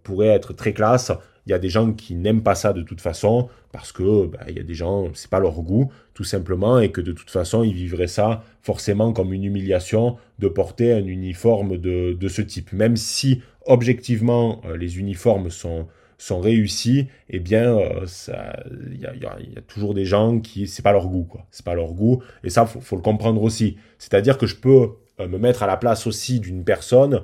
pourraient 0.03 0.27
être 0.27 0.53
très 0.53 0.75
classe, 0.75 1.13
Il 1.47 1.51
y 1.51 1.53
a 1.53 1.59
des 1.59 1.69
gens 1.69 1.93
qui 1.93 2.15
n'aiment 2.15 2.43
pas 2.43 2.55
ça 2.55 2.73
de 2.73 2.83
toute 2.83 3.01
façon 3.01 3.49
parce 3.73 3.93
que 3.93 4.27
bah, 4.27 4.41
il 4.49 4.57
y 4.57 4.61
a 4.61 4.63
des 4.63 4.75
gens, 4.75 5.09
c'est 5.15 5.31
pas 5.31 5.41
leur 5.41 5.61
goût 5.63 5.91
tout 6.15 6.25
simplement 6.25 6.79
et 6.79 6.91
que 6.91 7.01
de 7.01 7.13
toute 7.13 7.31
façon 7.31 7.63
ils 7.63 7.75
vivraient 7.75 8.07
ça 8.07 8.43
forcément 8.63 9.13
comme 9.13 9.33
une 9.33 9.45
humiliation 9.45 10.17
de 10.39 10.49
porter 10.49 10.93
un 10.93 11.05
uniforme 11.05 11.77
de, 11.77 12.17
de 12.19 12.29
ce 12.29 12.41
type. 12.41 12.73
Même 12.73 12.97
si 12.97 13.43
objectivement 13.67 14.63
euh, 14.65 14.77
les 14.77 14.99
uniformes 14.99 15.51
sont 15.51 15.87
sont 16.17 16.41
réussis, 16.41 17.09
eh 17.29 17.41
bien, 17.41 17.77
euh, 17.77 18.07
il 18.93 19.01
y, 19.01 19.27
a, 19.27 19.61
toujours 19.67 19.95
des 19.95 20.05
gens 20.05 20.39
qui, 20.39 20.69
c'est 20.69 20.81
pas 20.81 20.93
leur 20.93 21.09
goût, 21.09 21.25
quoi. 21.25 21.45
C'est 21.51 21.65
pas 21.65 21.75
leur 21.75 21.93
goût, 21.93 22.23
et 22.45 22.51
ça, 22.51 22.65
faut, 22.67 22.81
faut 22.81 22.95
le 22.95 23.03
comprendre 23.03 23.43
aussi. 23.43 23.77
C'est-à-dire 23.99 24.39
que 24.39 24.47
je 24.47 24.55
peux 24.55 24.91
euh, 25.21 25.29
me 25.29 25.39
mettre 25.39 25.65
à 25.65 25.67
la 25.67 25.77
place 25.77 26.07
aussi 26.07 26.39
d'une 26.39 26.65
personne 26.65 27.23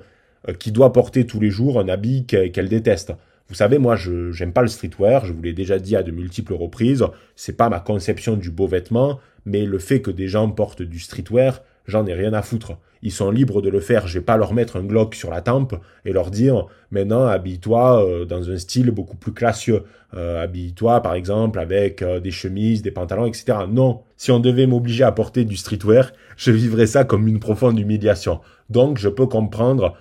qui 0.59 0.73
doit 0.73 0.93
porter 0.93 1.25
tous 1.27 1.39
les 1.39 1.51
jours 1.51 1.79
un 1.79 1.89
habit 1.89 2.25
qu'elle 2.27 2.69
déteste. 2.69 3.13
Vous 3.51 3.57
savez, 3.57 3.79
moi, 3.79 3.97
je 3.97 4.31
j'aime 4.31 4.53
pas 4.53 4.63
le 4.63 4.69
streetwear, 4.69 5.27
je 5.27 5.33
vous 5.33 5.43
l'ai 5.43 5.53
déjà 5.53 5.81
dit 5.81 5.97
à 5.97 6.05
de 6.05 6.13
multiples 6.13 6.55
reprises, 6.55 7.05
c'est 7.35 7.57
pas 7.57 7.69
ma 7.69 7.81
conception 7.81 8.37
du 8.37 8.51
beau 8.51 8.69
vêtement, 8.69 9.19
mais 9.45 9.67
le 9.67 9.79
fait 9.81 10.01
que 10.01 10.13
des 10.13 10.29
gens 10.29 10.49
portent 10.51 10.83
du 10.83 11.01
streetwear, 11.01 11.61
j'en 11.87 12.07
ai 12.07 12.15
rien 12.15 12.33
à 12.33 12.43
foutre. 12.43 12.79
Ils 13.03 13.11
sont 13.11 13.31
libres 13.31 13.63
de 13.63 13.71
le 13.71 13.81
faire, 13.81 14.07
je 14.07 14.19
vais 14.19 14.25
pas 14.25 14.37
leur 14.37 14.53
mettre 14.53 14.77
un 14.77 14.85
Glock 14.85 15.17
sur 15.17 15.31
la 15.31 15.41
tempe 15.41 15.75
et 16.05 16.13
leur 16.13 16.31
dire 16.31 16.67
maintenant 16.93 17.27
habille-toi 17.27 18.05
euh, 18.05 18.25
dans 18.25 18.51
un 18.51 18.59
style 18.59 18.91
beaucoup 18.91 19.17
plus 19.17 19.33
classieux. 19.33 19.85
Euh, 20.15 20.43
habille-toi 20.43 21.01
par 21.03 21.15
exemple 21.15 21.59
avec 21.59 22.03
euh, 22.03 22.21
des 22.21 22.31
chemises, 22.31 22.83
des 22.83 22.91
pantalons, 22.91 23.27
etc. 23.27 23.59
Non, 23.69 24.03
si 24.17 24.31
on 24.31 24.39
devait 24.39 24.67
m'obliger 24.67 25.03
à 25.03 25.13
porter 25.13 25.45
du 25.45 25.57
streetwear, 25.57 26.13
je 26.37 26.53
vivrais 26.53 26.87
ça 26.87 27.05
comme 27.05 27.27
une 27.27 27.41
profonde 27.41 27.79
humiliation. 27.79 28.41
Donc 28.69 28.99
je 28.99 29.09
peux 29.09 29.27
comprendre 29.27 29.97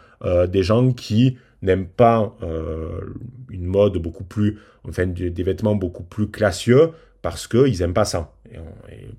des 0.50 0.64
gens 0.64 0.91
qui 0.91 1.38
n'aiment 1.62 1.88
pas 1.88 2.36
euh, 2.43 3.01
une 3.49 3.66
mode 3.66 3.97
beaucoup 3.97 4.24
plus, 4.24 4.57
enfin 4.88 5.05
des 5.07 5.43
vêtements 5.43 5.76
beaucoup 5.76 6.03
plus 6.03 6.30
classieux 6.30 6.91
parce 7.22 7.47
qu'ils 7.47 7.80
n'aiment 7.80 7.93
pas 7.93 8.05
ça. 8.05 8.34
Et, 8.51 8.57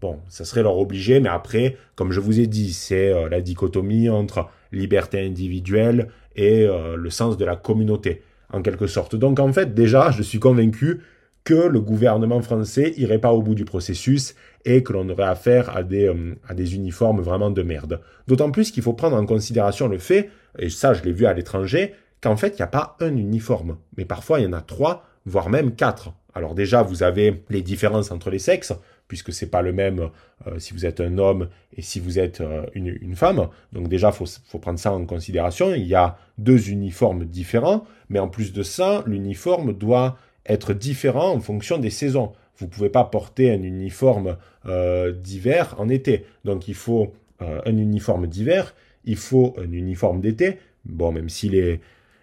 bon, 0.01 0.19
ça 0.29 0.45
serait 0.45 0.63
leur 0.63 0.79
obligé, 0.79 1.21
mais 1.21 1.29
après, 1.29 1.77
comme 1.95 2.13
je 2.13 2.21
vous 2.21 2.41
ai 2.41 2.47
dit, 2.47 2.73
c'est 2.73 3.13
euh, 3.13 3.29
la 3.29 3.41
dichotomie 3.41 4.09
entre 4.09 4.49
liberté 4.73 5.21
individuelle 5.21 6.09
et 6.37 6.65
euh, 6.65 6.97
le 6.97 7.11
sens 7.11 7.37
de 7.37 7.45
la 7.45 7.57
communauté, 7.57 8.23
en 8.53 8.63
quelque 8.63 8.87
sorte. 8.87 9.17
Donc 9.17 9.39
en 9.39 9.53
fait, 9.53 9.75
déjà, 9.75 10.11
je 10.11 10.23
suis 10.23 10.39
convaincu 10.39 11.03
que 11.45 11.55
le 11.55 11.81
gouvernement 11.81 12.41
français 12.43 12.93
irait 12.97 13.19
pas 13.19 13.33
au 13.33 13.43
bout 13.43 13.55
du 13.55 13.65
processus 13.65 14.35
et 14.65 14.83
que 14.83 14.93
l'on 14.93 15.09
aurait 15.09 15.25
affaire 15.25 15.75
à 15.75 15.83
des, 15.83 16.13
à 16.47 16.55
des 16.55 16.75
uniformes 16.75 17.21
vraiment 17.21 17.51
de 17.51 17.63
merde. 17.63 18.01
D'autant 18.29 18.51
plus 18.51 18.71
qu'il 18.71 18.83
faut 18.83 18.93
prendre 18.93 19.17
en 19.17 19.25
considération 19.25 19.89
le 19.89 19.99
fait, 19.99 20.31
et 20.59 20.69
ça 20.69 20.93
je 20.93 21.03
l'ai 21.03 21.13
vu 21.13 21.25
à 21.25 21.33
l'étranger, 21.33 21.95
qu'en 22.21 22.37
fait, 22.37 22.51
il 22.51 22.57
n'y 22.57 22.63
a 22.63 22.69
pas 22.69 22.97
un 23.01 23.17
uniforme, 23.17 23.79
mais 23.97 24.05
parfois 24.05 24.41
il 24.41 24.45
y 24.45 24.47
en 24.47 24.53
a 24.53 24.61
trois, 24.61 25.05
voire 25.27 25.49
même 25.49 25.75
quatre. 25.75 26.13
Alors 26.35 26.55
déjà, 26.55 26.83
vous 26.83 27.03
avez 27.03 27.43
les 27.51 27.63
différences 27.63 28.11
entre 28.11 28.31
les 28.31 28.39
sexes, 28.39 28.73
puisque 29.09 29.33
c'est 29.33 29.51
pas 29.51 29.63
le 29.63 29.73
même 29.73 30.11
euh, 30.47 30.59
si 30.59 30.73
vous 30.73 30.87
êtes 30.87 31.01
un 31.01 31.19
homme 31.19 31.49
et 31.77 31.83
si 31.83 31.99
vous 31.99 32.19
êtes 32.19 32.41
euh, 32.41 32.65
une, 32.75 33.17
femme. 33.17 33.49
Donc 33.73 33.89
déjà, 33.89 34.13
faut, 34.13 34.27
faut 34.47 34.59
prendre 34.59 34.79
ça 34.79 34.93
en 34.93 35.05
considération. 35.05 35.75
Il 35.75 35.87
y 35.87 35.97
a 35.97 36.17
deux 36.39 36.71
uniformes 36.71 37.25
différents, 37.25 37.85
mais 38.09 38.21
en 38.21 38.29
plus 38.29 38.53
de 38.53 38.63
ça, 38.63 39.03
l'uniforme 39.07 39.73
doit 39.73 40.17
être 40.47 40.73
différent 40.73 41.33
en 41.33 41.41
fonction 41.41 41.79
des 41.79 41.91
saisons. 41.91 42.33
Vous 42.59 42.69
pouvez 42.69 42.91
pas 42.91 43.05
porter 43.05 43.51
un 43.51 43.63
uniforme 43.63 44.37
euh, 44.67 45.13
d'hiver 45.13 45.75
en 45.79 45.89
été. 45.89 46.25
Donc 46.45 46.69
il 46.69 46.75
faut 46.75 47.15
un 47.41 47.79
uniforme 47.79 48.27
d'hiver, 48.27 48.75
il 49.07 49.17
faut 49.17 49.57
un 49.59 49.73
uniforme 49.73 50.21
d'été. 50.21 50.59
Bon, 50.85 51.11
même 51.11 51.31
si 51.31 51.49
les, 51.49 51.81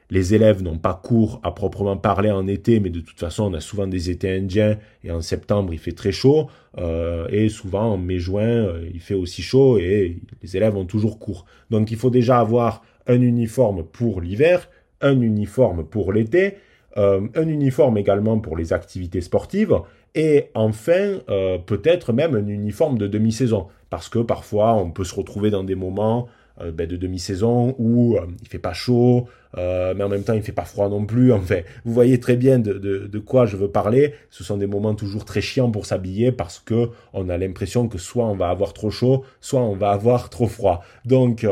les 0.10 0.34
élèves 0.34 0.64
n'ont 0.64 0.78
pas 0.78 0.94
cours 0.94 1.40
à 1.44 1.52
proprement 1.52 1.98
parler 1.98 2.32
en 2.32 2.48
été, 2.48 2.80
mais 2.80 2.90
de 2.90 3.02
toute 3.02 3.20
façon, 3.20 3.44
on 3.44 3.54
a 3.54 3.60
souvent 3.60 3.88
des 3.88 4.10
étés 4.10 4.38
indiens 4.38 4.78
et 5.04 5.12
en 5.12 5.22
septembre, 5.22 5.74
il 5.74 5.80
fait 5.80 5.92
très 5.92 6.12
chaud. 6.12 6.48
Euh, 6.78 7.28
et 7.30 7.50
souvent, 7.50 7.94
en 7.94 7.98
mai-juin, 7.98 8.48
euh, 8.48 8.90
il 8.94 9.02
fait 9.02 9.16
aussi 9.16 9.42
chaud 9.42 9.78
et 9.78 10.18
les 10.42 10.58
élèves 10.58 10.78
ont 10.78 10.86
toujours 10.86 11.20
cours. 11.20 11.46
Donc, 11.70 11.92
il 11.92 11.98
faut 11.98 12.10
déjà 12.10 12.40
avoir 12.40 12.84
un 13.08 13.22
uniforme 13.22 13.84
pour 13.84 14.22
l'hiver, 14.22 14.70
un 15.02 15.20
uniforme 15.20 15.84
pour 15.84 16.14
l'été, 16.14 16.56
euh, 16.96 17.28
un 17.36 17.48
uniforme 17.48 17.98
également 17.98 18.40
pour 18.40 18.56
les 18.56 18.74
activités 18.74 19.22
sportives 19.22 19.76
et 20.16 20.46
enfin, 20.56 21.20
peut-être 21.68 22.12
même 22.12 22.34
un 22.34 22.48
uniforme 22.48 22.98
de 22.98 23.06
demi-saison. 23.06 23.68
Parce 23.92 24.10
que 24.10 24.20
parfois, 24.20 24.74
on 24.74 24.90
peut 24.90 25.04
se 25.04 25.14
retrouver 25.14 25.52
dans 25.52 25.64
des 25.64 25.76
moments 25.76 26.28
ben, 26.60 26.88
de 26.88 26.98
demi-saison 26.98 27.76
où 27.78 28.18
euh, 28.18 28.26
il 28.42 28.48
fait 28.48 28.58
pas 28.58 28.74
chaud, 28.74 29.28
euh, 29.58 29.94
mais 29.96 30.04
en 30.04 30.10
même 30.10 30.24
temps 30.24 30.34
il 30.34 30.42
fait 30.42 30.52
pas 30.52 30.66
froid 30.66 30.90
non 30.90 31.06
plus. 31.06 31.32
Enfin, 31.34 31.62
vous 31.86 31.94
voyez 31.94 32.20
très 32.20 32.38
bien 32.38 32.60
de, 32.60 33.20
quoi 33.20 33.46
je 33.46 33.58
veux 33.58 33.70
parler. 33.70 34.14
Ce 34.30 34.44
sont 34.44 34.58
des 34.58 34.68
moments 34.68 34.96
toujours 34.96 35.26
très 35.26 35.42
chiants 35.42 35.72
pour 35.72 35.86
s'habiller 35.86 36.32
parce 36.32 36.60
que 36.60 36.90
on 37.14 37.30
a 37.30 37.38
l'impression 37.38 37.88
que 37.88 37.98
soit 37.98 38.26
on 38.26 38.36
va 38.36 38.50
avoir 38.50 38.74
trop 38.74 38.90
chaud, 38.90 39.24
soit 39.42 39.62
on 39.62 39.76
va 39.76 39.92
avoir 39.92 40.30
trop 40.30 40.48
froid. 40.48 40.84
Donc 41.06 41.46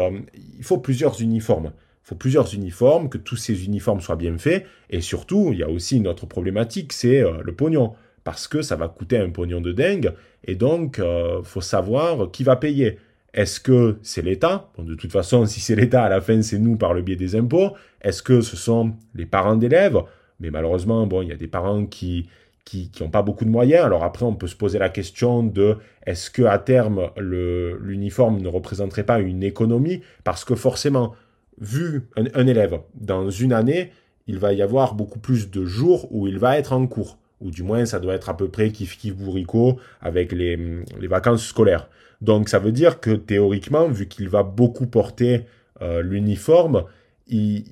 il 0.58 0.64
faut 0.64 0.78
plusieurs 0.78 1.22
uniformes. 1.22 1.72
Il 2.04 2.10
faut 2.10 2.16
plusieurs 2.16 2.54
uniformes, 2.54 3.10
que 3.10 3.18
tous 3.18 3.36
ces 3.36 3.66
uniformes 3.66 4.00
soient 4.00 4.16
bien 4.16 4.38
faits. 4.38 4.66
Et 4.92 5.02
surtout, 5.02 5.50
il 5.52 5.60
y 5.60 5.64
a 5.64 5.70
aussi 5.70 5.98
une 5.98 6.08
autre 6.08 6.28
problématique, 6.28 6.94
c'est 6.94 7.22
le 7.22 7.52
pognon. 7.52 7.94
Parce 8.24 8.48
que 8.48 8.62
ça 8.62 8.76
va 8.76 8.88
coûter 8.88 9.18
un 9.18 9.32
pognon 9.32 9.60
de 9.60 9.72
dingue. 9.72 10.14
Et 10.44 10.54
donc, 10.54 11.02
faut 11.44 11.62
savoir 11.62 12.30
qui 12.30 12.44
va 12.44 12.58
payer. 12.58 13.00
Est-ce 13.36 13.60
que 13.60 13.98
c'est 14.02 14.22
l'État? 14.22 14.70
De 14.80 14.96
toute 14.96 15.12
façon, 15.12 15.46
si 15.46 15.60
c'est 15.60 15.76
l'État, 15.76 16.04
à 16.04 16.10
la 16.10 16.22
fin, 16.22 16.42
c'est 16.42 16.58
nous 16.58 16.78
par 16.78 16.94
le 16.94 17.02
biais 17.02 17.18
des 17.18 17.36
impôts. 17.36 17.74
Est-ce 18.02 18.24
que 18.24 18.40
ce 18.40 18.56
sont 18.56 18.94
les 19.14 19.26
parents 19.26 19.58
d'élèves? 19.58 20.02
Mais 20.40 20.52
malheureusement, 20.52 21.06
bon, 21.06 21.22
il 21.22 21.28
y 21.28 21.34
a 21.34 21.38
des 21.38 21.48
parents 21.48 21.86
qui 21.86 22.28
qui 22.64 22.92
n'ont 23.00 23.10
pas 23.10 23.22
beaucoup 23.22 23.46
de 23.46 23.50
moyens. 23.50 23.86
Alors 23.86 24.04
après, 24.04 24.26
on 24.26 24.34
peut 24.34 24.48
se 24.48 24.56
poser 24.56 24.80
la 24.80 24.90
question 24.90 25.44
de 25.44 25.78
est-ce 26.06 26.32
que 26.32 26.42
à 26.42 26.58
terme 26.58 27.12
l'uniforme 27.18 28.42
ne 28.42 28.48
représenterait 28.48 29.04
pas 29.04 29.20
une 29.20 29.44
économie? 29.44 30.02
Parce 30.24 30.44
que 30.44 30.56
forcément, 30.56 31.14
vu 31.62 32.08
un, 32.16 32.48
élève 32.48 32.80
dans 32.96 33.30
une 33.30 33.54
année, 33.54 33.92
il 34.28 34.40
va 34.40 34.52
y 34.54 34.64
avoir 34.64 34.96
beaucoup 34.96 35.20
plus 35.20 35.52
de 35.52 35.64
jours 35.64 36.08
où 36.12 36.28
il 36.28 36.40
va 36.40 36.58
être 36.58 36.74
en 36.74 36.88
cours, 36.88 37.20
ou 37.40 37.52
du 37.52 37.62
moins 37.62 37.86
ça 37.86 38.00
doit 38.00 38.16
être 38.16 38.30
à 38.30 38.36
peu 38.36 38.50
près 38.50 38.72
kiff 38.72 38.98
kiff 38.98 39.16
bourricot 39.16 39.80
avec 40.02 40.32
les, 40.32 40.58
les 41.00 41.08
vacances 41.08 41.46
scolaires. 41.46 41.88
Donc 42.22 42.50
ça 42.50 42.60
veut 42.60 42.72
dire 42.72 43.00
que 43.00 43.12
théoriquement, 43.12 43.88
vu 43.88 44.08
qu'il 44.08 44.30
va 44.30 44.44
beaucoup 44.44 44.88
porter 44.88 45.46
euh, 45.82 46.02
l'uniforme, 46.02 46.86
il, 47.28 47.66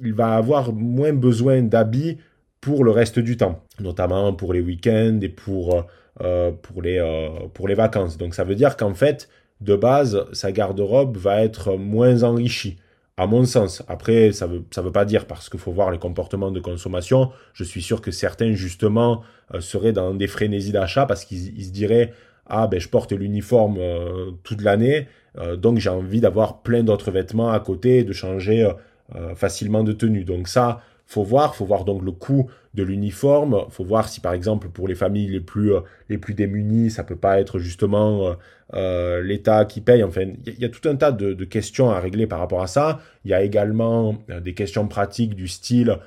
va 0.00 0.34
avoir 0.34 0.72
moins 0.72 1.12
besoin 1.12 1.62
d'habits 1.62 2.18
pour 2.60 2.84
le 2.84 2.90
reste 2.90 3.18
du 3.18 3.36
temps, 3.36 3.62
notamment 3.80 4.32
pour 4.32 4.52
les 4.52 4.60
week-ends 4.60 5.18
et 5.22 5.28
pour, 5.28 5.86
euh, 6.20 6.50
pour, 6.50 6.82
les, 6.82 6.98
euh, 6.98 7.28
pour 7.52 7.68
les 7.68 7.74
vacances. 7.74 8.18
Donc 8.18 8.34
ça 8.34 8.44
veut 8.44 8.54
dire 8.54 8.76
qu'en 8.76 8.94
fait, 8.94 9.28
de 9.60 9.76
base, 9.76 10.26
sa 10.32 10.52
garde-robe 10.52 11.16
va 11.16 11.42
être 11.42 11.76
moins 11.76 12.22
enrichie. 12.22 12.78
À 13.16 13.28
mon 13.28 13.44
sens. 13.44 13.84
Après, 13.86 14.32
ça 14.32 14.48
veut, 14.48 14.64
ça 14.72 14.82
veut 14.82 14.90
pas 14.90 15.04
dire 15.04 15.28
parce 15.28 15.48
qu'il 15.48 15.60
faut 15.60 15.70
voir 15.70 15.92
les 15.92 15.98
comportements 15.98 16.50
de 16.50 16.58
consommation. 16.58 17.30
Je 17.52 17.62
suis 17.62 17.80
sûr 17.80 18.00
que 18.00 18.10
certains, 18.10 18.54
justement, 18.54 19.22
seraient 19.60 19.92
dans 19.92 20.14
des 20.14 20.26
frénésies 20.26 20.72
d'achat 20.72 21.06
parce 21.06 21.24
qu'ils 21.24 21.64
se 21.64 21.70
diraient, 21.70 22.12
ah 22.46 22.66
ben 22.66 22.80
je 22.80 22.88
porte 22.88 23.12
l'uniforme 23.12 23.76
euh, 23.78 24.30
toute 24.42 24.62
l'année, 24.62 25.08
euh, 25.38 25.56
donc 25.56 25.78
j'ai 25.78 25.90
envie 25.90 26.20
d'avoir 26.20 26.62
plein 26.62 26.82
d'autres 26.82 27.10
vêtements 27.10 27.50
à 27.50 27.60
côté 27.60 27.98
et 27.98 28.04
de 28.04 28.12
changer 28.12 28.70
euh, 29.14 29.34
facilement 29.34 29.82
de 29.82 29.92
tenue. 29.92 30.24
Donc 30.24 30.48
ça, 30.48 30.80
faut 31.06 31.22
voir, 31.22 31.54
faut 31.54 31.64
voir 31.64 31.84
donc 31.84 32.02
le 32.02 32.12
coût 32.12 32.50
de 32.74 32.82
l'uniforme, 32.82 33.64
faut 33.70 33.84
voir 33.84 34.08
si 34.08 34.20
par 34.20 34.32
exemple 34.32 34.68
pour 34.68 34.88
les 34.88 34.94
familles 34.94 35.28
les 35.28 35.40
plus 35.40 35.72
les 36.08 36.18
plus 36.18 36.34
démunies, 36.34 36.90
ça 36.90 37.04
peut 37.04 37.16
pas 37.16 37.40
être 37.40 37.58
justement 37.58 38.34
l'État 38.72 39.64
qui 39.64 39.80
paye. 39.80 40.02
Enfin, 40.02 40.32
il 40.46 40.58
y, 40.58 40.64
a 40.64 40.68
tout 40.68 40.88
un 40.88 40.96
tas 40.96 41.12
de, 41.12 41.44
questions 41.44 41.90
à 41.90 42.00
régler 42.00 42.26
par 42.26 42.40
rapport 42.40 42.62
à 42.62 42.66
ça. 42.66 43.00
Il 43.24 43.30
y 43.30 43.34
a 43.34 43.42
également 43.42 44.16
des 44.42 44.54
questions 44.54 44.88
pratiques 44.88 45.36
du 45.36 45.46
style 45.46 45.98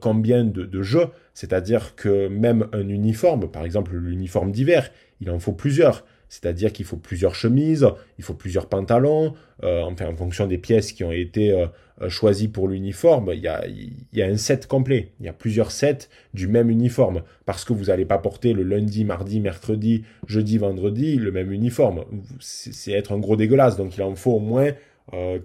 combien 0.00 0.42
de, 0.42 0.64
de 0.64 0.82
jeux, 0.82 1.08
c'est-à-dire 1.32 1.94
que 1.94 2.26
même 2.26 2.66
un 2.72 2.88
uniforme, 2.88 3.48
par 3.48 3.64
exemple 3.64 3.94
l'uniforme 3.94 4.50
d'hiver, 4.50 4.90
il 5.20 5.30
en 5.30 5.38
faut 5.38 5.52
plusieurs. 5.52 6.04
C'est-à-dire 6.28 6.72
qu'il 6.72 6.84
faut 6.84 6.96
plusieurs 6.96 7.34
chemises, 7.34 7.86
il 8.18 8.24
faut 8.24 8.34
plusieurs 8.34 8.68
pantalons, 8.68 9.34
euh, 9.62 9.82
enfin 9.82 10.08
en 10.08 10.16
fonction 10.16 10.46
des 10.46 10.58
pièces 10.58 10.92
qui 10.92 11.04
ont 11.04 11.12
été 11.12 11.52
euh, 11.52 11.66
euh, 12.02 12.08
choisies 12.08 12.48
pour 12.48 12.66
l'uniforme, 12.66 13.30
il 13.32 13.40
y 13.40 13.48
a, 13.48 13.64
y 13.68 14.22
a 14.22 14.26
un 14.26 14.36
set 14.36 14.66
complet, 14.66 15.12
il 15.20 15.26
y 15.26 15.28
a 15.28 15.32
plusieurs 15.32 15.70
sets 15.70 16.08
du 16.34 16.48
même 16.48 16.68
uniforme, 16.68 17.22
parce 17.44 17.64
que 17.64 17.72
vous 17.72 17.84
n'allez 17.84 18.06
pas 18.06 18.18
porter 18.18 18.54
le 18.54 18.64
lundi, 18.64 19.04
mardi, 19.04 19.38
mercredi, 19.38 20.02
jeudi, 20.26 20.58
vendredi 20.58 21.16
le 21.16 21.30
même 21.30 21.52
uniforme. 21.52 22.04
C'est 22.40 22.92
être 22.92 23.12
un 23.12 23.18
gros 23.18 23.36
dégueulasse, 23.36 23.76
donc 23.76 23.96
il 23.96 24.02
en 24.02 24.14
faut 24.16 24.32
au 24.32 24.40
moins 24.40 24.72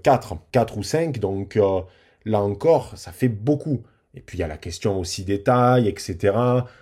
4, 0.04 0.38
4 0.52 0.78
ou 0.80 0.84
5, 0.84 1.20
donc 1.20 1.60
là 2.26 2.42
encore, 2.42 2.98
ça 2.98 3.12
fait 3.12 3.30
beaucoup. 3.30 3.84
Et 4.14 4.22
puis 4.22 4.38
il 4.38 4.41
y 4.41 4.43
a 4.43 4.47
la 4.47 4.57
question 4.57 4.99
aussi 4.99 5.24
des 5.24 5.41
tailles, 5.41 5.88
etc. 5.88 6.18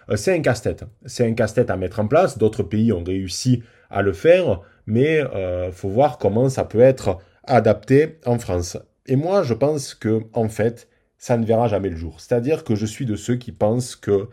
Euh, 0.10 0.16
c'est 0.16 0.34
un 0.34 0.42
casse-tête. 0.42 0.86
C'est 1.06 1.26
un 1.26 1.34
casse-tête 1.34 1.70
à 1.70 1.78
mettre 1.78 2.00
en 2.00 2.08
place. 2.08 2.38
D'autres 2.38 2.64
pays 2.64 2.92
ont 2.92 3.04
réussi 3.04 3.64
à 3.90 4.02
le 4.02 4.14
faire, 4.14 4.62
mais 4.88 5.20
euh, 5.20 5.72
faut 5.72 5.90
voir 5.90 6.18
comment 6.18 6.50
ça 6.50 6.64
peut 6.64 6.80
être 6.80 7.18
adapté 7.44 8.18
en 8.26 8.40
France. 8.40 8.78
Et 9.06 9.16
moi, 9.16 9.44
je 9.44 9.54
pense 9.54 9.94
que 9.94 10.22
en 10.34 10.50
fait, 10.50 10.88
ça 11.18 11.38
ne 11.38 11.46
verra 11.46 11.68
jamais 11.68 11.90
le 11.90 11.98
jour. 11.98 12.20
C'est-à-dire 12.20 12.64
que 12.64 12.76
je 12.76 12.86
suis 12.86 13.06
de 13.06 13.16
ceux 13.16 13.36
qui 13.36 13.52
pensent 13.52 13.96
que 13.96 14.30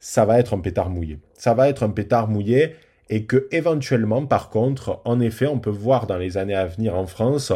ça 0.00 0.24
va 0.24 0.38
être 0.38 0.54
un 0.54 0.60
pétard 0.60 0.90
mouillé. 0.90 1.18
Ça 1.34 1.54
va 1.54 1.68
être 1.68 1.82
un 1.82 1.90
pétard 1.90 2.28
mouillé 2.28 2.76
et 3.10 3.24
que 3.24 3.48
éventuellement, 3.50 4.24
par 4.26 4.50
contre, 4.50 5.00
en 5.04 5.20
effet, 5.20 5.46
on 5.46 5.58
peut 5.58 5.70
voir 5.70 6.06
dans 6.06 6.18
les 6.18 6.36
années 6.36 6.54
à 6.54 6.66
venir 6.66 6.94
en 6.94 7.06
France 7.06 7.52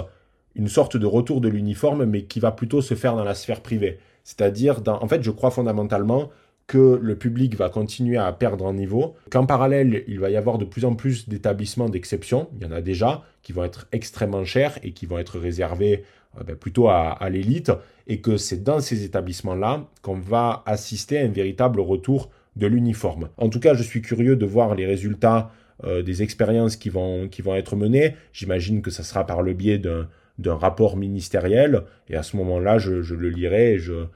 une 0.54 0.68
sorte 0.68 0.96
de 0.96 1.06
retour 1.06 1.40
de 1.40 1.48
l'uniforme, 1.48 2.04
mais 2.04 2.24
qui 2.24 2.40
va 2.40 2.52
plutôt 2.52 2.82
se 2.82 2.94
faire 2.94 3.16
dans 3.16 3.24
la 3.24 3.34
sphère 3.34 3.60
privée. 3.60 3.98
C'est-à-dire, 4.24 4.80
en 4.86 5.08
fait, 5.08 5.22
je 5.22 5.30
crois 5.30 5.50
fondamentalement 5.50 6.30
que 6.66 6.98
le 7.02 7.16
public 7.16 7.56
va 7.56 7.68
continuer 7.68 8.16
à 8.16 8.32
perdre 8.32 8.64
en 8.64 8.72
niveau, 8.72 9.14
qu'en 9.30 9.46
parallèle, 9.46 10.04
il 10.06 10.20
va 10.20 10.30
y 10.30 10.36
avoir 10.36 10.58
de 10.58 10.64
plus 10.64 10.84
en 10.84 10.94
plus 10.94 11.28
d'établissements 11.28 11.88
d'exception, 11.88 12.48
il 12.56 12.62
y 12.62 12.66
en 12.66 12.72
a 12.72 12.80
déjà, 12.80 13.24
qui 13.42 13.52
vont 13.52 13.64
être 13.64 13.88
extrêmement 13.92 14.44
chers 14.44 14.78
et 14.82 14.92
qui 14.92 15.06
vont 15.06 15.18
être 15.18 15.38
réservés 15.38 16.04
euh, 16.38 16.44
ben, 16.44 16.56
plutôt 16.56 16.88
à, 16.88 17.18
l'élite, 17.30 17.72
et 18.06 18.20
que 18.20 18.36
c'est 18.36 18.62
dans 18.62 18.80
ces 18.80 19.04
établissements-là 19.04 19.86
qu'on 20.02 20.18
va 20.18 20.62
assister 20.66 21.18
à 21.18 21.24
un 21.24 21.28
véritable 21.28 21.80
retour 21.80 22.30
de 22.56 22.66
l'uniforme. 22.66 23.28
En 23.38 23.48
tout 23.48 23.60
cas, 23.60 23.74
je 23.74 23.82
suis 23.82 24.02
curieux 24.02 24.36
de 24.36 24.46
voir 24.46 24.74
les 24.74 24.86
résultats 24.86 25.50
euh, 25.84 26.02
des 26.02 26.22
expériences 26.22 26.76
qui 26.76 26.90
vont, 26.90 27.28
qui 27.28 27.42
vont 27.42 27.54
être 27.54 27.76
menées. 27.76 28.14
J'imagine 28.32 28.82
que 28.82 28.90
ça 28.90 29.02
sera 29.02 29.26
par 29.26 29.42
le 29.42 29.52
biais 29.52 29.78
d'un 29.78 30.08
rapport 30.46 30.96
ministériel, 30.96 31.82
et 32.08 32.16
à 32.16 32.22
ce 32.22 32.36
moment-là, 32.36 32.78
je, 32.78 33.14
le 33.14 33.28
lirai 33.28 33.74
et 33.74 33.78
je, 33.78 34.06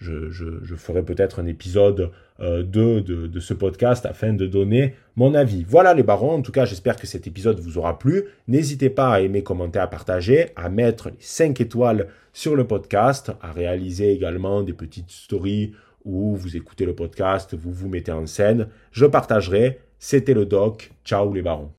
je, 0.00 0.74
ferai 0.76 1.02
peut-être 1.02 1.40
un 1.40 1.46
épisode 1.46 2.10
2 2.40 2.42
euh, 2.42 3.00
de, 3.02 3.40
ce 3.40 3.54
podcast 3.54 4.06
afin 4.06 4.32
de 4.32 4.46
donner 4.46 4.94
mon 5.16 5.34
avis. 5.34 5.64
Voilà 5.68 5.94
les 5.94 6.02
barons, 6.02 6.32
en 6.36 6.42
tout 6.42 6.52
cas 6.52 6.64
j'espère 6.64 6.96
que 6.96 7.06
cet 7.06 7.26
épisode 7.26 7.60
vous 7.60 7.78
aura 7.78 7.98
plu. 7.98 8.24
N'hésitez 8.48 8.90
pas 8.90 9.12
à 9.12 9.20
aimer, 9.20 9.42
commenter, 9.42 9.78
à 9.78 9.86
partager, 9.86 10.48
à 10.56 10.70
mettre 10.70 11.10
les 11.10 11.16
5 11.20 11.60
étoiles 11.60 12.08
sur 12.32 12.56
le 12.56 12.66
podcast, 12.66 13.32
à 13.42 13.52
réaliser 13.52 14.12
également 14.12 14.62
des 14.62 14.72
petites 14.72 15.10
stories 15.10 15.72
où 16.04 16.34
vous 16.34 16.56
écoutez 16.56 16.86
le 16.86 16.94
podcast, 16.94 17.54
vous 17.54 17.72
vous 17.72 17.88
mettez 17.88 18.12
en 18.12 18.26
scène. 18.26 18.68
Je 18.92 19.04
partagerai. 19.04 19.80
C'était 19.98 20.32
le 20.32 20.46
doc. 20.46 20.92
Ciao 21.04 21.30
les 21.30 21.42
barons. 21.42 21.68